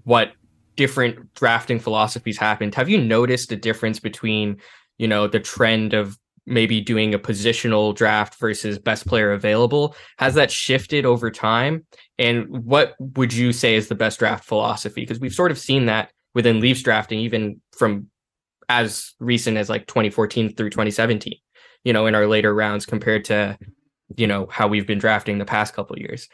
what 0.04 0.32
different 0.76 1.34
drafting 1.34 1.80
philosophies 1.80 2.38
happened, 2.38 2.76
have 2.76 2.88
you 2.88 2.98
noticed 2.98 3.50
a 3.50 3.56
difference 3.56 3.98
between, 3.98 4.56
you 4.98 5.08
know, 5.08 5.26
the 5.26 5.40
trend 5.40 5.94
of 5.94 6.16
maybe 6.46 6.80
doing 6.80 7.12
a 7.12 7.18
positional 7.18 7.92
draft 7.94 8.36
versus 8.38 8.78
best 8.78 9.04
player 9.04 9.32
available? 9.32 9.96
Has 10.18 10.34
that 10.34 10.52
shifted 10.52 11.04
over 11.04 11.28
time? 11.28 11.84
And 12.18 12.46
what 12.48 12.94
would 13.00 13.32
you 13.32 13.52
say 13.52 13.74
is 13.74 13.88
the 13.88 13.96
best 13.96 14.20
draft 14.20 14.44
philosophy? 14.44 15.02
Because 15.02 15.18
we've 15.18 15.34
sort 15.34 15.50
of 15.50 15.58
seen 15.58 15.86
that 15.86 16.12
within 16.34 16.60
Leafs 16.60 16.82
drafting, 16.82 17.18
even 17.18 17.60
from 17.76 18.06
as 18.68 19.12
recent 19.18 19.56
as 19.56 19.68
like 19.68 19.88
2014 19.88 20.54
through 20.54 20.70
2017, 20.70 21.34
you 21.82 21.92
know, 21.92 22.06
in 22.06 22.14
our 22.14 22.28
later 22.28 22.54
rounds 22.54 22.86
compared 22.86 23.24
to 23.24 23.58
you 24.16 24.26
know 24.26 24.46
how 24.46 24.66
we've 24.66 24.86
been 24.86 24.98
drafting 24.98 25.38
the 25.38 25.44
past 25.44 25.74
couple 25.74 25.98
years 25.98 26.28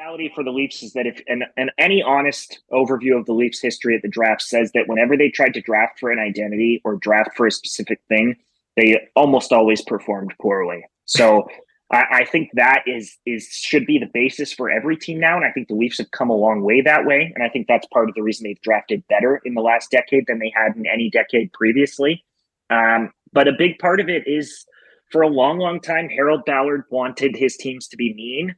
reality 0.00 0.30
for 0.34 0.42
the 0.42 0.50
Leafs 0.50 0.82
is 0.82 0.92
that 0.92 1.06
if 1.06 1.20
and, 1.28 1.44
and 1.56 1.70
any 1.78 2.02
honest 2.02 2.60
overview 2.72 3.18
of 3.18 3.26
the 3.26 3.32
Leafs 3.32 3.60
history 3.60 3.94
at 3.94 4.02
the 4.02 4.08
draft 4.08 4.42
says 4.42 4.70
that 4.72 4.84
whenever 4.86 5.16
they 5.16 5.28
tried 5.28 5.54
to 5.54 5.60
draft 5.60 5.98
for 5.98 6.10
an 6.10 6.18
identity 6.18 6.80
or 6.84 6.96
draft 6.96 7.30
for 7.36 7.46
a 7.46 7.50
specific 7.50 8.00
thing, 8.08 8.36
they 8.76 9.08
almost 9.14 9.52
always 9.52 9.82
performed 9.82 10.32
poorly. 10.40 10.84
So 11.04 11.48
I, 11.92 12.04
I, 12.12 12.24
think 12.24 12.50
that 12.54 12.84
is 12.86 13.18
is 13.26 13.48
should 13.48 13.84
be 13.84 13.98
the 13.98 14.10
basis 14.14 14.52
for 14.52 14.70
every 14.70 14.96
team 14.96 15.18
now. 15.18 15.36
And 15.36 15.44
I 15.44 15.50
think 15.50 15.68
the 15.68 15.74
Leafs 15.74 15.98
have 15.98 16.12
come 16.12 16.30
a 16.30 16.36
long 16.36 16.62
way 16.62 16.80
that 16.82 17.04
way. 17.04 17.32
And 17.34 17.44
I 17.44 17.48
think 17.48 17.66
that's 17.66 17.86
part 17.92 18.08
of 18.08 18.14
the 18.14 18.22
reason 18.22 18.44
they've 18.44 18.60
drafted 18.62 19.02
better 19.08 19.42
in 19.44 19.54
the 19.54 19.60
last 19.60 19.90
decade 19.90 20.24
than 20.28 20.38
they 20.38 20.52
had 20.54 20.76
in 20.76 20.86
any 20.86 21.10
decade 21.10 21.52
previously. 21.52 22.24
Um, 22.70 23.12
but 23.32 23.48
a 23.48 23.52
big 23.52 23.78
part 23.80 24.00
of 24.00 24.08
it 24.08 24.26
is 24.28 24.64
for 25.10 25.22
a 25.22 25.28
long, 25.28 25.58
long 25.58 25.80
time, 25.80 26.08
Harold 26.08 26.44
Ballard 26.44 26.84
wanted 26.90 27.36
his 27.36 27.56
teams 27.56 27.88
to 27.88 27.96
be 27.96 28.14
mean. 28.14 28.54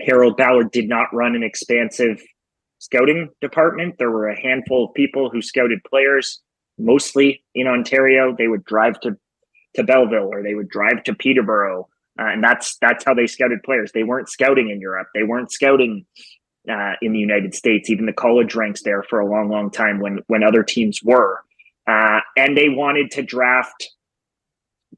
Harold 0.00 0.36
Ballard 0.36 0.70
did 0.70 0.88
not 0.88 1.12
run 1.14 1.34
an 1.34 1.42
expansive 1.42 2.22
scouting 2.78 3.30
department. 3.40 3.96
There 3.98 4.10
were 4.10 4.28
a 4.28 4.40
handful 4.40 4.86
of 4.86 4.94
people 4.94 5.30
who 5.30 5.40
scouted 5.40 5.82
players, 5.88 6.40
mostly 6.78 7.42
in 7.54 7.66
Ontario. 7.66 8.34
They 8.36 8.48
would 8.48 8.64
drive 8.64 9.00
to, 9.00 9.16
to 9.74 9.82
Belleville 9.82 10.28
or 10.30 10.42
they 10.42 10.54
would 10.54 10.68
drive 10.68 11.02
to 11.04 11.14
Peterborough 11.14 11.88
uh, 12.18 12.28
and 12.28 12.42
that's 12.42 12.78
that's 12.78 13.04
how 13.04 13.14
they 13.14 13.26
scouted 13.26 13.62
players. 13.62 13.92
They 13.92 14.02
weren't 14.02 14.28
scouting 14.28 14.70
in 14.70 14.80
Europe. 14.80 15.08
They 15.14 15.22
weren't 15.22 15.52
scouting 15.52 16.06
uh, 16.70 16.94
in 17.02 17.12
the 17.12 17.18
United 17.18 17.54
States. 17.54 17.90
Even 17.90 18.06
the 18.06 18.12
college 18.12 18.54
ranks 18.54 18.82
there 18.82 19.02
for 19.02 19.20
a 19.20 19.26
long, 19.26 19.50
long 19.50 19.70
time 19.70 20.00
when 20.00 20.20
when 20.26 20.42
other 20.42 20.62
teams 20.62 21.02
were, 21.02 21.40
uh, 21.86 22.20
and 22.36 22.56
they 22.56 22.70
wanted 22.70 23.10
to 23.12 23.22
draft 23.22 23.90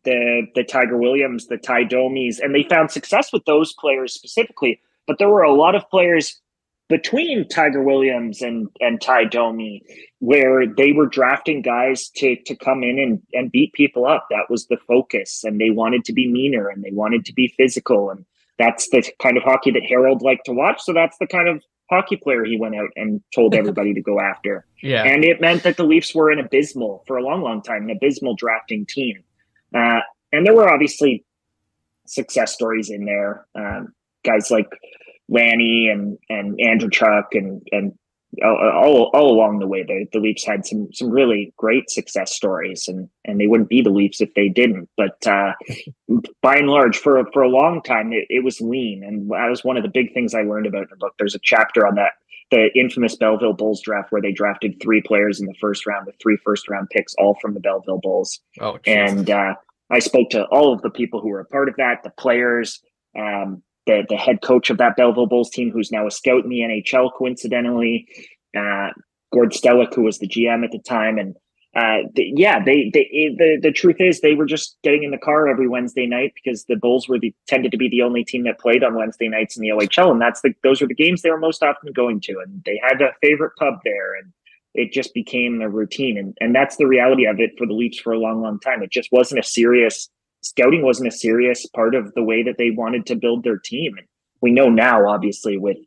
the 0.05 0.47
the 0.55 0.65
Tiger 0.65 0.97
Williams, 0.97 1.47
the 1.47 1.59
Ty 1.59 1.85
Domis, 1.85 2.41
and 2.41 2.55
they 2.55 2.65
found 2.65 2.91
success 2.91 3.33
with 3.33 3.45
those 3.45 3.73
players 3.75 4.13
specifically. 4.13 4.81
But 5.07 5.19
there 5.19 5.29
were 5.29 5.43
a 5.43 5.55
lot 5.55 5.75
of 5.75 5.89
players 5.91 6.41
between 6.89 7.47
Tiger 7.49 7.83
Williams 7.83 8.43
and 8.43 8.69
and 8.81 9.01
Ty 9.01 9.25
Domi 9.25 9.83
where 10.21 10.67
they 10.67 10.93
were 10.93 11.07
drafting 11.07 11.63
guys 11.63 12.09
to 12.17 12.37
to 12.47 12.57
come 12.57 12.83
in 12.83 12.99
and 12.99 13.23
and 13.33 13.53
beat 13.53 13.73
people 13.73 14.07
up. 14.07 14.27
That 14.31 14.51
was 14.51 14.67
the 14.67 14.79
focus, 14.89 15.45
and 15.45 15.61
they 15.61 15.71
wanted 15.71 16.05
to 16.07 16.13
be 16.13 16.31
meaner 16.31 16.69
and 16.69 16.83
they 16.83 16.93
wanted 16.93 17.25
to 17.27 17.33
be 17.33 17.55
physical, 17.57 18.11
and 18.11 18.25
that's 18.59 18.89
the 18.91 19.05
kind 19.21 19.37
of 19.37 19.43
hockey 19.43 19.71
that 19.71 19.85
Harold 19.89 20.23
liked 20.23 20.47
to 20.47 20.53
watch. 20.53 20.83
So 20.83 20.93
that's 20.93 21.19
the 21.19 21.27
kind 21.27 21.49
of 21.49 21.63
hockey 21.91 22.17
player 22.17 22.45
he 22.45 22.59
went 22.59 22.75
out 22.75 22.91
and 22.97 23.23
told 23.35 23.55
everybody 23.55 23.95
to 23.95 24.01
go 24.01 24.21
after. 24.21 24.67
Yeah, 24.83 25.05
and 25.05 25.25
it 25.25 25.41
meant 25.41 25.63
that 25.63 25.77
the 25.77 25.85
Leafs 25.85 26.15
were 26.15 26.31
an 26.31 26.39
abysmal 26.39 27.05
for 27.07 27.19
a 27.19 27.23
long, 27.23 27.43
long 27.43 27.63
time, 27.63 27.85
an 27.85 27.91
abysmal 27.91 28.35
drafting 28.35 28.87
team. 28.87 29.23
Uh, 29.75 30.01
and 30.33 30.47
there 30.47 30.55
were 30.55 30.69
obviously 30.69 31.25
success 32.07 32.55
stories 32.55 32.91
in 32.91 33.05
there. 33.05 33.47
Um, 33.55 33.95
guys 34.25 34.51
like 34.51 34.69
Lanny 35.29 35.89
and 35.89 36.19
and 36.29 36.59
Andreychuk 36.59 37.27
and 37.33 37.63
and 37.73 37.99
all, 38.45 39.11
all 39.15 39.33
along 39.33 39.59
the 39.59 39.67
way, 39.67 39.83
the, 39.83 40.07
the 40.13 40.21
Leafs 40.21 40.45
had 40.45 40.67
some 40.67 40.93
some 40.93 41.11
really 41.11 41.53
great 41.57 41.91
success 41.91 42.35
stories, 42.35 42.89
and 42.89 43.09
and 43.25 43.41
they 43.41 43.47
wouldn't 43.47 43.69
be 43.69 43.83
the 43.83 43.91
Leafs 43.91 44.21
if 44.21 44.33
they 44.35 44.49
didn't. 44.49 44.89
But 44.97 45.27
uh, 45.27 45.53
by 46.43 46.57
and 46.57 46.69
large, 46.69 46.99
for 46.99 47.25
for 47.33 47.43
a 47.43 47.49
long 47.49 47.83
time, 47.83 48.13
it, 48.13 48.27
it 48.29 48.45
was 48.45 48.61
lean, 48.61 49.03
and 49.03 49.31
that 49.31 49.49
was 49.49 49.65
one 49.65 49.77
of 49.77 49.83
the 49.83 49.89
big 49.89 50.13
things 50.13 50.35
I 50.35 50.43
learned 50.43 50.67
about 50.67 50.91
the 50.91 50.97
book. 50.97 51.15
There's 51.19 51.35
a 51.35 51.41
chapter 51.43 51.87
on 51.87 51.95
that 51.97 52.13
the 52.51 52.71
infamous 52.75 53.17
Belleville 53.17 53.53
Bulls 53.53 53.83
draft 53.83 54.11
where 54.11 54.23
they 54.23 54.33
drafted 54.33 54.81
three 54.81 55.03
players 55.03 55.41
in 55.41 55.47
the 55.47 55.55
first 55.61 55.87
round 55.87 56.07
with 56.07 56.17
three 56.21 56.39
first 56.45 56.69
round 56.69 56.89
picks, 56.91 57.15
all 57.19 57.37
from 57.41 57.55
the 57.55 57.61
Belleville 57.61 58.01
Bulls. 58.01 58.41
Oh, 58.61 58.79
and 58.87 59.29
uh, 59.29 59.55
I 59.91 59.99
spoke 59.99 60.31
to 60.31 60.45
all 60.47 60.73
of 60.73 60.83
the 60.83 60.91
people 60.91 61.21
who 61.21 61.29
were 61.29 61.41
a 61.41 61.45
part 61.45 61.69
of 61.69 61.77
that, 61.77 62.03
the 62.05 62.11
players, 62.11 62.81
um, 63.19 63.63
the 63.87 64.05
the 64.09 64.17
head 64.17 64.43
coach 64.43 64.71
of 64.71 64.79
that 64.79 64.97
Belleville 64.97 65.27
Bulls 65.27 65.51
team, 65.51 65.71
who's 65.71 65.93
now 65.93 66.07
a 66.07 66.11
scout 66.11 66.45
in 66.45 66.51
the 66.51 66.61
NHL, 66.61 67.11
coincidentally, 67.17 68.07
uh, 68.57 68.91
Gord 69.33 69.53
Stellick, 69.53 69.95
who 69.95 70.03
was 70.03 70.19
the 70.19 70.29
GM 70.29 70.65
at 70.65 70.73
the 70.73 70.79
time, 70.79 71.19
and 71.19 71.37
uh, 71.79 72.09
yeah, 72.17 72.63
they, 72.65 72.91
they 72.93 73.35
the 73.39 73.59
the 73.63 73.73
truth 73.73 73.97
is 74.01 74.21
they 74.21 74.35
were 74.35 74.47
just 74.47 74.77
getting 74.83 75.05
in 75.05 75.11
the 75.11 75.19
car 75.19 75.47
every 75.47 75.69
Wednesday 75.69 76.07
night 76.07 76.33
because 76.35 76.65
the 76.65 76.77
Bulls 76.77 77.09
were 77.09 77.19
the 77.19 77.33
tended 77.47 77.71
to 77.71 77.79
be 77.79 77.89
the 77.89 78.03
only 78.03 78.25
team 78.25 78.45
that 78.45 78.59
played 78.59 78.83
on 78.83 78.95
Wednesday 78.95 79.29
nights 79.29 79.57
in 79.57 79.63
the 79.63 79.69
OHL, 79.69 80.11
and 80.11 80.21
that's 80.21 80.41
the 80.41 80.53
those 80.65 80.81
were 80.81 80.89
the 80.89 80.95
games 80.95 81.23
they 81.23 81.31
were 81.31 81.39
most 81.39 81.63
often 81.63 81.93
going 81.93 82.21
to, 82.23 82.41
and 82.41 82.63
they 82.65 82.81
had 82.83 83.01
a 83.01 83.13
favorite 83.23 83.53
pub 83.57 83.75
there, 83.85 84.17
and 84.17 84.33
it 84.75 84.93
just 84.93 85.15
became 85.15 85.61
a 85.61 85.69
routine, 85.69 86.19
and 86.19 86.37
and 86.41 86.55
that's 86.55 86.77
the 86.77 86.87
reality 86.87 87.27
of 87.27 87.39
it 87.39 87.53
for 87.57 87.67
the 87.67 87.75
Leafs 87.75 88.01
for 88.01 88.13
a 88.13 88.19
long, 88.19 88.43
long 88.43 88.59
time. 88.59 88.83
It 88.83 88.91
just 88.91 89.13
wasn't 89.13 89.41
a 89.41 89.45
serious 89.45 90.09
scouting 90.43 90.83
wasn't 90.83 91.09
a 91.09 91.17
serious 91.17 91.67
part 91.67 91.95
of 91.95 92.15
the 92.15 92.23
way 92.23 92.43
that 92.43 92.59
they 92.59 92.71
wanted 92.71 93.07
to 93.07 93.17
build 93.17 93.45
their 93.45 93.59
team. 93.59 93.97
And 93.99 94.07
we 94.41 94.51
know 94.51 94.69
now, 94.69 95.09
obviously, 95.09 95.57
with 95.57 95.79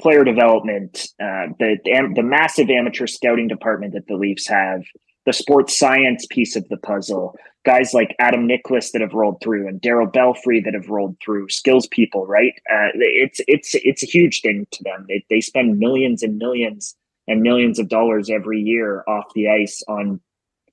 player 0.00 0.24
development, 0.24 1.08
uh, 1.22 1.46
the, 1.58 1.78
the, 2.14 2.22
massive 2.22 2.68
amateur 2.68 3.06
scouting 3.06 3.48
department 3.48 3.92
that 3.94 4.06
the 4.08 4.16
Leafs 4.16 4.48
have, 4.48 4.82
the 5.24 5.32
sports 5.32 5.78
science 5.78 6.26
piece 6.30 6.56
of 6.56 6.68
the 6.68 6.76
puzzle, 6.78 7.36
guys 7.64 7.94
like 7.94 8.14
Adam 8.18 8.46
Nicholas 8.46 8.92
that 8.92 9.00
have 9.00 9.14
rolled 9.14 9.40
through 9.40 9.66
and 9.68 9.80
Darryl 9.80 10.12
Belfry 10.12 10.60
that 10.60 10.74
have 10.74 10.88
rolled 10.88 11.16
through, 11.24 11.48
skills 11.48 11.86
people, 11.86 12.26
right? 12.26 12.52
Uh, 12.70 12.90
it's 12.94 13.40
it's 13.48 13.74
it's 13.74 14.02
a 14.02 14.06
huge 14.06 14.42
thing 14.42 14.66
to 14.72 14.84
them. 14.84 15.06
They 15.08 15.24
they 15.30 15.40
spend 15.40 15.78
millions 15.78 16.22
and 16.22 16.38
millions 16.38 16.94
and 17.26 17.40
millions 17.40 17.78
of 17.78 17.88
dollars 17.88 18.28
every 18.28 18.60
year 18.60 19.02
off 19.08 19.24
the 19.34 19.48
ice 19.48 19.82
on 19.88 20.20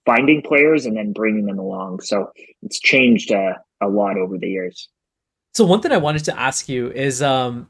finding 0.05 0.41
players 0.41 0.85
and 0.85 0.97
then 0.97 1.13
bringing 1.13 1.45
them 1.45 1.59
along. 1.59 2.01
So 2.01 2.31
it's 2.61 2.79
changed 2.79 3.31
uh, 3.31 3.53
a 3.81 3.87
lot 3.87 4.17
over 4.17 4.37
the 4.37 4.49
years. 4.49 4.89
So 5.53 5.65
one 5.65 5.81
thing 5.81 5.91
I 5.91 5.97
wanted 5.97 6.25
to 6.25 6.39
ask 6.39 6.67
you 6.67 6.91
is, 6.91 7.21
um, 7.21 7.69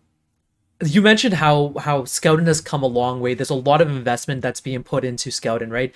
you 0.83 1.01
mentioned 1.01 1.35
how 1.35 1.73
how 1.79 2.05
scouting 2.05 2.45
has 2.45 2.61
come 2.61 2.83
a 2.83 2.87
long 2.87 3.21
way. 3.21 3.33
There's 3.33 3.49
a 3.49 3.55
lot 3.55 3.81
of 3.81 3.89
investment 3.89 4.41
that's 4.41 4.61
being 4.61 4.83
put 4.83 5.03
into 5.03 5.31
scouting, 5.31 5.69
right? 5.69 5.93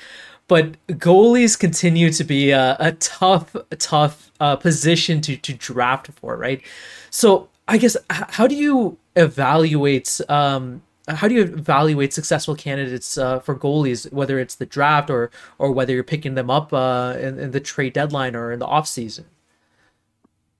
But 0.47 0.75
goalies 0.87 1.57
continue 1.57 2.11
to 2.11 2.23
be 2.23 2.51
a, 2.51 2.77
a 2.79 2.91
tough, 2.93 3.55
tough 3.79 4.31
uh, 4.39 4.55
position 4.55 5.21
to 5.21 5.37
to 5.37 5.53
draft 5.53 6.09
for, 6.13 6.37
right? 6.37 6.61
So 7.09 7.49
I 7.67 7.77
guess 7.77 7.97
how 8.09 8.47
do 8.47 8.55
you 8.55 8.97
evaluate 9.15 10.21
um, 10.29 10.83
how 11.07 11.27
do 11.27 11.35
you 11.35 11.41
evaluate 11.43 12.13
successful 12.13 12.55
candidates 12.55 13.17
uh, 13.17 13.39
for 13.39 13.55
goalies, 13.55 14.11
whether 14.11 14.39
it's 14.39 14.55
the 14.55 14.65
draft 14.65 15.09
or 15.09 15.31
or 15.59 15.71
whether 15.71 15.93
you're 15.93 16.03
picking 16.03 16.35
them 16.35 16.49
up 16.49 16.73
uh, 16.73 17.15
in, 17.19 17.39
in, 17.39 17.51
the 17.51 17.59
trade 17.59 17.93
deadline 17.93 18.35
or 18.35 18.51
in 18.51 18.59
the 18.59 18.65
off 18.65 18.87
season? 18.87 19.25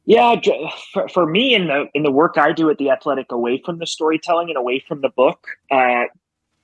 Yeah, 0.06 0.36
for, 0.94 1.08
for 1.10 1.26
me 1.26 1.56
in 1.56 1.68
the 1.68 1.86
in 1.94 2.04
the 2.04 2.12
work 2.12 2.38
I 2.38 2.52
do 2.52 2.70
at 2.70 2.78
the 2.78 2.92
Athletic, 2.92 3.32
away 3.32 3.62
from 3.66 3.80
the 3.80 3.88
storytelling 3.88 4.50
and 4.50 4.58
away 4.58 4.84
from 4.88 5.02
the 5.02 5.10
book, 5.10 5.48
uh, 5.72 6.04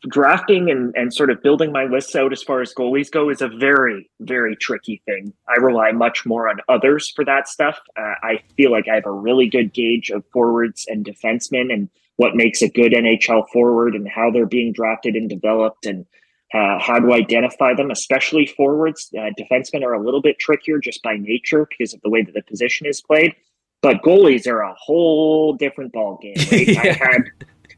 drafting 0.07 0.69
and 0.69 0.93
and 0.95 1.13
sort 1.13 1.31
of 1.31 1.41
building 1.41 1.71
my 1.71 1.85
lists 1.85 2.15
out 2.15 2.31
as 2.31 2.43
far 2.43 2.61
as 2.61 2.73
goalies 2.73 3.11
go 3.11 3.29
is 3.29 3.41
a 3.41 3.47
very 3.47 4.09
very 4.19 4.55
tricky 4.55 5.01
thing. 5.05 5.33
I 5.49 5.59
rely 5.59 5.91
much 5.91 6.25
more 6.25 6.49
on 6.49 6.59
others 6.69 7.09
for 7.15 7.25
that 7.25 7.47
stuff. 7.47 7.79
Uh, 7.97 8.13
I 8.21 8.43
feel 8.57 8.71
like 8.71 8.87
I 8.87 8.95
have 8.95 9.07
a 9.07 9.11
really 9.11 9.47
good 9.47 9.73
gauge 9.73 10.11
of 10.11 10.23
forwards 10.31 10.85
and 10.87 11.03
defensemen 11.03 11.73
and 11.73 11.89
what 12.17 12.35
makes 12.35 12.61
a 12.61 12.69
good 12.69 12.91
NHL 12.91 13.47
forward 13.49 13.95
and 13.95 14.07
how 14.07 14.29
they're 14.29 14.45
being 14.45 14.71
drafted 14.71 15.15
and 15.15 15.27
developed 15.27 15.87
and 15.87 16.05
uh, 16.53 16.79
how 16.79 16.99
to 16.99 17.13
identify 17.13 17.73
them, 17.73 17.91
especially 17.91 18.45
forwards. 18.45 19.09
Uh, 19.17 19.31
defensemen 19.39 19.83
are 19.83 19.93
a 19.93 20.03
little 20.03 20.21
bit 20.21 20.37
trickier 20.37 20.79
just 20.79 21.01
by 21.01 21.15
nature 21.15 21.67
because 21.69 21.93
of 21.93 22.01
the 22.01 22.09
way 22.09 22.21
that 22.21 22.33
the 22.33 22.43
position 22.43 22.87
is 22.87 23.01
played. 23.01 23.33
But 23.81 24.01
goalies 24.03 24.47
are 24.47 24.61
a 24.61 24.73
whole 24.77 25.53
different 25.53 25.93
ballgame. 25.93 26.37
Right? 26.51 26.67
yeah. 26.67 26.81
I 26.81 27.13
had 27.13 27.23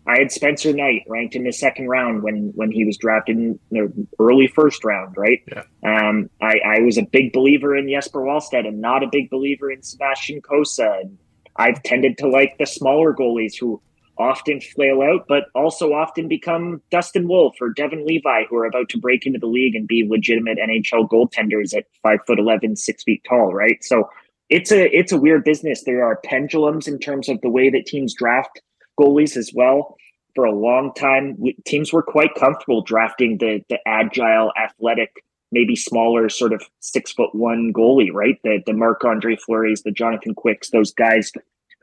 I 0.06 0.20
had 0.20 0.32
Spencer 0.32 0.74
Knight 0.74 1.04
ranked 1.08 1.36
in 1.36 1.44
the 1.44 1.54
second 1.54 1.88
round 1.88 2.24
when 2.24 2.52
when 2.56 2.72
he 2.72 2.84
was 2.84 2.98
drafted 2.98 3.38
in 3.38 3.60
the 3.72 4.08
early 4.20 4.48
first 4.48 4.84
round, 4.84 5.16
right? 5.18 5.42
Yeah. 5.48 5.64
Um, 5.84 6.30
I, 6.42 6.60
I 6.66 6.80
was 6.80 6.98
a 6.98 7.04
big 7.04 7.32
believer 7.32 7.76
in 7.76 7.88
Jesper 7.88 8.22
Wallstedt 8.22 8.68
and 8.68 8.82
not 8.82 9.04
a 9.04 9.08
big 9.10 9.30
believer 9.30 9.72
in 9.72 9.82
Sebastian 9.82 10.42
Cossa. 10.42 11.02
And 11.02 11.18
I've 11.56 11.82
tended 11.84 12.18
to 12.18 12.28
like 12.28 12.58
the 12.58 12.66
smaller 12.66 13.14
goalies 13.14 13.54
who 13.58 13.82
often 14.18 14.62
flail 14.62 15.02
out, 15.02 15.26
but 15.28 15.46
also 15.56 15.94
often 15.94 16.28
become 16.28 16.82
Dustin 16.92 17.28
Wolf 17.28 17.56
or 17.60 17.70
Devon 17.70 18.06
Levi, 18.06 18.44
who 18.50 18.56
are 18.58 18.66
about 18.66 18.90
to 18.90 18.98
break 18.98 19.26
into 19.26 19.40
the 19.40 19.48
league 19.48 19.76
and 19.76 19.88
be 19.88 20.08
legitimate 20.08 20.58
NHL 20.58 21.10
goaltenders 21.10 21.76
at 21.76 21.86
five 22.02 22.20
foot 22.28 22.40
11, 22.40 22.76
six 22.76 23.04
feet 23.04 23.24
tall, 23.28 23.54
right? 23.54 23.84
So 23.84 24.10
it's 24.50 24.72
a 24.72 24.96
it's 24.96 25.12
a 25.12 25.18
weird 25.18 25.44
business. 25.44 25.84
There 25.84 26.04
are 26.04 26.20
pendulums 26.24 26.88
in 26.88 27.00
terms 27.00 27.30
of 27.30 27.42
the 27.42 27.50
way 27.50 27.70
that 27.70 27.86
teams 27.86 28.14
draft 28.14 28.62
goalies 29.00 29.36
as 29.36 29.52
well. 29.54 29.96
For 30.36 30.46
a 30.46 30.52
long 30.52 30.94
time, 30.96 31.38
teams 31.66 31.94
were 31.94 32.04
quite 32.04 32.36
comfortable 32.36 32.84
drafting 32.84 33.38
the 33.40 33.62
the 33.70 33.80
agile, 33.88 34.52
athletic, 34.62 35.12
maybe 35.52 35.76
smaller, 35.76 36.30
sort 36.30 36.54
of 36.54 36.62
six 36.82 37.12
foot 37.12 37.34
one 37.34 37.72
goalie, 37.74 38.12
right? 38.12 38.38
The 38.44 38.62
the 38.66 38.74
Marc 38.74 39.04
Andre 39.04 39.36
Fleury's, 39.36 39.82
the 39.84 39.92
Jonathan 39.92 40.36
Quicks, 40.36 40.70
those 40.70 40.92
guys 40.92 41.32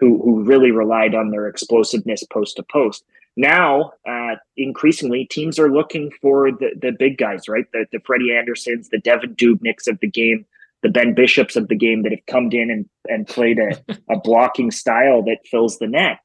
who 0.00 0.20
who 0.22 0.42
really 0.42 0.70
relied 0.70 1.14
on 1.14 1.30
their 1.30 1.46
explosiveness 1.46 2.24
post 2.24 2.56
to 2.56 2.62
post. 2.64 3.04
Now, 3.36 3.92
uh, 4.08 4.36
increasingly, 4.56 5.26
teams 5.26 5.58
are 5.58 5.72
looking 5.72 6.10
for 6.20 6.50
the, 6.50 6.70
the 6.80 6.90
big 6.90 7.16
guys, 7.16 7.48
right? 7.48 7.66
The, 7.72 7.86
the 7.92 8.00
Freddie 8.00 8.30
Andersens, 8.30 8.88
the 8.90 9.00
Devan 9.00 9.36
Dubnyks 9.36 9.86
of 9.86 10.00
the 10.00 10.08
game, 10.08 10.44
the 10.82 10.88
Ben 10.88 11.14
Bishops 11.14 11.54
of 11.54 11.68
the 11.68 11.76
game 11.76 12.02
that 12.02 12.12
have 12.12 12.26
come 12.26 12.50
in 12.50 12.70
and, 12.70 12.88
and 13.08 13.26
played 13.26 13.58
a, 13.58 13.80
a 14.12 14.18
blocking 14.18 14.70
style 14.70 15.22
that 15.22 15.46
fills 15.48 15.78
the 15.78 15.86
net. 15.86 16.18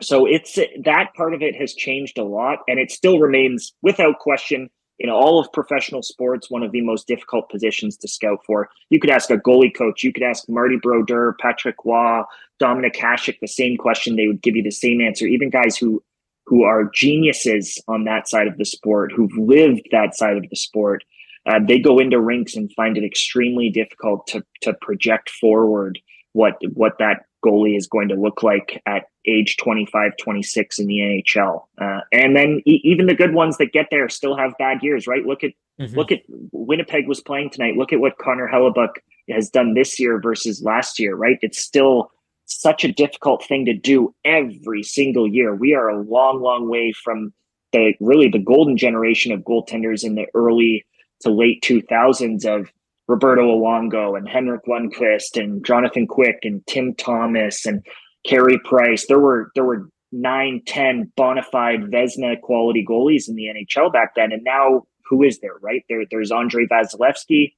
So 0.00 0.26
it's 0.26 0.54
that 0.56 1.14
part 1.14 1.34
of 1.34 1.42
it 1.42 1.54
has 1.56 1.74
changed 1.74 2.18
a 2.18 2.24
lot, 2.24 2.60
and 2.66 2.80
it 2.80 2.90
still 2.90 3.18
remains 3.18 3.74
without 3.82 4.18
question 4.18 4.70
in 5.00 5.08
all 5.08 5.40
of 5.40 5.50
professional 5.52 6.02
sports, 6.02 6.50
one 6.50 6.62
of 6.62 6.72
the 6.72 6.82
most 6.82 7.08
difficult 7.08 7.48
positions 7.48 7.96
to 7.96 8.06
scout 8.06 8.38
for. 8.46 8.68
You 8.90 9.00
could 9.00 9.10
ask 9.10 9.30
a 9.30 9.38
goalie 9.38 9.74
coach, 9.74 10.04
you 10.04 10.12
could 10.12 10.22
ask 10.22 10.46
Marty 10.48 10.76
Brodeur, 10.76 11.36
Patrick 11.40 11.76
Roy, 11.84 12.22
Dominik 12.60 12.96
Hasek 12.96 13.40
the 13.40 13.48
same 13.48 13.78
question, 13.78 14.16
they 14.16 14.26
would 14.26 14.42
give 14.42 14.54
you 14.54 14.62
the 14.62 14.70
same 14.70 15.00
answer. 15.00 15.26
Even 15.26 15.50
guys 15.50 15.76
who 15.76 16.02
who 16.46 16.64
are 16.64 16.90
geniuses 16.92 17.80
on 17.86 18.04
that 18.04 18.28
side 18.28 18.48
of 18.48 18.58
the 18.58 18.64
sport, 18.64 19.12
who've 19.12 19.36
lived 19.38 19.86
that 19.92 20.16
side 20.16 20.36
of 20.36 20.48
the 20.50 20.56
sport, 20.56 21.04
uh, 21.46 21.60
they 21.64 21.78
go 21.78 22.00
into 22.00 22.20
rinks 22.20 22.56
and 22.56 22.72
find 22.72 22.98
it 22.98 23.04
extremely 23.04 23.70
difficult 23.70 24.26
to 24.26 24.44
to 24.60 24.74
project 24.74 25.30
forward 25.30 25.98
what 26.32 26.56
what 26.74 26.98
that 26.98 27.24
goalie 27.44 27.76
is 27.76 27.86
going 27.86 28.08
to 28.08 28.14
look 28.14 28.42
like 28.42 28.82
at 28.86 29.04
age 29.26 29.56
25, 29.58 30.12
26 30.16 30.78
in 30.78 30.86
the 30.86 30.98
NHL. 30.98 31.64
Uh, 31.80 32.00
and 32.12 32.36
then 32.36 32.62
e- 32.64 32.80
even 32.84 33.06
the 33.06 33.14
good 33.14 33.34
ones 33.34 33.58
that 33.58 33.72
get 33.72 33.88
there 33.90 34.08
still 34.08 34.36
have 34.36 34.52
bad 34.58 34.82
years, 34.82 35.06
right? 35.06 35.24
Look 35.24 35.44
at 35.44 35.52
mm-hmm. 35.80 35.96
look 35.96 36.12
at 36.12 36.22
Winnipeg 36.52 37.08
was 37.08 37.20
playing 37.20 37.50
tonight. 37.50 37.76
Look 37.76 37.92
at 37.92 38.00
what 38.00 38.18
Connor 38.18 38.48
Hellebuyck 38.48 38.96
has 39.30 39.50
done 39.50 39.74
this 39.74 39.98
year 40.00 40.20
versus 40.20 40.62
last 40.62 40.98
year, 40.98 41.14
right? 41.14 41.38
It's 41.42 41.58
still 41.58 42.10
such 42.46 42.84
a 42.84 42.92
difficult 42.92 43.44
thing 43.44 43.64
to 43.66 43.74
do 43.74 44.14
every 44.24 44.82
single 44.82 45.28
year. 45.28 45.54
We 45.54 45.74
are 45.74 45.88
a 45.88 46.02
long, 46.02 46.40
long 46.40 46.68
way 46.68 46.92
from 46.92 47.32
the 47.72 47.94
really 48.00 48.28
the 48.28 48.38
golden 48.38 48.76
generation 48.76 49.32
of 49.32 49.40
goaltenders 49.40 50.02
in 50.02 50.16
the 50.16 50.26
early 50.34 50.84
to 51.20 51.30
late 51.30 51.62
2000s 51.62 52.44
of 52.44 52.72
Roberto 53.10 53.42
Luongo 53.42 54.16
and 54.16 54.28
Henrik 54.28 54.64
Lundqvist 54.66 55.36
and 55.36 55.64
Jonathan 55.66 56.06
Quick 56.06 56.38
and 56.44 56.64
Tim 56.68 56.94
Thomas 56.94 57.66
and 57.66 57.84
Carey 58.24 58.60
Price. 58.64 59.06
There 59.08 59.18
were 59.18 59.50
there 59.56 59.64
were 59.64 59.88
nine, 60.12 60.62
ten 60.64 61.10
bona 61.16 61.42
fide 61.42 61.82
Vezina 61.90 62.40
quality 62.40 62.86
goalies 62.88 63.28
in 63.28 63.34
the 63.34 63.46
NHL 63.46 63.92
back 63.92 64.14
then, 64.14 64.30
and 64.30 64.44
now 64.44 64.86
who 65.04 65.24
is 65.24 65.40
there? 65.40 65.58
Right 65.60 65.84
there, 65.88 66.04
there's 66.08 66.30
Andrei 66.30 66.66
Vasilevskiy. 66.66 67.52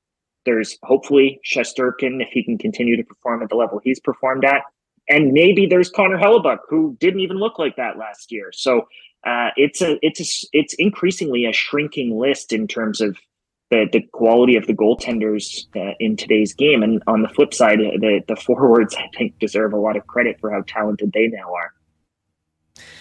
There's 0.47 0.79
hopefully 0.85 1.39
Shesterkin 1.45 2.23
if 2.23 2.29
he 2.33 2.43
can 2.43 2.57
continue 2.57 2.97
to 2.97 3.05
perform 3.05 3.43
at 3.43 3.51
the 3.51 3.57
level 3.57 3.79
he's 3.85 4.01
performed 4.01 4.47
at, 4.47 4.63
and 5.11 5.33
maybe 5.33 5.67
there's 5.67 5.91
Connor 5.91 6.17
Hellebuyck 6.19 6.61
who 6.71 6.97
didn't 6.99 7.21
even 7.21 7.37
look 7.37 7.59
like 7.59 7.77
that 7.77 7.99
last 7.99 8.33
year. 8.33 8.53
So 8.55 8.89
uh, 9.27 9.51
it's 9.57 9.83
a 9.83 9.99
it's 10.01 10.21
a 10.21 10.49
it's 10.57 10.73
increasingly 10.79 11.45
a 11.45 11.53
shrinking 11.53 12.19
list 12.19 12.55
in 12.55 12.67
terms 12.67 13.03
of 13.03 13.19
the 13.73 13.89
the 13.91 14.03
quality 14.13 14.55
of 14.57 14.67
the 14.67 14.75
goaltenders 14.75 15.67
uh, 15.75 15.95
in 15.99 16.17
today's 16.17 16.53
game. 16.53 16.83
And 16.83 17.03
on 17.07 17.23
the 17.23 17.29
flip 17.29 17.53
side, 17.53 17.79
the 17.79 18.21
the 18.29 18.37
forwards 18.37 18.95
I 18.95 19.09
think 19.17 19.39
deserve 19.39 19.73
a 19.73 19.79
lot 19.79 19.97
of 19.97 20.07
credit 20.07 20.39
for 20.41 20.53
how 20.53 20.63
talented 20.67 21.13
they 21.13 21.27
now 21.29 21.53
are. 21.53 21.73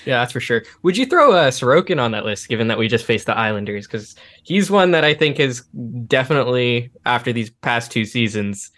Yeah, 0.06 0.20
that's 0.20 0.32
for 0.32 0.40
sure. 0.40 0.64
Would 0.84 0.98
you 0.98 1.06
throw 1.06 1.34
uh, 1.34 1.52
Sorokin 1.52 2.02
on 2.02 2.12
that 2.12 2.26
list, 2.26 2.48
given 2.48 2.68
that 2.70 2.78
we 2.78 2.88
just 2.88 3.06
faced 3.06 3.28
the 3.28 3.38
Islanders? 3.38 3.86
Because 3.86 4.16
he's 4.44 4.72
one 4.72 4.92
that 4.92 5.04
I 5.04 5.14
think 5.14 5.40
is 5.40 5.62
definitely 6.08 6.92
after 7.06 7.32
these 7.32 7.50
past 7.50 7.92
two 7.92 8.06
seasons, 8.06 8.72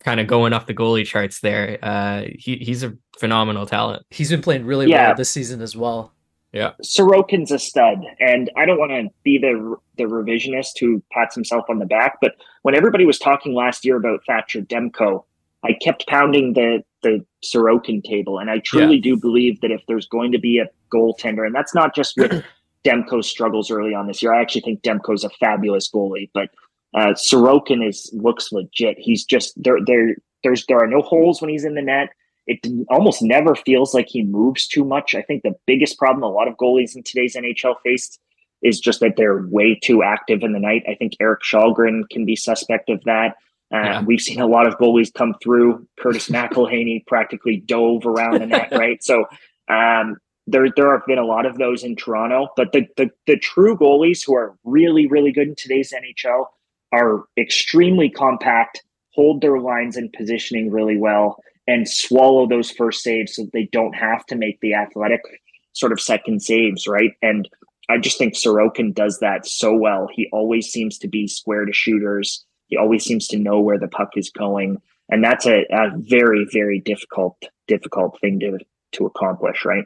kind 0.00 0.20
of 0.20 0.26
going 0.26 0.52
off 0.52 0.66
the 0.66 0.74
goalie 0.74 1.06
charts. 1.06 1.40
There, 1.40 1.78
uh, 1.82 2.24
he 2.38 2.56
he's 2.56 2.84
a 2.84 2.96
phenomenal 3.18 3.66
talent. 3.66 4.04
He's 4.10 4.30
been 4.30 4.42
playing 4.42 4.66
really 4.66 4.88
yeah. 4.88 5.08
well 5.08 5.16
this 5.16 5.30
season 5.30 5.62
as 5.62 5.74
well. 5.74 6.12
Yeah. 6.52 6.72
Sorokin's 6.82 7.52
a 7.52 7.58
stud. 7.58 8.04
And 8.18 8.50
I 8.56 8.64
don't 8.64 8.78
want 8.78 8.90
to 8.90 9.08
be 9.22 9.38
the 9.38 9.76
the 9.96 10.04
revisionist 10.04 10.78
who 10.78 11.02
pats 11.12 11.34
himself 11.34 11.64
on 11.68 11.78
the 11.78 11.86
back, 11.86 12.18
but 12.20 12.34
when 12.62 12.74
everybody 12.74 13.04
was 13.04 13.18
talking 13.18 13.54
last 13.54 13.84
year 13.84 13.96
about 13.96 14.24
Thatcher 14.26 14.62
Demko, 14.62 15.24
I 15.62 15.74
kept 15.74 16.06
pounding 16.06 16.54
the 16.54 16.82
the 17.02 17.24
Sorokin 17.44 18.02
table. 18.02 18.38
And 18.38 18.50
I 18.50 18.58
truly 18.58 18.96
yeah. 18.96 19.02
do 19.02 19.16
believe 19.16 19.60
that 19.60 19.70
if 19.70 19.82
there's 19.86 20.06
going 20.06 20.32
to 20.32 20.38
be 20.38 20.58
a 20.58 20.68
goaltender, 20.92 21.46
and 21.46 21.54
that's 21.54 21.74
not 21.74 21.94
just 21.94 22.16
with 22.16 22.44
Demko's 22.84 23.28
struggles 23.28 23.70
early 23.70 23.94
on 23.94 24.06
this 24.06 24.22
year. 24.22 24.34
I 24.34 24.40
actually 24.40 24.62
think 24.62 24.82
Demko's 24.82 25.24
a 25.24 25.30
fabulous 25.30 25.90
goalie, 25.90 26.30
but 26.32 26.50
uh, 26.94 27.12
Sorokin 27.14 27.86
is 27.86 28.10
looks 28.12 28.52
legit. 28.52 28.98
He's 28.98 29.24
just 29.24 29.52
there. 29.62 29.78
There, 29.86 30.16
there's 30.42 30.64
there 30.66 30.78
are 30.78 30.86
no 30.86 31.02
holes 31.02 31.40
when 31.40 31.50
he's 31.50 31.64
in 31.64 31.74
the 31.74 31.82
net 31.82 32.10
it 32.50 32.66
almost 32.88 33.22
never 33.22 33.54
feels 33.54 33.94
like 33.94 34.08
he 34.08 34.24
moves 34.24 34.66
too 34.66 34.84
much. 34.84 35.14
I 35.14 35.22
think 35.22 35.44
the 35.44 35.54
biggest 35.66 35.98
problem 35.98 36.24
a 36.24 36.28
lot 36.28 36.48
of 36.48 36.56
goalies 36.56 36.96
in 36.96 37.04
today's 37.04 37.36
NHL 37.36 37.76
face 37.84 38.18
is 38.60 38.80
just 38.80 38.98
that 39.00 39.14
they're 39.16 39.46
way 39.46 39.78
too 39.80 40.02
active 40.02 40.42
in 40.42 40.52
the 40.52 40.58
night. 40.58 40.82
I 40.88 40.96
think 40.96 41.12
Erik 41.20 41.42
Källgren 41.42 42.02
can 42.10 42.24
be 42.26 42.34
suspect 42.34 42.90
of 42.90 43.02
that. 43.04 43.36
Uh, 43.72 43.78
yeah. 43.78 44.02
We've 44.02 44.20
seen 44.20 44.40
a 44.40 44.48
lot 44.48 44.66
of 44.66 44.74
goalies 44.78 45.14
come 45.14 45.36
through. 45.40 45.86
Curtis 46.00 46.28
McElhinney 46.36 47.06
practically 47.06 47.58
dove 47.58 48.04
around 48.04 48.40
the 48.40 48.46
net, 48.46 48.72
right? 48.72 49.02
So 49.02 49.26
um, 49.68 50.16
there, 50.48 50.66
there 50.74 50.90
have 50.90 51.06
been 51.06 51.18
a 51.18 51.24
lot 51.24 51.46
of 51.46 51.56
those 51.56 51.84
in 51.84 51.94
Toronto. 51.94 52.48
But 52.56 52.72
the, 52.72 52.88
the 52.96 53.10
the 53.28 53.36
true 53.36 53.76
goalies 53.76 54.26
who 54.26 54.34
are 54.34 54.56
really, 54.64 55.06
really 55.06 55.30
good 55.30 55.46
in 55.46 55.54
today's 55.54 55.92
NHL 55.92 56.46
are 56.92 57.26
extremely 57.38 58.10
compact, 58.10 58.82
hold 59.14 59.40
their 59.40 59.60
lines 59.60 59.96
and 59.96 60.12
positioning 60.12 60.72
really 60.72 60.98
well, 60.98 61.40
and 61.70 61.88
swallow 61.88 62.48
those 62.48 62.72
first 62.72 63.02
saves 63.04 63.36
so 63.36 63.46
they 63.52 63.68
don't 63.70 63.92
have 63.92 64.26
to 64.26 64.34
make 64.34 64.60
the 64.60 64.74
athletic 64.74 65.20
sort 65.72 65.92
of 65.92 66.00
second 66.00 66.42
saves, 66.42 66.88
right? 66.88 67.12
And 67.22 67.48
I 67.88 67.98
just 67.98 68.18
think 68.18 68.34
Sorokin 68.34 68.92
does 68.92 69.20
that 69.20 69.46
so 69.46 69.72
well. 69.76 70.08
He 70.12 70.28
always 70.32 70.66
seems 70.66 70.98
to 70.98 71.08
be 71.08 71.28
square 71.28 71.64
to 71.64 71.72
shooters. 71.72 72.44
He 72.66 72.76
always 72.76 73.04
seems 73.04 73.28
to 73.28 73.38
know 73.38 73.60
where 73.60 73.78
the 73.78 73.86
puck 73.86 74.10
is 74.16 74.30
going. 74.30 74.82
And 75.10 75.22
that's 75.22 75.46
a, 75.46 75.64
a 75.70 75.90
very, 75.94 76.44
very 76.52 76.80
difficult, 76.80 77.36
difficult 77.68 78.20
thing 78.20 78.40
to 78.40 78.58
to 78.92 79.06
accomplish, 79.06 79.64
right? 79.64 79.84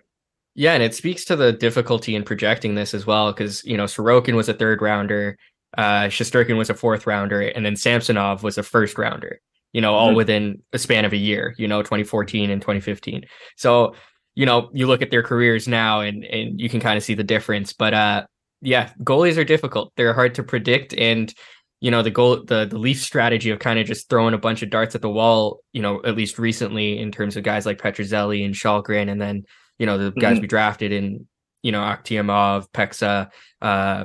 Yeah, 0.55 0.73
and 0.73 0.83
it 0.83 0.95
speaks 0.95 1.27
to 1.27 1.37
the 1.37 1.53
difficulty 1.53 2.15
in 2.15 2.23
projecting 2.23 2.75
this 2.75 2.95
as 2.95 3.05
well, 3.05 3.31
because 3.31 3.63
you 3.65 3.77
know 3.77 3.85
Sorokin 3.85 4.35
was 4.35 4.49
a 4.49 4.55
third 4.55 4.81
rounder, 4.81 5.37
uh, 5.77 6.09
was 6.11 6.71
a 6.71 6.75
fourth 6.75 7.07
rounder, 7.07 7.43
and 7.43 7.67
then 7.67 7.77
Samsonov 7.77 8.43
was 8.43 8.57
a 8.57 8.63
first 8.63 8.97
rounder 8.97 9.41
you 9.75 9.81
know, 9.81 9.95
all 9.95 10.09
mm-hmm. 10.09 10.17
within 10.17 10.63
a 10.73 10.79
span 10.79 11.05
of 11.05 11.13
a 11.13 11.17
year, 11.17 11.55
you 11.59 11.69
know, 11.69 11.83
2014 11.83 12.49
and 12.49 12.63
2015. 12.63 13.25
So, 13.57 13.95
you 14.37 14.47
know, 14.47 14.71
you 14.73 14.87
look 14.87 15.03
at 15.03 15.11
their 15.11 15.23
careers 15.23 15.69
now 15.69 16.01
and 16.01 16.25
and 16.25 16.59
you 16.59 16.71
can 16.71 16.81
kind 16.81 16.97
of 16.97 17.03
see 17.03 17.15
the 17.15 17.25
difference. 17.25 17.75
But 17.75 17.93
uh 17.93 18.27
yeah, 18.63 18.93
goalies 19.01 19.37
are 19.37 19.45
difficult. 19.45 19.93
They're 19.97 20.15
hard 20.15 20.37
to 20.37 20.43
predict 20.43 20.95
and 20.95 21.35
you 21.81 21.91
know, 21.91 22.03
the 22.03 22.11
goal 22.11 22.45
the 22.45 22.65
the 22.65 22.79
Leaf 22.79 23.03
strategy 23.03 23.51
of 23.51 23.59
kind 23.59 23.79
of 23.81 23.87
just 23.87 24.09
throwing 24.09 24.33
a 24.33 24.39
bunch 24.39 24.63
of 24.63 24.71
darts 24.71 24.95
at 24.95 25.03
the 25.03 25.11
wall, 25.11 25.61
you 25.73 25.83
know, 25.83 26.01
at 26.05 26.17
least 26.17 26.39
recently 26.39 26.99
in 26.99 27.11
terms 27.11 27.37
of 27.37 27.43
guys 27.43 27.67
like 27.67 27.79
Petruzzelli 27.79 28.45
and 28.45 28.55
Källgren 28.55 29.11
and 29.11 29.21
then, 29.21 29.45
you 29.79 29.87
know, 29.87 29.99
the 29.99 30.11
mm-hmm. 30.11 30.21
guys 30.21 30.41
we 30.41 30.47
drafted 30.47 30.93
in, 30.93 31.27
you 31.65 31.73
know, 31.73 31.81
Akhtiamov, 31.81 32.71
Peksa, 32.71 33.29
uh 33.61 34.05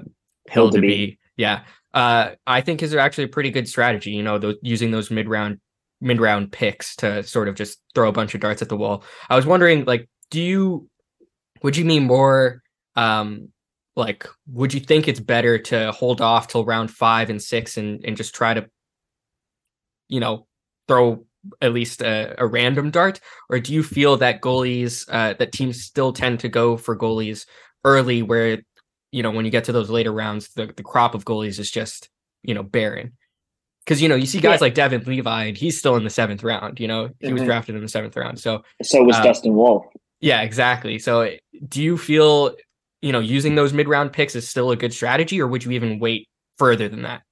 Hildeby. 0.49 1.19
Yeah 1.37 1.61
uh, 1.93 2.31
I 2.45 2.61
think 2.61 2.83
is 2.83 2.93
actually 2.95 3.25
a 3.25 3.29
pretty 3.29 3.51
good 3.51 3.67
strategy. 3.67 4.11
You 4.11 4.23
know, 4.23 4.37
the, 4.37 4.57
using 4.61 4.91
those 4.91 5.11
mid 5.11 5.27
round 5.27 5.59
mid 6.01 6.21
round 6.21 6.51
picks 6.51 6.95
to 6.97 7.23
sort 7.23 7.47
of 7.47 7.55
just 7.55 7.79
throw 7.93 8.09
a 8.09 8.13
bunch 8.13 8.33
of 8.35 8.41
darts 8.41 8.61
at 8.61 8.69
the 8.69 8.77
wall. 8.77 9.03
I 9.29 9.35
was 9.35 9.45
wondering, 9.45 9.85
like, 9.85 10.09
do 10.31 10.41
you 10.41 10.89
would 11.61 11.75
you 11.75 11.85
mean 11.85 12.05
more 12.05 12.61
um 12.95 13.49
like 13.95 14.27
would 14.47 14.73
you 14.73 14.79
think 14.79 15.07
it's 15.07 15.19
better 15.19 15.57
to 15.57 15.91
hold 15.91 16.21
off 16.21 16.47
till 16.47 16.65
round 16.65 16.89
five 16.91 17.29
and 17.29 17.41
six 17.41 17.77
and 17.77 18.03
and 18.05 18.17
just 18.17 18.33
try 18.33 18.53
to 18.53 18.65
you 20.07 20.19
know 20.19 20.47
throw 20.87 21.25
at 21.61 21.73
least 21.73 22.01
a, 22.01 22.35
a 22.37 22.45
random 22.45 22.91
dart 22.91 23.19
or 23.49 23.59
do 23.59 23.73
you 23.73 23.83
feel 23.83 24.17
that 24.17 24.41
goalies 24.41 25.05
uh, 25.11 25.33
that 25.39 25.51
teams 25.51 25.83
still 25.83 26.11
tend 26.11 26.39
to 26.39 26.49
go 26.49 26.75
for 26.75 26.97
goalies 26.97 27.45
early 27.85 28.21
where 28.21 28.61
you 29.11 29.23
know, 29.23 29.31
when 29.31 29.45
you 29.45 29.51
get 29.51 29.65
to 29.65 29.71
those 29.71 29.89
later 29.89 30.11
rounds, 30.11 30.49
the, 30.49 30.67
the 30.67 30.83
crop 30.83 31.15
of 31.15 31.25
goalies 31.25 31.59
is 31.59 31.71
just, 31.71 32.09
you 32.43 32.53
know, 32.53 32.63
barren. 32.63 33.13
Because, 33.85 34.01
you 34.01 34.09
know, 34.09 34.15
you 34.15 34.27
see 34.27 34.39
guys 34.39 34.59
yeah. 34.59 34.65
like 34.65 34.73
Devon 34.75 35.03
Levi 35.05 35.45
and 35.45 35.57
he's 35.57 35.79
still 35.79 35.95
in 35.95 36.03
the 36.03 36.09
seventh 36.09 36.43
round, 36.43 36.79
you 36.79 36.87
know, 36.87 37.09
he 37.19 37.27
mm-hmm. 37.27 37.35
was 37.35 37.43
drafted 37.43 37.75
in 37.75 37.81
the 37.81 37.87
seventh 37.87 38.15
round. 38.15 38.39
So, 38.39 38.63
so 38.83 39.03
was 39.03 39.15
uh, 39.15 39.23
Dustin 39.23 39.55
Wolf. 39.55 39.85
Yeah, 40.19 40.41
exactly. 40.41 40.99
So, 40.99 41.31
do 41.67 41.81
you 41.81 41.97
feel, 41.97 42.55
you 43.01 43.11
know, 43.11 43.19
using 43.19 43.55
those 43.55 43.73
mid 43.73 43.87
round 43.87 44.13
picks 44.13 44.35
is 44.35 44.47
still 44.47 44.71
a 44.71 44.75
good 44.75 44.93
strategy 44.93 45.41
or 45.41 45.47
would 45.47 45.63
you 45.63 45.71
even 45.71 45.99
wait 45.99 46.27
further 46.57 46.87
than 46.87 47.03
that? 47.03 47.23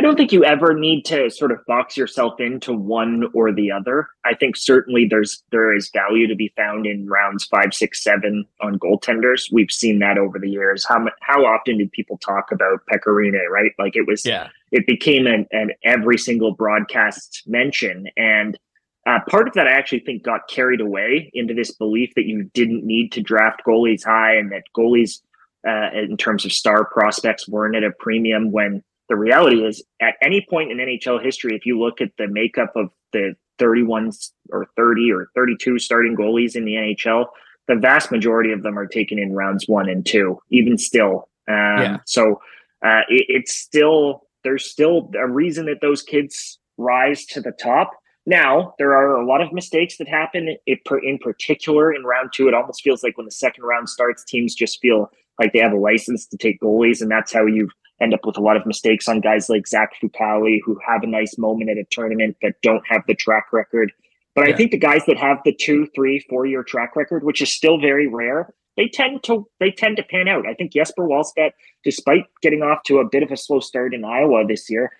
I 0.00 0.02
don't 0.02 0.16
think 0.16 0.32
you 0.32 0.46
ever 0.46 0.72
need 0.72 1.04
to 1.06 1.28
sort 1.28 1.52
of 1.52 1.58
box 1.66 1.94
yourself 1.94 2.40
into 2.40 2.72
one 2.72 3.24
or 3.34 3.52
the 3.52 3.70
other. 3.70 4.08
I 4.24 4.32
think 4.32 4.56
certainly 4.56 5.04
there's 5.04 5.42
there 5.52 5.76
is 5.76 5.90
value 5.90 6.26
to 6.26 6.34
be 6.34 6.54
found 6.56 6.86
in 6.86 7.06
rounds 7.06 7.44
five, 7.44 7.74
six, 7.74 8.02
seven 8.02 8.46
on 8.62 8.78
goaltenders. 8.78 9.52
We've 9.52 9.70
seen 9.70 9.98
that 9.98 10.16
over 10.16 10.38
the 10.38 10.48
years. 10.48 10.86
How 10.88 11.06
how 11.20 11.44
often 11.44 11.76
do 11.76 11.86
people 11.86 12.16
talk 12.16 12.50
about 12.50 12.80
Pekka 12.90 13.08
Rinne, 13.08 13.46
right? 13.50 13.72
Like 13.78 13.94
it 13.94 14.06
was, 14.06 14.24
yeah, 14.24 14.48
it 14.72 14.86
became 14.86 15.26
an, 15.26 15.46
an 15.52 15.72
every 15.84 16.16
single 16.16 16.54
broadcast 16.54 17.42
mention, 17.46 18.08
and 18.16 18.58
uh, 19.06 19.18
part 19.28 19.48
of 19.48 19.52
that 19.52 19.66
I 19.66 19.72
actually 19.72 20.00
think 20.00 20.22
got 20.22 20.48
carried 20.48 20.80
away 20.80 21.30
into 21.34 21.52
this 21.52 21.72
belief 21.72 22.14
that 22.16 22.24
you 22.24 22.44
didn't 22.54 22.86
need 22.86 23.12
to 23.12 23.20
draft 23.20 23.60
goalies 23.68 24.02
high 24.02 24.34
and 24.36 24.50
that 24.50 24.62
goalies, 24.74 25.20
uh, 25.68 25.90
in 25.92 26.16
terms 26.16 26.46
of 26.46 26.54
star 26.54 26.86
prospects, 26.86 27.46
weren't 27.46 27.76
at 27.76 27.84
a 27.84 27.90
premium 27.90 28.50
when 28.50 28.82
the 29.10 29.16
reality 29.16 29.66
is 29.66 29.84
at 30.00 30.14
any 30.22 30.46
point 30.48 30.70
in 30.70 30.78
NHL 30.78 31.22
history, 31.22 31.54
if 31.54 31.66
you 31.66 31.78
look 31.78 32.00
at 32.00 32.12
the 32.16 32.28
makeup 32.28 32.72
of 32.76 32.90
the 33.12 33.34
31 33.58 34.12
or 34.52 34.68
30 34.76 35.12
or 35.12 35.28
32 35.34 35.80
starting 35.80 36.16
goalies 36.16 36.54
in 36.54 36.64
the 36.64 36.74
NHL, 36.74 37.26
the 37.66 37.74
vast 37.74 38.12
majority 38.12 38.52
of 38.52 38.62
them 38.62 38.78
are 38.78 38.86
taken 38.86 39.18
in 39.18 39.34
rounds 39.34 39.66
one 39.66 39.88
and 39.88 40.06
two, 40.06 40.38
even 40.50 40.78
still. 40.78 41.28
Um, 41.48 41.54
yeah. 41.56 41.96
So 42.06 42.40
uh, 42.86 43.02
it, 43.08 43.26
it's 43.28 43.52
still, 43.52 44.28
there's 44.44 44.70
still 44.70 45.10
a 45.20 45.28
reason 45.28 45.66
that 45.66 45.80
those 45.82 46.02
kids 46.02 46.60
rise 46.78 47.26
to 47.26 47.40
the 47.40 47.52
top. 47.52 47.90
Now, 48.26 48.74
there 48.78 48.92
are 48.92 49.16
a 49.16 49.26
lot 49.26 49.40
of 49.40 49.52
mistakes 49.52 49.96
that 49.98 50.06
happen 50.06 50.56
It, 50.66 50.80
in 51.02 51.18
particular 51.18 51.92
in 51.92 52.04
round 52.04 52.30
two. 52.32 52.46
It 52.46 52.54
almost 52.54 52.82
feels 52.82 53.02
like 53.02 53.16
when 53.18 53.24
the 53.24 53.32
second 53.32 53.64
round 53.64 53.88
starts, 53.88 54.22
teams 54.22 54.54
just 54.54 54.80
feel 54.80 55.10
like 55.40 55.52
they 55.52 55.58
have 55.58 55.72
a 55.72 55.76
license 55.76 56.26
to 56.28 56.36
take 56.36 56.60
goalies, 56.60 57.00
and 57.00 57.10
that's 57.10 57.32
how 57.32 57.46
you 57.46 57.70
end 58.00 58.14
up 58.14 58.24
with 58.24 58.36
a 58.36 58.40
lot 58.40 58.56
of 58.56 58.66
mistakes 58.66 59.08
on 59.08 59.20
guys 59.20 59.48
like 59.48 59.66
Zach 59.66 59.92
Fucale 60.02 60.60
who 60.64 60.78
have 60.86 61.02
a 61.02 61.06
nice 61.06 61.36
moment 61.38 61.70
at 61.70 61.76
a 61.76 61.84
tournament 61.90 62.36
but 62.40 62.60
don't 62.62 62.82
have 62.88 63.02
the 63.06 63.14
track 63.14 63.52
record. 63.52 63.92
But 64.34 64.46
yeah. 64.46 64.54
I 64.54 64.56
think 64.56 64.70
the 64.70 64.78
guys 64.78 65.04
that 65.06 65.18
have 65.18 65.38
the 65.44 65.52
two, 65.52 65.88
three, 65.94 66.24
four 66.28 66.46
year 66.46 66.62
track 66.62 66.96
record, 66.96 67.24
which 67.24 67.42
is 67.42 67.50
still 67.50 67.80
very 67.80 68.06
rare, 68.06 68.54
they 68.76 68.88
tend 68.88 69.22
to 69.24 69.46
they 69.58 69.70
tend 69.70 69.96
to 69.96 70.02
pan 70.02 70.28
out. 70.28 70.46
I 70.46 70.54
think 70.54 70.72
Jesper 70.72 71.06
Wallstedt, 71.06 71.52
despite 71.84 72.26
getting 72.42 72.62
off 72.62 72.82
to 72.84 72.98
a 72.98 73.08
bit 73.08 73.22
of 73.22 73.30
a 73.30 73.36
slow 73.36 73.60
start 73.60 73.92
in 73.92 74.04
Iowa 74.04 74.46
this 74.46 74.70
year, 74.70 74.92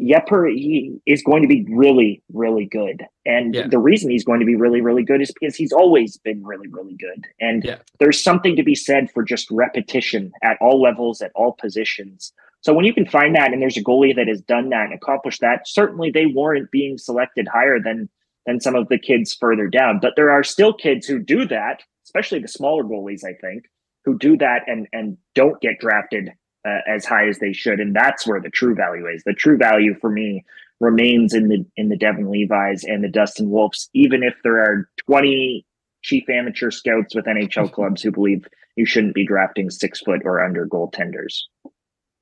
Yepper 0.00 0.52
he 0.52 0.98
is 1.06 1.22
going 1.22 1.42
to 1.42 1.48
be 1.48 1.64
really, 1.70 2.22
really 2.32 2.66
good. 2.66 3.04
And 3.24 3.54
Yeah. 3.54 3.66
the 3.66 3.78
reason 3.78 4.10
he's 4.10 4.24
going 4.24 4.40
to 4.40 4.46
be 4.46 4.54
really, 4.54 4.80
really 4.80 5.02
good 5.02 5.22
is 5.22 5.32
because 5.38 5.56
he's 5.56 5.72
always 5.72 6.16
been 6.18 6.44
really, 6.44 6.68
really 6.68 6.94
good. 6.96 7.24
And 7.40 7.64
Yeah. 7.64 7.78
there's 7.98 8.22
something 8.22 8.56
to 8.56 8.62
be 8.62 8.74
said 8.74 9.10
for 9.10 9.22
just 9.22 9.50
repetition 9.50 10.32
at 10.42 10.58
all 10.60 10.80
levels, 10.80 11.22
at 11.22 11.32
all 11.34 11.52
positions. 11.52 12.32
So 12.60 12.74
when 12.74 12.84
you 12.84 12.92
can 12.92 13.06
find 13.06 13.34
that 13.36 13.52
and 13.52 13.62
there's 13.62 13.76
a 13.76 13.82
goalie 13.84 14.14
that 14.16 14.28
has 14.28 14.40
done 14.42 14.70
that 14.70 14.86
and 14.86 14.94
accomplished 14.94 15.40
that, 15.40 15.68
certainly 15.68 16.10
they 16.10 16.26
warrant 16.26 16.70
being 16.70 16.98
selected 16.98 17.48
higher 17.48 17.78
than 17.80 18.08
than 18.46 18.60
some 18.60 18.76
of 18.76 18.86
the 18.88 18.98
kids 18.98 19.34
further 19.34 19.66
down. 19.66 19.98
But 20.00 20.14
there 20.14 20.30
are 20.30 20.44
still 20.44 20.72
kids 20.72 21.04
who 21.06 21.18
do 21.18 21.46
that, 21.46 21.82
especially 22.04 22.38
the 22.38 22.46
smaller 22.46 22.84
goalies, 22.84 23.24
I 23.24 23.32
think, 23.34 23.64
who 24.04 24.16
do 24.18 24.36
that 24.38 24.62
and 24.68 24.86
and 24.92 25.16
don't 25.34 25.60
get 25.60 25.80
drafted 25.80 26.30
uh, 26.66 26.80
as 26.86 27.04
high 27.04 27.28
as 27.28 27.38
they 27.38 27.52
should, 27.52 27.80
and 27.80 27.94
that's 27.94 28.26
where 28.26 28.40
the 28.40 28.50
true 28.50 28.74
value 28.74 29.06
is. 29.06 29.22
The 29.24 29.32
true 29.32 29.56
value 29.56 29.94
for 30.00 30.10
me 30.10 30.44
remains 30.80 31.32
in 31.32 31.48
the 31.48 31.64
in 31.76 31.88
the 31.88 31.96
Devon 31.96 32.30
Levi's 32.30 32.84
and 32.84 33.02
the 33.04 33.08
Dustin 33.08 33.50
Wolfs, 33.50 33.88
even 33.94 34.22
if 34.22 34.34
there 34.42 34.60
are 34.60 34.88
twenty 35.06 35.66
chief 36.02 36.28
amateur 36.28 36.70
scouts 36.70 37.14
with 37.14 37.26
NHL 37.26 37.72
clubs 37.72 38.02
who 38.02 38.10
believe 38.10 38.46
you 38.76 38.86
shouldn't 38.86 39.14
be 39.14 39.26
drafting 39.26 39.70
six 39.70 40.00
foot 40.00 40.22
or 40.24 40.44
under 40.44 40.66
goaltenders. 40.66 41.40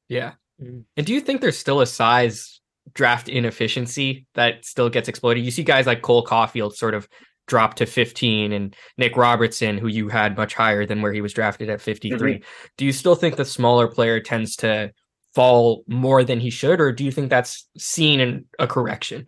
Yeah. 0.09 0.33
Mm. 0.63 0.85
And 0.97 1.07
do 1.07 1.13
you 1.13 1.21
think 1.21 1.41
there's 1.41 1.59
still 1.59 1.81
a 1.81 1.87
size 1.87 2.61
draft 2.93 3.29
inefficiency 3.29 4.27
that 4.35 4.65
still 4.65 4.89
gets 4.89 5.09
exploited? 5.09 5.45
You 5.45 5.51
see 5.51 5.65
guys 5.65 5.87
like 5.87 6.03
Cole 6.03 6.25
Caufield 6.25 6.75
sort 6.75 6.95
of 6.95 7.09
drop 7.47 7.75
to 7.75 7.87
15 7.87 8.53
and 8.53 8.75
Nick 8.99 9.17
Robertson, 9.17 9.79
who 9.79 9.89
you 9.89 10.09
had 10.09 10.37
much 10.37 10.55
higher 10.55 10.87
than 10.87 11.03
where 11.03 11.13
he 11.13 11.21
was 11.21 11.33
drafted 11.33 11.69
at 11.69 11.81
53. 11.81 12.43
Do 12.77 12.85
you 12.85 12.93
still 12.93 13.15
think 13.15 13.37
the 13.37 13.45
smaller 13.45 13.89
player 13.89 14.21
tends 14.21 14.57
to 14.57 14.93
fall 15.35 15.85
more 15.89 16.25
than 16.25 16.41
he 16.41 16.51
should, 16.51 16.81
or 16.81 16.93
do 16.93 17.05
you 17.05 17.11
think 17.11 17.29
that's 17.29 17.69
seen 17.77 18.21
in 18.21 18.45
a 18.59 18.67
correction? 18.67 19.27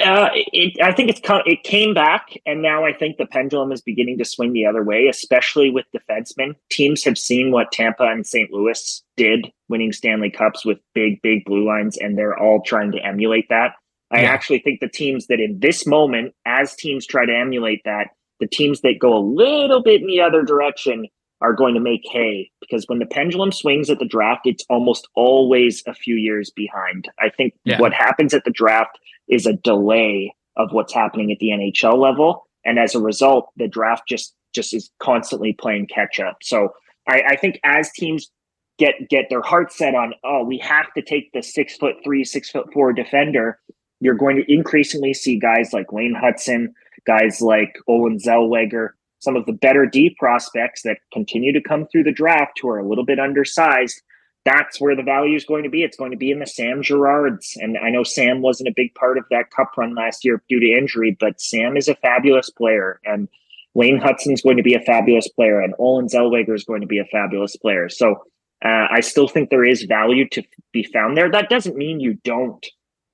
Uh, 0.00 0.28
it, 0.32 0.80
I 0.80 0.92
think 0.92 1.10
it's 1.10 1.20
it 1.24 1.64
came 1.64 1.92
back, 1.92 2.28
and 2.46 2.62
now 2.62 2.84
I 2.84 2.92
think 2.92 3.16
the 3.16 3.26
pendulum 3.26 3.72
is 3.72 3.80
beginning 3.80 4.18
to 4.18 4.24
swing 4.24 4.52
the 4.52 4.64
other 4.64 4.84
way, 4.84 5.08
especially 5.08 5.70
with 5.70 5.86
defensemen. 5.94 6.54
Teams 6.70 7.02
have 7.02 7.18
seen 7.18 7.50
what 7.50 7.72
Tampa 7.72 8.04
and 8.04 8.24
St. 8.24 8.52
Louis 8.52 9.02
did, 9.16 9.50
winning 9.68 9.92
Stanley 9.92 10.30
Cups 10.30 10.64
with 10.64 10.78
big, 10.94 11.20
big 11.22 11.44
blue 11.44 11.66
lines, 11.66 11.96
and 11.96 12.16
they're 12.16 12.38
all 12.38 12.62
trying 12.62 12.92
to 12.92 13.04
emulate 13.04 13.48
that. 13.48 13.72
I 14.10 14.22
Yeah. 14.22 14.30
actually 14.32 14.60
think 14.60 14.80
the 14.80 14.88
teams 14.88 15.26
that 15.26 15.40
in 15.40 15.60
this 15.60 15.86
moment, 15.86 16.34
as 16.46 16.74
teams 16.74 17.06
try 17.06 17.26
to 17.26 17.34
emulate 17.36 17.82
that, 17.84 18.08
the 18.40 18.46
teams 18.46 18.80
that 18.82 18.98
go 18.98 19.16
a 19.16 19.18
little 19.20 19.82
bit 19.82 20.00
in 20.00 20.06
the 20.06 20.20
other 20.20 20.42
direction 20.42 21.06
are 21.40 21.52
going 21.52 21.74
to 21.74 21.80
make 21.80 22.02
hay 22.10 22.50
because 22.60 22.84
when 22.88 22.98
the 22.98 23.06
pendulum 23.06 23.52
swings 23.52 23.90
at 23.90 23.98
the 23.98 24.04
draft, 24.04 24.42
it's 24.46 24.64
almost 24.68 25.08
always 25.14 25.82
a 25.86 25.94
few 25.94 26.16
years 26.16 26.50
behind. 26.50 27.08
I 27.20 27.28
think 27.30 27.54
Yeah. 27.64 27.80
what 27.80 27.92
happens 27.92 28.34
at 28.34 28.44
the 28.44 28.50
draft 28.50 28.98
is 29.28 29.46
a 29.46 29.52
delay 29.52 30.34
of 30.56 30.72
what's 30.72 30.92
happening 30.92 31.30
at 31.30 31.38
the 31.38 31.50
NHL 31.52 31.96
level, 31.96 32.46
and 32.64 32.78
as 32.78 32.94
a 32.94 33.00
result, 33.00 33.50
the 33.56 33.68
draft 33.68 34.08
just 34.08 34.34
just 34.54 34.72
is 34.74 34.90
constantly 34.98 35.52
playing 35.52 35.86
catch 35.86 36.18
up. 36.18 36.38
So 36.42 36.72
I, 37.06 37.22
I 37.28 37.36
think 37.36 37.60
as 37.64 37.92
teams 37.92 38.30
get 38.78 38.94
get 39.08 39.26
their 39.30 39.42
heart 39.42 39.72
set 39.72 39.94
on, 39.94 40.14
oh, 40.24 40.42
we 40.42 40.58
have 40.58 40.92
to 40.94 41.02
take 41.02 41.30
the 41.32 41.42
six 41.42 41.76
foot 41.76 41.96
three, 42.02 42.24
six 42.24 42.50
foot 42.50 42.72
four 42.72 42.92
defender, 42.92 43.60
you're 44.00 44.14
going 44.14 44.36
to 44.36 44.52
increasingly 44.52 45.14
see 45.14 45.38
guys 45.38 45.72
like 45.72 45.92
Lane 45.92 46.14
Hutson, 46.14 46.68
guys 47.06 47.40
like 47.40 47.76
Olen 47.86 48.18
Zellweger, 48.18 48.90
some 49.18 49.36
of 49.36 49.46
the 49.46 49.52
better 49.52 49.86
D 49.86 50.14
prospects 50.18 50.82
that 50.82 50.98
continue 51.12 51.52
to 51.52 51.60
come 51.60 51.86
through 51.86 52.04
the 52.04 52.12
draft 52.12 52.58
who 52.60 52.68
are 52.68 52.78
a 52.78 52.88
little 52.88 53.04
bit 53.04 53.18
undersized. 53.18 54.00
That's 54.44 54.80
where 54.80 54.96
the 54.96 55.02
value 55.02 55.36
is 55.36 55.44
going 55.44 55.64
to 55.64 55.70
be. 55.70 55.82
It's 55.82 55.96
going 55.96 56.12
to 56.12 56.16
be 56.16 56.30
in 56.30 56.38
the 56.38 56.46
Sam 56.46 56.80
Girards. 56.80 57.56
And 57.56 57.76
I 57.76 57.90
know 57.90 58.04
Sam 58.04 58.40
wasn't 58.40 58.68
a 58.68 58.74
big 58.74 58.94
part 58.94 59.18
of 59.18 59.24
that 59.30 59.50
cup 59.50 59.72
run 59.76 59.94
last 59.94 60.24
year 60.24 60.42
due 60.48 60.60
to 60.60 60.72
injury, 60.72 61.16
but 61.18 61.40
Sam 61.40 61.76
is 61.76 61.88
a 61.88 61.96
fabulous 61.96 62.48
player. 62.48 63.00
And 63.04 63.28
Lane 63.74 64.00
Hutson's 64.00 64.40
going 64.40 64.56
to 64.56 64.62
be 64.62 64.74
a 64.74 64.80
fabulous 64.80 65.28
player. 65.28 65.60
And 65.60 65.74
Olen 65.78 66.06
Zellweger 66.06 66.54
is 66.54 66.64
going 66.64 66.80
to 66.80 66.86
be 66.86 66.98
a 66.98 67.04
fabulous 67.06 67.56
player. 67.56 67.88
So 67.88 68.24
uh, 68.64 68.86
I 68.90 69.00
still 69.00 69.28
think 69.28 69.50
there 69.50 69.64
is 69.64 69.82
value 69.82 70.28
to 70.30 70.42
be 70.72 70.84
found 70.84 71.16
there. 71.16 71.30
That 71.30 71.50
doesn't 71.50 71.76
mean 71.76 72.00
you 72.00 72.14
don't 72.24 72.64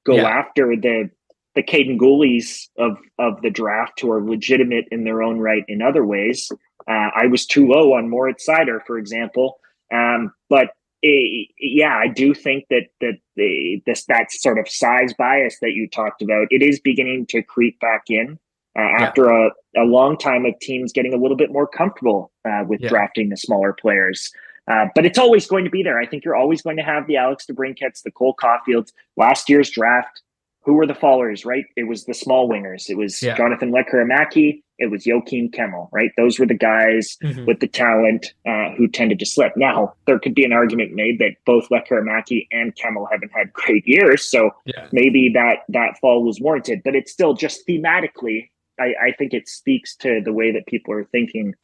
go 0.04 0.16
Yeah. 0.16 0.28
after 0.28 0.76
the 0.76 1.10
the 1.54 1.62
Kaiden 1.62 1.98
Guhles 1.98 2.68
of 2.78 2.98
of 3.18 3.40
the 3.42 3.50
draft 3.50 4.00
who 4.00 4.10
are 4.10 4.22
legitimate 4.24 4.86
in 4.90 5.04
their 5.04 5.22
own 5.22 5.38
right 5.38 5.64
in 5.68 5.82
other 5.82 6.04
ways. 6.04 6.50
Uh, 6.88 7.10
I 7.14 7.26
was 7.26 7.46
too 7.46 7.66
low 7.68 7.94
on 7.94 8.10
Moritz 8.10 8.46
Seider, 8.48 8.80
for 8.86 8.98
example. 8.98 9.58
Um, 9.92 10.32
but 10.50 10.70
eh, 11.04 11.44
yeah, 11.60 11.96
I 11.96 12.08
do 12.08 12.34
think 12.34 12.64
that 12.70 12.88
that 13.00 13.18
the 13.36 13.80
this 13.86 14.04
that 14.06 14.32
sort 14.32 14.58
of 14.58 14.68
size 14.68 15.14
bias 15.14 15.56
that 15.62 15.72
you 15.72 15.88
talked 15.88 16.22
about 16.22 16.48
it 16.50 16.60
is 16.62 16.80
beginning 16.80 17.26
to 17.26 17.42
creep 17.42 17.78
back 17.80 18.02
in 18.08 18.38
uh, 18.76 18.82
after 18.82 19.28
a, 19.30 19.50
a 19.76 19.84
long 19.84 20.18
time 20.18 20.44
of 20.44 20.58
teams 20.60 20.92
getting 20.92 21.14
a 21.14 21.16
little 21.16 21.36
bit 21.36 21.52
more 21.52 21.68
comfortable 21.68 22.32
uh, 22.44 22.64
with 22.66 22.80
Yeah. 22.80 22.88
drafting 22.88 23.28
the 23.28 23.36
smaller 23.36 23.72
players. 23.72 24.32
Uh, 24.66 24.86
but 24.94 25.04
it's 25.04 25.18
always 25.18 25.46
going 25.46 25.64
to 25.64 25.70
be 25.70 25.82
there. 25.82 25.98
I 25.98 26.06
think 26.06 26.24
you're 26.24 26.36
always 26.36 26.62
going 26.62 26.76
to 26.78 26.82
have 26.82 27.06
the 27.06 27.16
Alex 27.16 27.46
DeBrincats, 27.50 28.02
the 28.02 28.10
Cole 28.10 28.34
Caufields. 28.34 28.92
Last 29.16 29.48
year's 29.50 29.70
draft, 29.70 30.22
who 30.62 30.72
were 30.72 30.86
the 30.86 30.94
fallers, 30.94 31.44
right? 31.44 31.66
It 31.76 31.84
was 31.84 32.06
the 32.06 32.14
small 32.14 32.48
wingers. 32.48 32.88
It 32.88 32.96
was 32.96 33.22
Yeah. 33.22 33.36
Jonathan 33.36 33.70
Lekkerimäki. 33.70 34.62
It 34.78 34.90
was 34.90 35.04
Joakim 35.04 35.50
Kemell, 35.54 35.88
right? 35.92 36.10
Those 36.16 36.38
were 36.38 36.46
the 36.46 36.54
guys 36.54 37.18
Mhm. 37.22 37.46
with 37.46 37.60
the 37.60 37.68
talent 37.68 38.32
uh, 38.46 38.70
who 38.72 38.88
tended 38.88 39.18
to 39.18 39.26
slip. 39.26 39.52
Now, 39.56 39.92
there 40.06 40.18
could 40.18 40.34
be 40.34 40.44
an 40.44 40.52
argument 40.54 40.94
made 40.94 41.18
that 41.18 41.34
both 41.44 41.68
Lekkerimäki 41.68 42.46
and 42.50 42.74
Kemell 42.74 43.06
haven't 43.12 43.32
had 43.32 43.52
great 43.52 43.86
years, 43.86 44.24
so 44.24 44.50
Yeah. 44.64 44.86
maybe 44.90 45.28
that 45.34 45.64
that 45.68 45.98
fall 46.00 46.24
was 46.24 46.40
warranted. 46.40 46.80
But 46.82 46.96
it's 46.96 47.12
still 47.12 47.34
just 47.34 47.66
thematically, 47.68 48.48
I, 48.80 48.94
I 49.08 49.12
think 49.12 49.34
it 49.34 49.46
speaks 49.48 49.94
to 49.98 50.22
the 50.22 50.32
way 50.32 50.50
that 50.50 50.66
people 50.66 50.94
are 50.94 51.04
thinking 51.04 51.54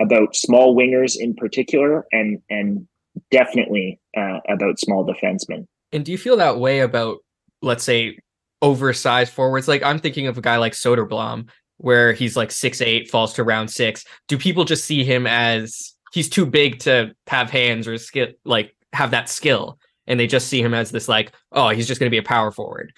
about 0.00 0.34
small 0.34 0.76
wingers 0.76 1.16
in 1.18 1.34
particular, 1.34 2.06
and 2.12 2.40
and 2.48 2.86
definitely 3.30 4.00
uh, 4.16 4.38
about 4.48 4.78
small 4.78 5.06
defensemen. 5.06 5.66
And 5.92 6.04
do 6.04 6.12
you 6.12 6.18
feel 6.18 6.36
that 6.36 6.58
way 6.58 6.80
about, 6.80 7.18
let's 7.62 7.84
say, 7.84 8.18
oversized 8.62 9.32
forwards? 9.32 9.68
Like 9.68 9.82
I'm 9.82 9.98
thinking 9.98 10.26
of 10.26 10.38
a 10.38 10.40
guy 10.40 10.56
like 10.56 10.72
Soderblom, 10.72 11.48
where 11.78 12.12
he's 12.12 12.36
like 12.36 12.50
six 12.50 12.80
eight, 12.80 13.10
falls 13.10 13.34
to 13.34 13.44
round 13.44 13.70
six. 13.70 14.04
Do 14.28 14.38
people 14.38 14.64
just 14.64 14.84
see 14.84 15.04
him 15.04 15.26
as 15.26 15.94
he's 16.12 16.28
too 16.28 16.46
big 16.46 16.78
to 16.80 17.14
have 17.26 17.50
hands 17.50 17.86
or 17.88 17.98
skill, 17.98 18.28
like 18.44 18.74
have 18.92 19.10
that 19.12 19.28
skill, 19.28 19.78
and 20.06 20.18
they 20.18 20.26
just 20.26 20.48
see 20.48 20.62
him 20.62 20.74
as 20.74 20.90
this 20.90 21.08
like, 21.08 21.32
oh, 21.52 21.68
he's 21.70 21.86
just 21.86 22.00
going 22.00 22.08
to 22.08 22.14
be 22.14 22.18
a 22.18 22.22
power 22.22 22.50
forward? 22.50 22.92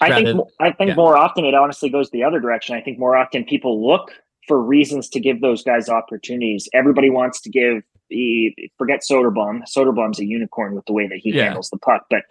I 0.00 0.08
rather- 0.10 0.32
think 0.32 0.48
I 0.60 0.72
think 0.72 0.88
yeah. 0.88 0.94
more 0.94 1.16
often 1.16 1.44
it 1.44 1.54
honestly 1.54 1.90
goes 1.90 2.10
the 2.10 2.24
other 2.24 2.40
direction. 2.40 2.74
I 2.74 2.80
think 2.80 2.98
more 2.98 3.16
often 3.16 3.44
people 3.44 3.86
look 3.86 4.12
for 4.50 4.60
reasons 4.60 5.08
to 5.10 5.20
give 5.20 5.40
those 5.40 5.62
guys 5.62 5.88
opportunities. 5.88 6.68
Everybody 6.74 7.08
wants 7.08 7.40
to 7.42 7.50
give 7.50 7.84
the 8.08 8.52
forget 8.76 9.02
Soderblom. 9.08 9.62
Soderblom's 9.74 10.18
a 10.18 10.26
unicorn 10.26 10.74
with 10.74 10.84
the 10.86 10.92
way 10.92 11.06
that 11.06 11.18
he 11.18 11.30
Yeah. 11.30 11.44
handles 11.44 11.70
the 11.70 11.78
puck, 11.78 12.06
but 12.10 12.22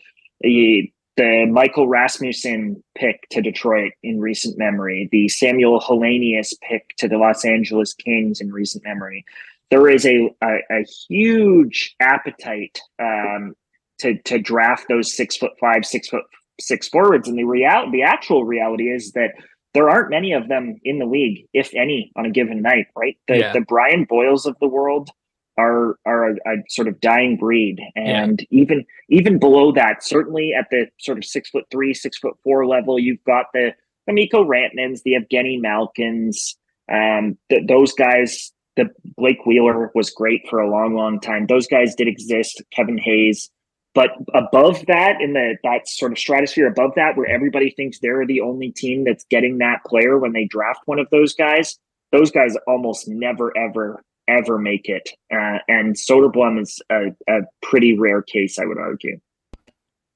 the 0.42 0.92
the 1.16 1.46
Michael 1.50 1.88
Rasmussen 1.88 2.84
pick 2.96 3.28
to 3.32 3.42
Detroit 3.42 3.92
in 4.04 4.20
recent 4.20 4.58
memory, 4.58 5.08
the 5.12 5.28
Samuel 5.30 5.80
Helenius 5.80 6.54
pick 6.62 6.84
to 6.98 7.08
the 7.08 7.18
Los 7.18 7.46
Angeles 7.46 7.94
Kings 7.94 8.42
in 8.42 8.52
recent 8.52 8.84
memory. 8.84 9.24
There 9.72 9.88
is 9.88 10.06
a 10.06 10.30
a, 10.44 10.54
a 10.70 10.84
huge 11.08 11.96
appetite 12.02 12.78
um, 13.00 13.56
to 14.00 14.18
to 14.24 14.40
draft 14.40 14.86
those 14.90 15.16
six 15.16 15.38
foot 15.38 15.54
five, 15.62 15.86
six 15.86 16.10
foot 16.10 16.24
six 16.60 16.90
forwards. 16.90 17.30
And 17.30 17.38
the 17.38 17.46
real 17.46 17.90
the 17.90 18.04
actual 18.04 18.44
reality 18.44 18.90
is 18.98 19.14
that 19.14 19.32
there 19.74 19.90
aren't 19.90 20.10
many 20.10 20.34
of 20.34 20.48
them 20.48 20.80
in 20.84 21.00
the 21.00 21.06
league, 21.06 21.46
if 21.54 21.74
any, 21.76 22.12
on 22.16 22.26
a 22.26 22.32
given 22.32 22.62
night, 22.62 22.88
right? 22.96 23.18
The 23.28 23.38
Yeah. 23.40 23.54
the 23.54 23.62
Brian 23.62 24.06
Boyles 24.06 24.46
of 24.46 24.56
the 24.60 24.68
world 24.68 25.10
are 25.58 25.98
are 26.06 26.32
a, 26.32 26.34
a 26.48 26.56
sort 26.70 26.88
of 26.88 27.00
dying 27.02 27.38
breed. 27.38 27.80
And 27.96 28.46
even 28.50 28.86
even 29.10 29.40
below 29.40 29.72
that, 29.74 30.04
certainly 30.04 30.54
at 30.54 30.68
the 30.72 30.88
sort 31.00 31.18
of 31.18 31.26
six 31.26 31.50
foot 31.50 31.66
three, 31.72 31.94
six 31.94 32.18
foot 32.18 32.36
four 32.44 32.66
level, 32.66 32.98
you've 33.00 33.24
got 33.26 33.48
the 33.54 33.74
the 34.08 34.14
Mikko 34.14 34.44
Rantanens, 34.44 35.04
the 35.04 35.14
Evgeni 35.14 35.62
Malkins, 35.62 36.58
um, 36.92 37.38
th- 37.50 37.68
those 37.68 37.94
guys. 37.94 38.52
The 38.76 38.90
Blake 39.18 39.46
Wheeler 39.46 39.92
was 39.94 40.10
great 40.10 40.48
for 40.50 40.60
a 40.60 40.70
long, 40.70 40.94
long 40.96 41.20
time. 41.20 41.48
Those 41.48 41.68
guys 41.68 41.96
did 41.96 42.08
exist. 42.08 42.64
Kevin 42.72 42.98
Hayes, 42.98 43.50
but 43.96 44.12
above 44.34 44.86
that, 44.88 45.20
in 45.20 45.34
the 45.34 45.58
that 45.64 45.88
sort 45.88 46.12
of 46.12 46.20
stratosphere 46.20 46.68
above 46.68 46.92
that, 46.96 47.18
where 47.18 47.28
everybody 47.28 47.72
thinks 47.72 48.00
they're 48.00 48.26
the 48.26 48.42
only 48.42 48.72
team 48.72 49.04
that's 49.04 49.26
getting 49.30 49.58
that 49.58 49.84
player 49.86 50.18
when 50.18 50.34
they 50.34 50.46
draft 50.46 50.82
one 50.86 51.00
of 51.00 51.08
those 51.12 51.34
guys, 51.34 51.78
those 52.12 52.32
guys 52.32 52.56
almost 52.68 53.08
never, 53.08 53.56
ever, 53.58 54.02
ever 54.28 54.58
make 54.58 54.88
it. 54.90 55.10
Uh, 55.34 55.60
and 55.68 55.96
Soderblom 55.96 56.62
is 56.62 56.82
a, 56.92 57.08
a 57.28 57.42
pretty 57.62 57.98
rare 57.98 58.22
case, 58.22 58.60
I 58.60 58.66
would 58.66 58.78
argue. 58.78 59.20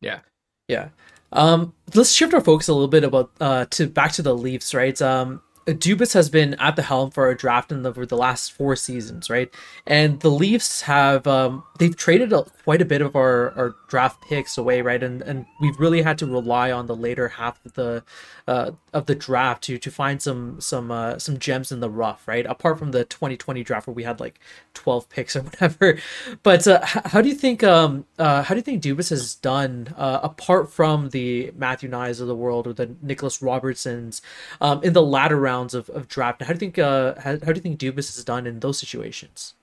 Yeah. 0.02 0.20
Yeah. 0.68 0.90
Um, 1.32 1.74
let's 1.96 2.12
shift 2.12 2.34
our 2.34 2.42
focus 2.42 2.68
a 2.68 2.74
little 2.74 2.88
bit 2.88 3.04
about 3.04 3.32
uh 3.42 3.66
to 3.72 3.88
back 3.88 4.12
to 4.14 4.22
the 4.22 4.36
Leafs, 4.36 4.76
right? 4.76 5.00
Um, 5.02 5.42
Dubas 5.66 6.14
has 6.14 6.30
been 6.30 6.56
at 6.56 6.76
the 6.76 6.82
helm 6.82 7.12
for 7.12 7.30
a 7.30 7.38
draft 7.38 7.72
in 7.72 7.84
the, 7.84 7.90
over 7.90 8.06
the 8.06 8.18
last 8.18 8.52
four 8.52 8.76
seasons, 8.76 9.30
right? 9.30 9.54
And 9.88 10.20
the 10.20 10.30
Leafs 10.30 10.82
have 10.82 11.26
um, 11.26 11.64
they've 11.80 11.96
traded 11.96 12.34
a, 12.34 12.44
quite 12.64 12.82
a 12.82 12.86
bit 12.86 13.02
of 13.02 13.16
our, 13.16 13.52
our 13.52 13.76
draft 13.88 14.22
picks 14.28 14.58
away, 14.58 14.82
right? 14.82 15.02
And 15.02 15.22
and 15.22 15.46
we've 15.62 15.80
really 15.80 16.02
had 16.02 16.18
to 16.20 16.26
rely 16.26 16.72
on 16.72 16.88
the 16.88 16.96
later 16.96 17.30
half 17.30 17.64
of 17.66 17.74
the 17.74 18.04
uh, 18.48 18.72
of 18.92 19.06
the 19.06 19.16
draft 19.16 19.64
to 19.64 19.78
to 19.78 19.92
find 19.92 20.22
some 20.22 20.60
some 20.60 20.92
uh, 20.92 21.18
some 21.18 21.38
gems 21.40 21.72
in 21.72 21.80
the 21.80 21.90
rough, 21.90 22.28
right? 22.28 22.46
Apart 22.46 22.80
from 22.80 22.92
the 22.92 23.06
2020 23.06 23.64
draft 23.64 23.88
where 23.88 23.94
we 23.94 24.04
had 24.04 24.20
like 24.20 24.40
12 24.74 25.10
picks 25.10 25.36
or 25.38 25.42
whatever. 25.42 25.98
But 26.44 26.68
uh, 26.68 26.82
how 26.84 27.22
do 27.22 27.30
you 27.30 27.36
think 27.36 27.64
um 27.64 28.06
uh, 28.20 28.44
how 28.44 28.54
do 28.54 28.60
you 28.60 28.64
think 28.64 28.84
Dubas 28.84 29.10
has 29.10 29.36
done 29.36 29.94
uh, 29.98 30.20
apart 30.24 30.72
from 30.72 31.10
the 31.10 31.52
Matthew 31.56 31.90
Knies 31.90 32.20
of 32.20 32.28
the 32.28 32.36
world 32.36 32.68
or 32.68 32.74
the 32.74 32.96
Nicholas 33.02 33.42
Robertsons 33.42 34.22
um, 34.62 34.84
in 34.84 34.94
the 34.94 35.02
latter 35.02 35.40
rounds 35.54 35.74
of, 35.74 35.90
of 35.90 36.08
draft? 36.08 36.42
How 36.42 36.48
do 36.48 36.54
you 36.54 36.60
think 36.60 36.80
uh, 36.80 37.16
how, 37.20 37.32
how 37.32 37.52
do 37.52 37.56
you 37.56 37.62
think 37.62 37.80
Dubas 37.80 38.16
has 38.16 38.24
done 38.24 38.48
in 38.48 38.60
those 38.60 38.80
situations? 38.80 39.54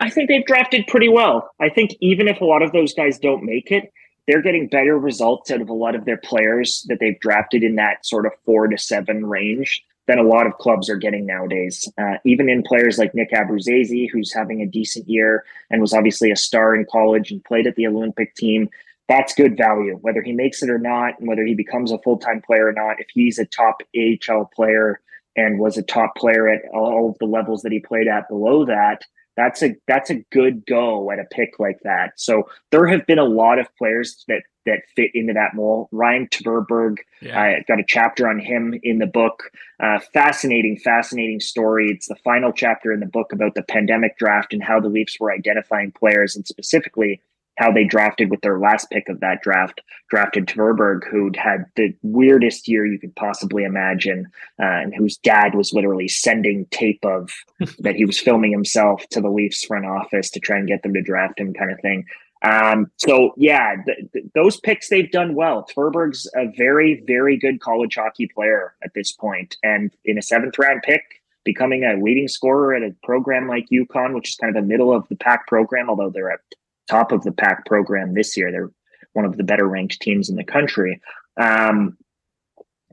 I 0.00 0.10
think 0.10 0.28
they've 0.28 0.44
drafted 0.44 0.86
pretty 0.88 1.08
well. 1.08 1.50
I 1.60 1.68
think 1.68 1.92
even 2.00 2.26
if 2.28 2.40
a 2.40 2.44
lot 2.44 2.62
of 2.62 2.72
those 2.72 2.92
guys 2.92 3.18
don't 3.18 3.44
make 3.44 3.70
it, 3.70 3.92
they're 4.26 4.42
getting 4.42 4.68
better 4.68 4.98
results 4.98 5.50
out 5.50 5.60
of 5.60 5.68
a 5.68 5.74
lot 5.74 5.94
of 5.94 6.04
their 6.04 6.16
players 6.16 6.84
that 6.88 6.98
they've 6.98 7.18
drafted 7.20 7.62
in 7.62 7.76
that 7.76 8.04
sort 8.04 8.26
of 8.26 8.32
four 8.44 8.66
to 8.68 8.78
seven 8.78 9.26
range 9.26 9.84
than 10.06 10.18
a 10.18 10.22
lot 10.22 10.46
of 10.46 10.58
clubs 10.58 10.90
are 10.90 10.96
getting 10.96 11.26
nowadays. 11.26 11.88
Uh, 11.98 12.16
even 12.24 12.48
in 12.48 12.62
players 12.62 12.98
like 12.98 13.14
Nick 13.14 13.30
Abruzzese, 13.30 14.10
who's 14.10 14.32
having 14.32 14.60
a 14.60 14.66
decent 14.66 15.08
year 15.08 15.44
and 15.70 15.80
was 15.80 15.94
obviously 15.94 16.30
a 16.30 16.36
star 16.36 16.74
in 16.74 16.84
college 16.90 17.30
and 17.30 17.44
played 17.44 17.66
at 17.68 17.76
the 17.76 17.86
Olympic 17.86 18.34
team, 18.34 18.68
that's 19.08 19.34
good 19.34 19.56
value. 19.56 19.98
Whether 20.00 20.22
he 20.22 20.32
makes 20.32 20.62
it 20.62 20.70
or 20.70 20.78
not, 20.78 21.18
and 21.18 21.28
whether 21.28 21.44
he 21.44 21.54
becomes 21.54 21.92
a 21.92 21.98
full 21.98 22.18
time 22.18 22.40
player 22.40 22.68
or 22.68 22.72
not, 22.72 23.00
if 23.00 23.06
he's 23.12 23.38
a 23.38 23.46
top 23.46 23.82
AHL 23.96 24.50
player 24.54 25.00
and 25.36 25.58
was 25.58 25.76
a 25.76 25.82
top 25.82 26.14
player 26.16 26.48
at 26.48 26.62
all 26.72 27.10
of 27.10 27.18
the 27.18 27.26
levels 27.26 27.62
that 27.62 27.72
he 27.72 27.80
played 27.80 28.08
at 28.08 28.28
below 28.28 28.64
that, 28.66 29.02
that's 29.36 29.62
a 29.62 29.74
that's 29.86 30.10
a 30.10 30.24
good 30.30 30.64
go 30.66 31.10
at 31.10 31.18
a 31.18 31.24
pick 31.24 31.58
like 31.58 31.80
that. 31.84 32.12
So 32.16 32.44
there 32.70 32.86
have 32.86 33.06
been 33.06 33.18
a 33.18 33.24
lot 33.24 33.58
of 33.58 33.66
players 33.76 34.24
that 34.28 34.42
that 34.66 34.82
fit 34.94 35.10
into 35.14 35.32
that 35.32 35.54
mold. 35.54 35.88
Ryan 35.90 36.28
Tverberg, 36.28 36.98
yeah. 37.20 37.40
I 37.40 37.64
got 37.66 37.80
a 37.80 37.84
chapter 37.86 38.28
on 38.28 38.38
him 38.38 38.78
in 38.82 38.98
the 38.98 39.06
book. 39.06 39.50
Uh, 39.80 39.98
fascinating, 40.12 40.78
fascinating 40.78 41.40
story. 41.40 41.90
It's 41.90 42.08
the 42.08 42.16
final 42.16 42.52
chapter 42.52 42.92
in 42.92 43.00
the 43.00 43.06
book 43.06 43.32
about 43.32 43.54
the 43.54 43.62
pandemic 43.62 44.18
draft 44.18 44.52
and 44.52 44.62
how 44.62 44.78
the 44.78 44.88
Leafs 44.88 45.18
were 45.18 45.32
identifying 45.32 45.90
players 45.92 46.36
and 46.36 46.46
specifically 46.46 47.20
how 47.62 47.70
they 47.70 47.84
drafted 47.84 48.28
with 48.28 48.40
their 48.40 48.58
last 48.58 48.90
pick 48.90 49.08
of 49.08 49.20
that 49.20 49.40
draft, 49.40 49.80
drafted 50.10 50.46
Tverberg, 50.46 51.04
who'd 51.08 51.36
had 51.36 51.64
the 51.76 51.94
weirdest 52.02 52.66
year 52.66 52.84
you 52.84 52.98
could 52.98 53.14
possibly 53.14 53.62
imagine, 53.62 54.26
uh, 54.60 54.64
and 54.64 54.94
whose 54.94 55.16
dad 55.18 55.54
was 55.54 55.72
literally 55.72 56.08
sending 56.08 56.66
tape 56.72 57.04
of 57.04 57.30
that 57.78 57.94
he 57.94 58.04
was 58.04 58.18
filming 58.18 58.50
himself 58.50 59.06
to 59.10 59.20
the 59.20 59.30
Leafs 59.30 59.64
front 59.64 59.86
office 59.86 60.28
to 60.30 60.40
try 60.40 60.58
and 60.58 60.66
get 60.66 60.82
them 60.82 60.92
to 60.92 61.02
draft 61.02 61.38
him, 61.38 61.54
kind 61.54 61.70
of 61.70 61.80
thing. 61.80 62.04
Um, 62.42 62.90
so 62.96 63.32
yeah, 63.36 63.76
th- 63.86 64.10
th- 64.12 64.24
those 64.34 64.58
picks 64.58 64.88
they've 64.88 65.10
done 65.12 65.36
well. 65.36 65.64
Tverberg's 65.64 66.28
a 66.34 66.46
very, 66.56 67.04
very 67.06 67.36
good 67.36 67.60
college 67.60 67.94
hockey 67.94 68.26
player 68.26 68.74
at 68.82 68.92
this 68.94 69.12
point, 69.12 69.56
and 69.62 69.92
in 70.04 70.18
a 70.18 70.22
seventh 70.22 70.58
round 70.58 70.82
pick, 70.82 71.04
becoming 71.44 71.84
a 71.84 72.02
leading 72.02 72.26
scorer 72.26 72.74
at 72.74 72.82
a 72.82 72.92
program 73.04 73.46
like 73.46 73.68
UConn, 73.72 74.14
which 74.14 74.30
is 74.30 74.36
kind 74.36 74.56
of 74.56 74.64
a 74.64 74.66
middle 74.66 74.92
of 74.92 75.06
the 75.08 75.16
pack 75.16 75.46
program, 75.46 75.88
although 75.88 76.10
they're 76.10 76.32
at 76.32 76.40
top 76.88 77.12
of 77.12 77.22
the 77.22 77.32
pack 77.32 77.66
program 77.66 78.14
this 78.14 78.36
year. 78.36 78.50
They're 78.50 78.70
one 79.12 79.24
of 79.24 79.36
the 79.36 79.44
better 79.44 79.66
ranked 79.66 80.00
teams 80.00 80.28
in 80.28 80.36
the 80.36 80.44
country. 80.44 81.00
Um, 81.40 81.96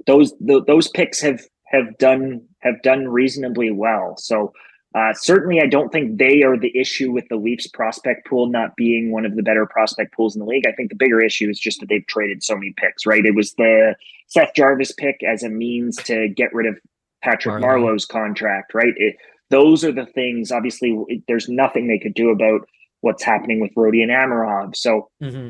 those 0.08 0.34
those 0.40 0.90
picks 0.90 1.22
have 1.22 1.42
have 1.66 1.98
done 1.98 2.46
have 2.60 2.82
done 2.82 3.08
reasonably 3.08 3.72
well. 3.72 4.16
So 4.18 4.54
uh, 4.96 5.14
certainly, 5.14 5.62
I 5.62 5.68
don't 5.68 5.92
think 5.92 6.18
they 6.18 6.42
are 6.42 6.58
the 6.58 6.76
issue 6.76 7.12
with 7.12 7.28
the 7.30 7.36
Leafs 7.36 7.68
prospect 7.68 8.26
pool 8.28 8.48
not 8.48 8.76
being 8.76 9.12
one 9.12 9.24
of 9.24 9.36
the 9.36 9.44
better 9.44 9.68
prospect 9.68 10.16
pools 10.16 10.36
in 10.36 10.40
the 10.40 10.48
league. 10.48 10.66
I 10.68 10.72
think 10.72 10.90
the 10.90 10.96
bigger 10.96 11.22
issue 11.22 11.48
is 11.48 11.60
just 11.60 11.80
that 11.80 11.90
they've 11.90 12.06
traded 12.08 12.44
so 12.44 12.56
many 12.56 12.74
picks. 12.76 13.06
Right? 13.06 13.26
It 13.26 13.36
was 13.36 13.54
the 13.54 13.96
Seth 14.28 14.54
Jarvis 14.56 14.92
pick 14.92 15.22
as 15.24 15.44
a 15.44 15.50
means 15.50 15.98
to 15.98 16.30
get 16.30 16.54
rid 16.54 16.66
of 16.66 16.80
Patrick. 17.22 17.62
Marleau's 17.62 18.06
contract. 18.06 18.74
Right? 18.74 18.94
It, 18.96 19.18
those 19.52 19.84
are 19.84 19.92
the 19.92 20.08
things. 20.08 20.52
Obviously, 20.52 20.98
it, 21.08 21.24
there's 21.28 21.50
nothing 21.50 21.88
they 21.88 22.00
could 22.00 22.16
do 22.16 22.30
about 22.30 22.68
what's 23.02 23.24
happening 23.24 23.60
with 23.60 23.74
Rodion 23.76 24.10
Amirov. 24.10 24.76
So 24.76 25.10
mm-hmm. 25.22 25.50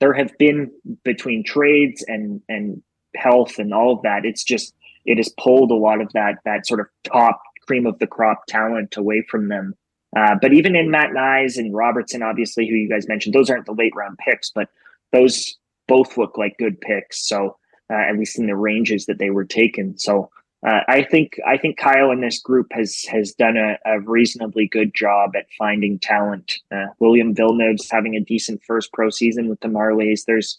there 0.00 0.12
have 0.12 0.36
been 0.38 0.70
between 1.04 1.44
trades 1.44 2.04
and 2.06 2.42
and 2.48 2.82
health 3.16 3.58
and 3.58 3.72
all 3.72 3.92
of 3.92 4.02
that. 4.02 4.24
It's 4.24 4.44
just 4.44 4.74
it 5.04 5.16
has 5.16 5.32
pulled 5.38 5.70
a 5.70 5.74
lot 5.74 6.00
of 6.00 6.12
that 6.12 6.36
that 6.44 6.66
sort 6.66 6.80
of 6.80 6.86
top 7.04 7.40
cream 7.66 7.86
of 7.86 7.98
the 7.98 8.06
crop 8.06 8.46
talent 8.46 8.96
away 8.96 9.22
from 9.28 9.48
them. 9.48 9.74
Uh, 10.16 10.34
but 10.40 10.54
even 10.54 10.74
in 10.74 10.90
Matt 10.90 11.10
Knies 11.10 11.58
and 11.58 11.74
Robertson, 11.74 12.22
obviously, 12.22 12.66
who 12.66 12.74
you 12.74 12.88
guys 12.88 13.06
mentioned, 13.08 13.34
those 13.34 13.50
aren't 13.50 13.66
the 13.66 13.72
late 13.72 13.94
round 13.94 14.16
picks, 14.18 14.50
but 14.50 14.68
those 15.12 15.56
both 15.86 16.16
look 16.16 16.38
like 16.38 16.56
good 16.58 16.80
picks. 16.80 17.28
So 17.28 17.56
uh, 17.90 17.96
at 17.96 18.18
least 18.18 18.38
in 18.38 18.46
the 18.46 18.56
ranges 18.56 19.06
that 19.06 19.18
they 19.18 19.30
were 19.30 19.44
taken. 19.44 19.98
So 19.98 20.30
uh, 20.66 20.80
I 20.88 21.02
think 21.02 21.38
I 21.46 21.56
think 21.56 21.78
Kyle 21.78 22.10
and 22.10 22.22
this 22.22 22.40
group 22.40 22.66
has 22.72 23.04
has 23.04 23.32
done 23.32 23.56
a, 23.56 23.78
a 23.86 24.00
reasonably 24.00 24.66
good 24.66 24.92
job 24.92 25.36
at 25.36 25.46
finding 25.56 25.98
talent. 26.00 26.54
Uh, 26.74 26.86
William 26.98 27.34
Villeneuve's 27.34 27.88
having 27.90 28.16
a 28.16 28.20
decent 28.20 28.60
first 28.66 28.92
pro 28.92 29.08
season 29.10 29.48
with 29.48 29.60
the 29.60 29.68
Marlies. 29.68 30.24
There's 30.26 30.58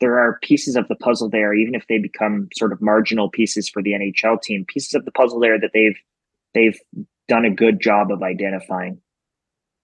there 0.00 0.18
are 0.18 0.38
pieces 0.42 0.76
of 0.76 0.86
the 0.86 0.94
puzzle 0.94 1.28
there, 1.28 1.52
even 1.52 1.74
if 1.74 1.86
they 1.88 1.98
become 1.98 2.48
sort 2.56 2.72
of 2.72 2.80
marginal 2.80 3.28
pieces 3.28 3.68
for 3.68 3.82
the 3.82 3.92
NHL 3.92 4.40
team. 4.40 4.64
Pieces 4.66 4.94
of 4.94 5.04
the 5.04 5.12
puzzle 5.12 5.40
there 5.40 5.58
that 5.58 5.70
they've 5.74 5.98
they've 6.54 6.78
done 7.28 7.44
a 7.44 7.50
good 7.50 7.80
job 7.80 8.12
of 8.12 8.22
identifying. 8.22 9.00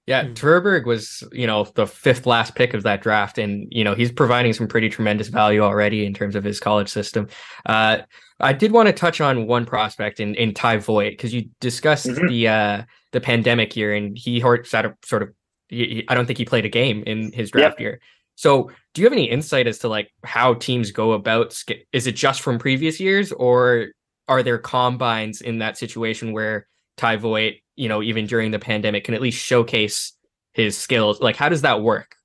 Yeah, 0.07 0.24
mm 0.24 0.34
Tverberg 0.34 0.86
was, 0.86 1.24
you 1.32 1.48
know, 1.48 1.64
the 1.74 1.86
fifth 1.86 2.26
last 2.26 2.54
pick 2.54 2.74
of 2.74 2.84
that 2.84 3.02
draft, 3.02 3.38
and 3.38 3.66
you 3.70 3.82
know 3.82 3.94
he's 3.94 4.12
providing 4.12 4.52
some 4.52 4.68
pretty 4.68 4.88
tremendous 4.88 5.28
value 5.28 5.61
already 5.61 6.07
in 6.07 6.14
terms 6.14 6.36
of 6.36 6.44
his 6.44 6.61
college 6.61 6.88
system. 6.88 7.28
Uh, 7.66 7.98
I 8.38 8.52
did 8.52 8.70
want 8.70 8.86
to 8.86 8.92
touch 8.92 9.20
on 9.20 9.46
one 9.46 9.66
prospect 9.66 10.20
in 10.20 10.34
in 10.36 10.54
Ty 10.54 10.78
Voit 10.78 11.11
because 11.11 11.34
you 11.34 11.48
discussed 11.61 12.07
mm-hmm. 12.07 12.28
the 12.28 12.48
uh, 12.48 12.82
the 13.12 13.20
pandemic 13.20 13.76
year, 13.76 13.94
and 13.94 14.16
he 14.16 14.40
sort 14.40 14.72
of 14.74 14.94
sort 15.04 15.22
of. 15.22 15.32
He, 15.68 16.04
I 16.09 16.14
don't 16.14 16.26
think 16.26 16.38
he 16.38 16.44
played 16.44 16.64
a 16.64 16.68
game 16.68 17.02
in 17.04 17.32
his 17.32 17.50
draft 17.50 17.74
yep. 17.74 17.80
year. 17.80 18.00
So, 18.36 18.70
do 18.94 19.02
you 19.02 19.07
have 19.07 19.12
any 19.12 19.28
insight 19.28 19.66
as 19.66 19.78
to 19.78 19.88
like 19.88 20.12
how 20.22 20.54
teams 20.54 20.92
go 20.92 21.12
about? 21.12 21.61
Is 21.92 22.07
it 22.07 22.12
just 22.12 22.42
from 22.42 22.61
previous 22.61 23.00
years, 23.00 23.32
or 23.32 23.88
are 24.28 24.44
there 24.44 24.59
combines 24.59 25.40
in 25.40 25.59
that 25.59 25.78
situation 25.78 26.32
where 26.32 26.68
Ty 26.96 27.16
Voit, 27.16 27.54
you 27.77 27.89
know, 27.89 28.03
even 28.03 28.27
during 28.27 28.51
the 28.51 28.59
pandemic, 28.59 29.05
can 29.05 29.14
at 29.14 29.22
least 29.22 29.45
showcase 29.45 30.12
his 30.53 30.77
skills? 30.77 31.20
Like, 31.20 31.37
how 31.37 31.49
does 31.49 31.62
that 31.62 31.83
work? 31.83 32.16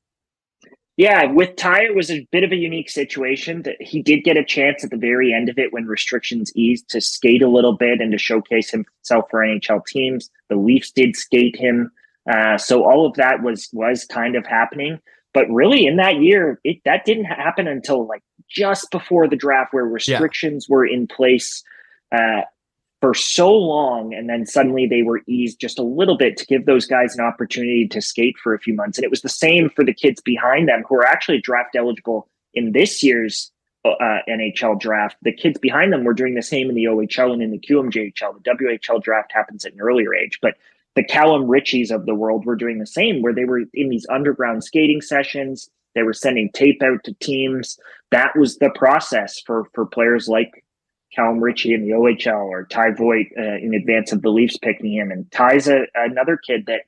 Yeah, 0.98 1.26
with 1.32 1.56
Ty, 1.56 1.86
it 1.86 1.96
was 1.96 2.12
a 2.12 2.28
bit 2.32 2.44
of 2.44 2.52
a 2.52 2.56
unique 2.56 2.90
situation. 2.90 3.64
That 3.64 3.76
he 3.80 4.02
did 4.02 4.24
get 4.24 4.38
a 4.38 4.44
chance 4.44 4.84
at 4.84 4.92
the 4.92 4.98
very 4.98 5.34
end 5.34 5.50
of 5.50 5.58
it 5.58 5.74
when 5.74 5.86
restrictions 5.86 6.52
eased 6.56 6.90
to 6.90 7.02
skate 7.02 7.42
a 7.42 7.48
little 7.48 7.76
bit 7.76 8.02
and 8.02 8.12
to 8.12 8.18
showcase 8.18 8.70
himself 8.70 9.26
for 9.32 9.40
NHL 9.40 9.86
teams. 9.88 10.30
The 10.50 10.58
Leafs 10.58 10.92
did 10.92 11.16
skate 11.16 11.56
him, 11.56 11.92
uh, 12.32 12.58
so 12.58 12.84
all 12.84 13.06
of 13.06 13.16
that 13.16 13.42
was 13.42 13.70
was 13.74 14.06
kind 14.06 14.36
of 14.36 14.46
happening. 14.46 15.00
But 15.34 15.50
really, 15.50 15.86
in 15.88 15.96
that 15.96 16.22
year, 16.22 16.60
it 16.64 16.82
that 16.86 17.06
didn't 17.06 17.26
happen 17.26 17.68
until 17.68 18.06
like 18.06 18.22
just 18.50 18.92
before 18.92 19.28
the 19.28 19.38
draft, 19.38 19.74
where 19.74 19.86
restrictions 19.86 20.68
yeah. 20.70 20.76
were 20.76 20.86
in 20.86 21.08
place. 21.08 21.64
Uh, 22.12 22.42
for 23.02 23.16
so 23.16 23.52
long 23.52 24.14
and 24.14 24.30
then 24.30 24.46
suddenly 24.46 24.86
they 24.86 25.02
were 25.02 25.22
eased 25.28 25.60
just 25.60 25.80
a 25.80 25.84
little 25.84 26.16
bit 26.16 26.38
to 26.38 26.46
give 26.46 26.66
those 26.66 26.86
guys 26.86 27.16
an 27.16 27.26
opportunity 27.26 27.88
to 27.88 28.00
skate 28.00 28.38
for 28.38 28.54
a 28.54 28.60
few 28.60 28.76
months. 28.76 28.98
And 28.98 29.04
it 29.04 29.10
was 29.10 29.22
the 29.22 29.30
same 29.30 29.70
for 29.70 29.84
the 29.84 29.94
kids 29.94 30.22
behind 30.22 30.70
them 30.70 30.84
who 30.88 30.96
are 30.96 31.06
actually 31.06 31.42
draft 31.42 31.76
eligible 31.76 32.30
in 32.54 32.74
this 32.74 33.02
year's 33.02 33.52
uh, 33.84 34.20
NHL 34.30 34.80
draft. 34.80 35.18
The 35.24 35.34
kids 35.34 35.58
behind 35.60 35.92
them 35.92 36.04
were 36.04 36.14
doing 36.14 36.36
the 36.36 36.44
same 36.44 36.70
in 36.70 36.76
the 36.76 36.84
OHL 36.84 37.34
and 37.34 37.42
in 37.42 37.50
the 37.50 37.60
QMJHL 37.60 38.44
the 38.44 38.52
WHL 38.52 39.02
draft 39.02 39.32
happens 39.32 39.66
at 39.66 39.74
an 39.74 39.82
earlier 39.82 40.14
age 40.14 40.38
but 40.40 40.56
the 40.96 41.04
Calum 41.04 41.48
Ritchies 41.48 41.90
of 41.90 42.06
the 42.06 42.16
world 42.16 42.46
were 42.46 42.56
doing 42.56 42.80
the 42.80 42.86
same 42.86 43.22
where 43.22 43.34
they 43.34 43.46
were 43.46 43.64
in 43.74 43.90
these 43.90 44.06
underground 44.10 44.64
skating 44.64 45.02
sessions. 45.02 45.70
They 45.96 46.04
were 46.04 46.14
sending 46.14 46.52
tape 46.52 46.82
out 46.84 47.04
to 47.06 47.14
teams. 47.16 47.80
That 48.12 48.38
was 48.38 48.58
the 48.58 48.72
process 48.72 49.40
for 49.40 49.66
for 49.74 49.86
players 49.86 50.28
like 50.28 50.61
Calum 51.16 51.40
Ritchie 51.40 51.74
in 51.74 51.84
the 51.84 51.92
OHL 51.92 52.46
or 52.46 52.66
Ty 52.66 52.92
Voit 52.92 53.28
uh, 53.38 53.58
in 53.58 53.74
advance 53.74 54.12
of 54.12 54.22
the 54.22 54.30
Leafs 54.30 54.58
picking 54.58 54.94
him. 54.94 55.12
And 55.12 55.30
Ty's 55.32 55.68
a, 55.68 55.86
another 55.96 56.38
kid 56.38 56.66
that, 56.68 56.82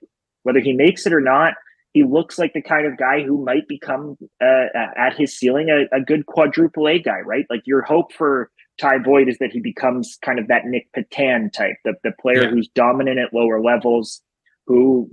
whether 0.44 0.60
he 0.60 0.74
makes 0.74 1.06
it 1.06 1.14
or 1.14 1.22
not, 1.22 1.54
he 1.94 2.04
looks 2.04 2.40
like 2.40 2.54
the 2.54 2.62
kind 2.62 2.88
of 2.88 2.98
guy 2.98 3.22
who 3.22 3.44
might 3.44 3.68
become 3.68 4.18
uh, 4.42 4.66
at 4.98 5.16
his 5.16 5.38
ceiling 5.38 5.70
a, 5.70 5.96
a, 5.96 6.02
good 6.02 6.26
quadruple 6.26 6.88
A 6.88 7.00
guy, 7.00 7.20
right? 7.20 7.46
Like 7.50 7.62
your 7.66 7.84
hope 7.84 8.12
for 8.14 8.50
Ty 8.80 9.00
Voit 9.06 9.30
is 9.30 9.38
that 9.38 9.52
he 9.52 9.60
becomes 9.60 10.18
kind 10.24 10.40
of 10.40 10.48
that 10.48 10.66
Nic 10.66 10.90
Petan 10.94 11.54
type, 11.54 11.76
the, 11.86 11.94
the 12.04 12.12
player 12.20 12.44
yeah. 12.44 12.50
who's 12.50 12.68
dominant 12.70 13.20
at 13.20 13.34
lower 13.34 13.62
levels, 13.62 14.22
who 14.66 15.10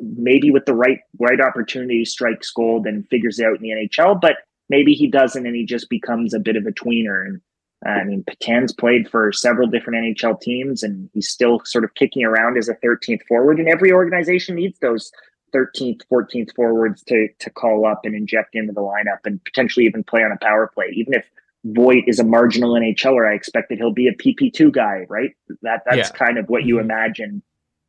maybe 0.00 0.50
with 0.50 0.64
the 0.64 0.74
right 0.74 1.00
right 1.18 1.40
opportunity 1.40 2.04
strikes 2.04 2.50
gold 2.50 2.86
and 2.86 3.06
figures 3.08 3.38
it 3.38 3.44
out 3.44 3.56
in 3.56 3.62
the 3.62 3.70
NHL, 3.70 4.18
but 4.18 4.36
maybe 4.68 4.94
he 4.94 5.08
doesn't 5.08 5.46
and 5.46 5.54
he 5.54 5.66
just 5.66 5.90
becomes 5.90 6.32
a 6.32 6.40
bit 6.40 6.56
of 6.56 6.64
a 6.66 6.70
tweener. 6.70 7.26
And 7.26 7.40
I 7.86 8.04
mean, 8.04 8.24
Petan's 8.24 8.72
played 8.72 9.08
for 9.10 9.32
several 9.32 9.68
different 9.68 10.16
NHL 10.16 10.40
teams, 10.40 10.82
and 10.82 11.10
he's 11.12 11.28
still 11.28 11.60
sort 11.64 11.84
of 11.84 11.94
kicking 11.94 12.24
around 12.24 12.56
as 12.56 12.68
a 12.68 12.74
13th 12.76 13.22
forward. 13.26 13.58
And 13.58 13.68
every 13.68 13.92
organization 13.92 14.54
needs 14.54 14.78
those 14.78 15.12
13th, 15.54 16.00
14th 16.10 16.54
forwards 16.54 17.02
to 17.04 17.28
to 17.38 17.50
call 17.50 17.86
up 17.86 18.00
and 18.04 18.14
inject 18.14 18.54
into 18.54 18.72
the 18.72 18.80
lineup, 18.80 19.18
and 19.24 19.42
potentially 19.44 19.86
even 19.86 20.02
play 20.02 20.22
on 20.22 20.32
a 20.32 20.38
power 20.38 20.70
play. 20.74 20.86
Even 20.94 21.14
if 21.14 21.26
Voit 21.64 22.04
is 22.06 22.18
a 22.18 22.24
marginal 22.24 22.74
NHLer, 22.74 23.30
I 23.30 23.34
expect 23.34 23.68
that 23.68 23.78
he'll 23.78 23.92
be 23.92 24.08
a 24.08 24.14
PP2 24.14 24.72
guy, 24.72 25.06
right? 25.08 25.30
That 25.62 25.82
that's 25.86 26.10
yeah. 26.10 26.26
kind 26.26 26.38
of 26.38 26.48
what 26.48 26.64
you 26.64 26.76
mm-hmm. 26.76 26.90
imagine 26.90 27.42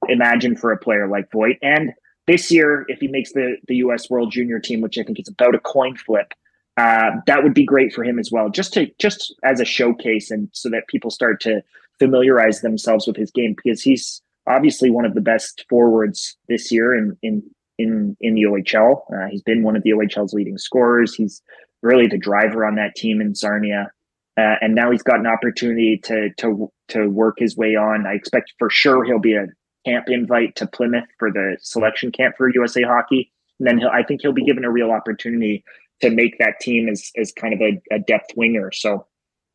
imagine 0.07 0.55
for 0.55 0.71
a 0.71 0.77
player 0.77 1.07
like 1.07 1.31
Voit. 1.31 1.57
And 1.61 1.93
this 2.27 2.51
year, 2.51 2.85
if 2.87 2.99
he 2.99 3.07
makes 3.07 3.33
the 3.33 3.57
the 3.67 3.77
U.S. 3.77 4.09
World 4.09 4.31
Junior 4.31 4.59
team, 4.59 4.81
which 4.81 4.97
I 4.97 5.03
think 5.03 5.19
is 5.19 5.27
about 5.27 5.55
a 5.55 5.59
coin 5.59 5.95
flip 5.95 6.33
uh, 6.77 7.11
that 7.25 7.43
would 7.43 7.53
be 7.53 7.63
great 7.63 7.93
for 7.93 8.03
him 8.03 8.19
as 8.19 8.31
well, 8.31 8.49
just 8.49 8.73
to 8.73 8.87
just 8.99 9.33
as 9.43 9.59
a 9.59 9.65
showcase 9.65 10.29
and 10.31 10.49
so 10.51 10.69
that 10.69 10.87
people 10.87 11.09
start 11.09 11.39
to 11.41 11.61
familiarize 11.99 12.61
themselves 12.61 13.07
with 13.07 13.15
his 13.15 13.31
game 13.31 13.55
because 13.55 13.81
he's 13.81 14.21
obviously 14.47 14.91
one 14.91 15.05
of 15.05 15.13
the 15.13 15.21
best 15.21 15.65
forwards 15.69 16.35
this 16.49 16.71
year 16.71 16.93
in 16.93 17.17
in 17.21 17.43
in 17.77 18.17
in 18.19 18.35
the 18.35 18.43
OHL. 18.43 19.01
Uh, 19.13 19.27
he's 19.29 19.41
been 19.41 19.63
one 19.63 19.75
of 19.75 19.83
the 19.83 19.91
OHL's 19.91 20.33
leading 20.33 20.57
scorers. 20.57 21.15
He's 21.15 21.41
really 21.81 22.07
the 22.07 22.17
driver 22.17 22.65
on 22.65 22.75
that 22.75 22.95
team 22.95 23.21
in 23.21 23.35
Sarnia. 23.35 23.91
Uh, 24.37 24.55
and 24.59 24.75
now 24.75 24.91
he's 24.91 25.03
got 25.03 25.19
an 25.19 25.27
opportunity 25.27 25.97
to 26.03 26.29
to 26.37 26.71
to 26.89 27.07
work 27.07 27.35
his 27.37 27.55
way 27.55 27.75
on. 27.75 28.05
I 28.05 28.13
expect 28.13 28.53
for 28.59 28.69
sure 28.69 29.05
he'll 29.05 29.19
be 29.19 29.35
a 29.35 29.47
camp 29.85 30.09
invite 30.09 30.55
to 30.57 30.67
Plymouth 30.67 31.07
for 31.19 31.31
the 31.31 31.57
selection 31.61 32.11
camp 32.11 32.35
for 32.37 32.49
USA 32.49 32.81
Hockey. 32.81 33.31
And 33.59 33.67
then 33.67 33.87
I 33.87 34.03
think 34.03 34.21
he'll 34.21 34.33
be 34.33 34.43
given 34.43 34.65
a 34.65 34.71
real 34.71 34.91
opportunity 34.91 35.63
to 36.01 36.09
make 36.09 36.37
that 36.39 36.59
team 36.59 36.89
as 36.89 37.11
as 37.17 37.31
kind 37.31 37.53
of 37.53 37.61
a, 37.61 37.81
a 37.91 37.99
depth 37.99 38.31
winger. 38.35 38.71
So 38.71 39.05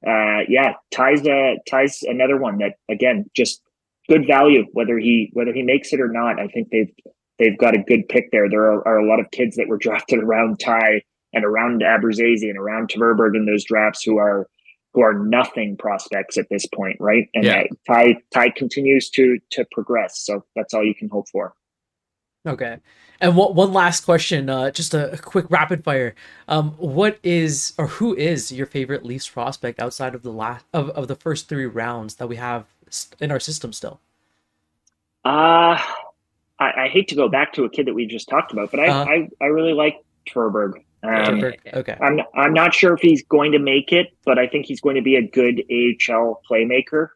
uh, 0.06 0.40
yeah, 0.48 0.74
Ty's 0.90 1.26
uh, 1.26 1.54
Ty's 1.68 2.02
another 2.02 2.36
one 2.36 2.58
that 2.58 2.74
again 2.88 3.26
just 3.36 3.62
good 4.08 4.26
value 4.26 4.64
whether 4.72 4.98
he 4.98 5.30
whether 5.34 5.52
he 5.52 5.62
makes 5.62 5.92
it 5.92 6.00
or 6.00 6.08
not. 6.08 6.40
I 6.40 6.46
think 6.48 6.68
they've 6.70 6.92
they've 7.38 7.58
got 7.58 7.74
a 7.74 7.78
good 7.78 8.08
pick 8.08 8.30
there. 8.32 8.48
There 8.48 8.64
are, 8.64 8.86
are 8.86 8.98
a 8.98 9.08
lot 9.08 9.20
of 9.20 9.30
kids 9.30 9.56
that 9.56 9.68
were 9.68 9.78
drafted 9.86 10.20
around 10.20 10.60
Ty 10.60 11.02
and 11.32 11.44
around 11.44 11.82
Abruzzese 11.82 12.42
and 12.42 12.58
around 12.58 12.88
Tverberg 12.88 13.36
in 13.36 13.46
those 13.46 13.64
drafts 13.64 14.02
who 14.02 14.18
are 14.18 14.48
who 14.92 15.02
are 15.02 15.14
nothing 15.14 15.76
prospects 15.76 16.36
at 16.36 16.48
this 16.50 16.66
point, 16.66 16.96
right? 16.98 17.28
And 17.34 17.44
yeah. 17.44 17.64
Ty 17.86 18.16
Ty 18.32 18.50
continues 18.50 19.10
to 19.10 19.38
to 19.50 19.66
progress. 19.72 20.20
So 20.20 20.44
that's 20.56 20.72
all 20.72 20.84
you 20.84 20.94
can 20.94 21.08
hope 21.08 21.28
for. 21.28 21.54
Okay. 22.46 22.78
And 23.20 23.36
what, 23.36 23.54
one 23.54 23.72
last 23.72 24.04
question, 24.04 24.48
uh, 24.48 24.70
just 24.70 24.94
a, 24.94 25.12
a, 25.12 25.18
quick 25.18 25.44
rapid 25.50 25.84
fire. 25.84 26.14
Um, 26.48 26.70
what 26.78 27.18
is 27.22 27.74
or 27.76 27.86
who 27.86 28.14
is 28.16 28.50
your 28.50 28.66
favorite 28.66 29.04
Leafs 29.04 29.28
prospect 29.28 29.78
outside 29.78 30.14
of 30.14 30.22
the 30.22 30.32
last 30.32 30.64
of, 30.72 30.88
of 30.90 31.06
the 31.06 31.14
first 31.14 31.48
three 31.48 31.66
rounds 31.66 32.14
that 32.14 32.28
we 32.28 32.36
have 32.36 32.64
in 33.20 33.30
our 33.30 33.40
system 33.40 33.72
still? 33.72 34.00
Uh 35.22 35.78
I, 36.60 36.84
I 36.84 36.88
hate 36.88 37.08
to 37.08 37.14
go 37.14 37.28
back 37.28 37.52
to 37.54 37.64
a 37.64 37.70
kid 37.70 37.86
that 37.86 37.94
we 37.94 38.06
just 38.06 38.28
talked 38.28 38.52
about, 38.52 38.70
but 38.70 38.80
I 38.80 38.88
uh-huh. 38.88 39.10
I, 39.10 39.28
I 39.40 39.46
really 39.46 39.72
like 39.72 40.04
Tverberg. 40.28 40.74
Um, 41.02 41.42
okay. 41.72 41.96
I'm 42.00 42.20
I'm 42.34 42.52
not 42.52 42.74
sure 42.74 42.92
if 42.92 43.00
he's 43.00 43.22
going 43.24 43.52
to 43.52 43.58
make 43.58 43.92
it, 43.92 44.08
but 44.24 44.38
I 44.38 44.46
think 44.46 44.66
he's 44.66 44.80
going 44.80 44.96
to 44.96 45.02
be 45.02 45.16
a 45.16 45.22
good 45.22 45.64
AHL 45.70 46.42
playmaker. 46.48 47.08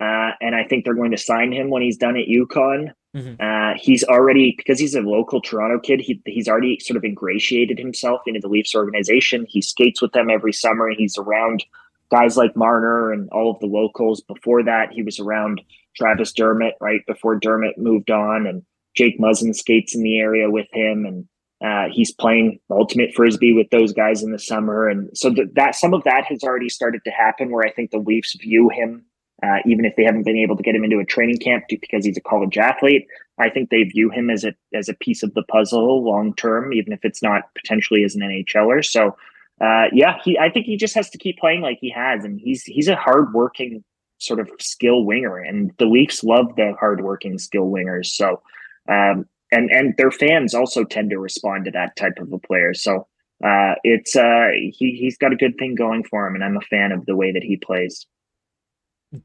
Uh, 0.00 0.30
and 0.40 0.54
I 0.54 0.64
think 0.64 0.84
they're 0.84 0.94
going 0.94 1.10
to 1.10 1.18
sign 1.18 1.52
him 1.52 1.68
when 1.68 1.82
he's 1.82 1.98
done 1.98 2.16
at 2.16 2.26
UConn. 2.26 2.92
Mm-hmm. 3.14 3.34
Uh, 3.40 3.74
he's 3.76 4.04
already 4.04 4.54
because 4.56 4.78
he's 4.78 4.94
a 4.94 5.00
local 5.00 5.40
Toronto 5.40 5.78
kid. 5.78 6.00
He, 6.00 6.22
he's 6.26 6.48
already 6.48 6.78
sort 6.78 6.96
of 6.96 7.04
ingratiated 7.04 7.78
himself 7.78 8.22
into 8.26 8.40
the 8.40 8.48
Leafs 8.48 8.74
organization. 8.74 9.46
He 9.48 9.60
skates 9.60 10.00
with 10.00 10.12
them 10.12 10.30
every 10.30 10.52
summer. 10.52 10.90
He's 10.90 11.18
around 11.18 11.64
guys 12.10 12.36
like 12.36 12.56
Marner 12.56 13.12
and 13.12 13.28
all 13.30 13.50
of 13.50 13.60
the 13.60 13.66
locals. 13.66 14.20
Before 14.22 14.62
that, 14.62 14.92
he 14.92 15.02
was 15.02 15.18
around 15.18 15.60
Travis 15.96 16.32
Dermott. 16.32 16.74
Right 16.80 17.04
before 17.06 17.36
Dermott 17.36 17.76
moved 17.76 18.10
on, 18.10 18.46
and 18.46 18.62
Jake 18.96 19.18
Muzzin 19.20 19.54
skates 19.54 19.94
in 19.94 20.02
the 20.02 20.18
area 20.18 20.48
with 20.48 20.68
him, 20.72 21.04
and 21.04 21.28
uh, 21.62 21.92
he's 21.92 22.12
playing 22.12 22.58
ultimate 22.70 23.12
frisbee 23.14 23.52
with 23.52 23.68
those 23.70 23.92
guys 23.92 24.22
in 24.22 24.32
the 24.32 24.38
summer. 24.38 24.88
And 24.88 25.10
so 25.18 25.34
th- 25.34 25.48
that 25.54 25.74
some 25.74 25.92
of 25.92 26.04
that 26.04 26.24
has 26.26 26.42
already 26.42 26.70
started 26.70 27.02
to 27.04 27.10
happen. 27.10 27.50
Where 27.50 27.66
I 27.66 27.72
think 27.72 27.90
the 27.90 27.98
Leafs 27.98 28.34
view 28.40 28.70
him 28.70 29.04
uh, 29.42 29.58
even 29.64 29.84
if 29.84 29.96
they 29.96 30.04
haven't 30.04 30.24
been 30.24 30.36
able 30.36 30.56
to 30.56 30.62
get 30.62 30.74
him 30.74 30.84
into 30.84 30.98
a 30.98 31.04
training 31.04 31.38
camp 31.38 31.64
because 31.68 32.04
he's 32.04 32.16
a 32.16 32.22
college 32.22 32.58
athlete. 32.58 33.06
I 33.38 33.48
think 33.48 33.70
they 33.70 33.84
view 33.84 34.10
him 34.10 34.28
as 34.28 34.44
a 34.44 34.54
as 34.74 34.88
a 34.88 34.94
piece 34.94 35.22
of 35.22 35.32
the 35.34 35.42
puzzle 35.44 36.04
long 36.04 36.34
term, 36.34 36.72
even 36.72 36.92
if 36.92 37.00
it's 37.04 37.22
not 37.22 37.44
potentially 37.54 38.04
as 38.04 38.14
an 38.14 38.20
NHLer. 38.20 38.84
So, 38.84 39.16
uh, 39.60 39.86
yeah, 39.92 40.18
he 40.22 40.38
I 40.38 40.50
think 40.50 40.66
he 40.66 40.76
just 40.76 40.94
has 40.94 41.08
to 41.10 41.18
keep 41.18 41.38
playing 41.38 41.62
like 41.62 41.78
he 41.80 41.90
has, 41.90 42.24
and 42.24 42.38
he's 42.38 42.64
he's 42.64 42.88
a 42.88 42.96
hardworking 42.96 43.82
sort 44.18 44.40
of 44.40 44.50
skill 44.58 45.04
winger, 45.04 45.38
and 45.38 45.72
the 45.78 45.86
Leafs 45.86 46.22
love 46.22 46.54
the 46.56 46.74
hardworking 46.78 47.38
skill 47.38 47.70
wingers. 47.70 48.06
So, 48.06 48.42
um, 48.88 49.26
and 49.50 49.70
and 49.70 49.96
their 49.96 50.10
fans 50.10 50.54
also 50.54 50.84
tend 50.84 51.10
to 51.10 51.18
respond 51.18 51.64
to 51.64 51.70
that 51.72 51.96
type 51.96 52.18
of 52.18 52.32
a 52.32 52.38
player. 52.38 52.74
So. 52.74 53.06
Uh, 53.42 53.72
it's 53.84 54.16
uh, 54.16 54.48
he 54.52 54.92
he's 55.00 55.16
got 55.16 55.32
a 55.32 55.36
good 55.36 55.56
thing 55.58 55.74
going 55.74 56.04
for 56.04 56.26
him, 56.26 56.34
and 56.34 56.44
I'm 56.44 56.58
a 56.58 56.60
fan 56.60 56.92
of 56.92 57.06
the 57.06 57.16
way 57.16 57.32
that 57.32 57.42
he 57.42 57.56
plays. 57.56 58.04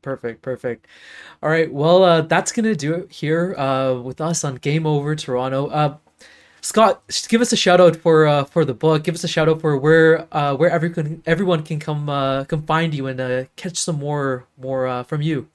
Perfect, 0.01 0.41
perfect. 0.41 0.87
All 1.43 1.49
right, 1.49 1.71
well, 1.71 2.03
uh, 2.03 2.21
that's 2.21 2.51
gonna 2.51 2.75
do 2.75 2.93
it 2.95 3.11
here 3.11 3.55
uh, 3.55 4.01
with 4.01 4.19
us 4.19 4.43
on 4.43 4.55
Game 4.55 4.87
Over 4.87 5.15
Toronto. 5.15 5.67
Uh, 5.67 5.97
Scott, 6.65 7.03
give 7.29 7.41
us 7.41 7.53
a 7.53 7.55
shout 7.55 7.79
out 7.79 7.95
for 7.95 8.25
uh, 8.25 8.43
for 8.43 8.65
the 8.65 8.73
book. 8.73 9.03
Give 9.03 9.13
us 9.13 9.23
a 9.23 9.27
shout 9.27 9.47
out 9.47 9.61
for 9.61 9.77
where 9.77 10.27
uh, 10.35 10.55
where 10.55 10.71
everyone 10.71 11.21
everyone 11.27 11.61
can 11.61 11.77
come 11.77 12.09
uh, 12.09 12.45
come 12.45 12.63
find 12.63 12.95
you 12.95 13.05
and 13.05 13.21
uh, 13.21 13.43
catch 13.55 13.77
some 13.77 13.99
more 13.99 14.47
more 14.57 14.87
uh, 14.87 15.03
from 15.03 15.21
you. 15.21 15.47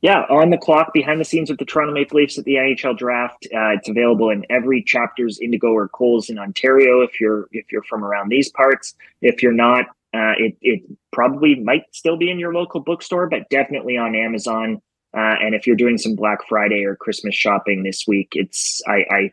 Yeah, 0.00 0.22
on 0.30 0.48
the 0.48 0.56
clock, 0.56 0.94
behind 0.94 1.20
the 1.20 1.26
scenes 1.26 1.50
with 1.50 1.58
the 1.58 1.66
Toronto 1.66 1.92
Maple 1.92 2.18
Leafs 2.18 2.38
at 2.38 2.44
the 2.44 2.54
NHL 2.54 2.96
Draft. 2.96 3.46
Uh, 3.54 3.68
it's 3.76 3.88
available 3.90 4.30
in 4.30 4.46
every 4.48 4.82
chapters 4.82 5.38
Indigo 5.40 5.68
or 5.68 5.88
Coles 5.88 6.30
in 6.30 6.38
Ontario. 6.38 7.02
If 7.02 7.20
you're 7.20 7.50
if 7.52 7.70
you're 7.70 7.82
from 7.82 8.02
around 8.02 8.30
these 8.30 8.50
parts, 8.50 8.94
if 9.20 9.42
you're 9.42 9.52
not, 9.52 9.84
uh, 10.14 10.34
it, 10.36 10.56
it 10.60 10.82
probably 11.12 11.56
might 11.56 11.84
still 11.92 12.16
be 12.16 12.30
in 12.30 12.38
your 12.38 12.52
local 12.52 12.80
bookstore, 12.80 13.28
but 13.28 13.48
definitely 13.50 13.96
on 13.96 14.14
Amazon. 14.14 14.80
Uh, 15.16 15.36
and 15.40 15.54
if 15.54 15.66
you're 15.66 15.76
doing 15.76 15.98
some 15.98 16.14
Black 16.14 16.38
Friday 16.48 16.84
or 16.84 16.96
Christmas 16.96 17.34
shopping 17.34 17.82
this 17.82 18.04
week, 18.06 18.28
it's 18.32 18.80
I, 18.86 19.04
I 19.10 19.32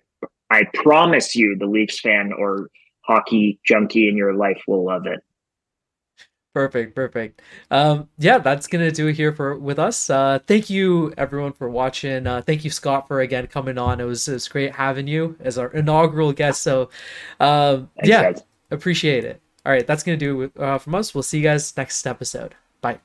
I 0.52 0.64
promise 0.74 1.36
you, 1.36 1.56
the 1.58 1.68
Leafs 1.68 2.00
fan 2.00 2.34
or 2.34 2.70
hockey 3.02 3.60
junkie 3.66 4.08
in 4.08 4.18
your 4.18 4.34
life 4.34 4.62
will 4.68 4.86
love 4.86 5.06
it. 5.06 5.20
Perfect, 6.54 6.96
perfect. 6.96 7.42
Um, 7.70 8.10
yeah, 8.18 8.40
that's 8.40 8.68
gonna 8.68 8.92
do 8.92 9.08
it 9.08 9.16
here 9.16 9.32
for 9.34 9.58
with 9.58 9.78
us. 9.78 10.10
Uh, 10.10 10.40
thank 10.48 10.70
you 10.70 11.14
everyone 11.16 11.54
for 11.54 11.70
watching. 11.70 12.26
Uh, 12.26 12.42
thank 12.42 12.66
you 12.66 12.72
Scott 12.72 13.08
for 13.08 13.22
again 13.22 13.48
coming 13.48 13.78
on. 13.78 14.00
It 14.00 14.06
was 14.06 14.28
it 14.28 14.34
was 14.34 14.48
great 14.48 14.74
having 14.74 15.08
you 15.08 15.38
as 15.40 15.58
our 15.58 15.72
inaugural 15.72 16.34
guest. 16.34 16.64
So, 16.64 16.90
um, 17.40 17.92
yeah, 18.04 18.32
guys. 18.34 18.44
appreciate 18.72 19.26
it. 19.26 19.42
All 19.66 19.72
right, 19.74 19.86
that's 19.86 20.04
gonna 20.04 20.18
do 20.18 20.42
it 20.44 20.58
uh, 20.58 20.78
from 20.78 20.96
us. 20.96 21.14
We'll 21.14 21.24
see 21.24 21.38
you 21.38 21.44
guys 21.44 21.76
next 21.76 22.06
episode. 22.08 22.56
Bye. 22.82 23.00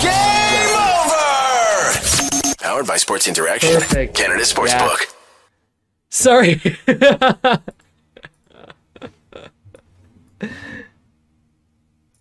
Game 0.00 0.74
over. 0.76 1.98
Powered 2.60 2.86
by 2.86 2.96
Sports 2.96 3.28
Interaction, 3.28 3.74
Perfect. 3.74 4.14
Canada 4.14 4.42
Sportsbook. 4.42 5.00
Yeah. 5.00 5.06
Sorry. 6.10 6.60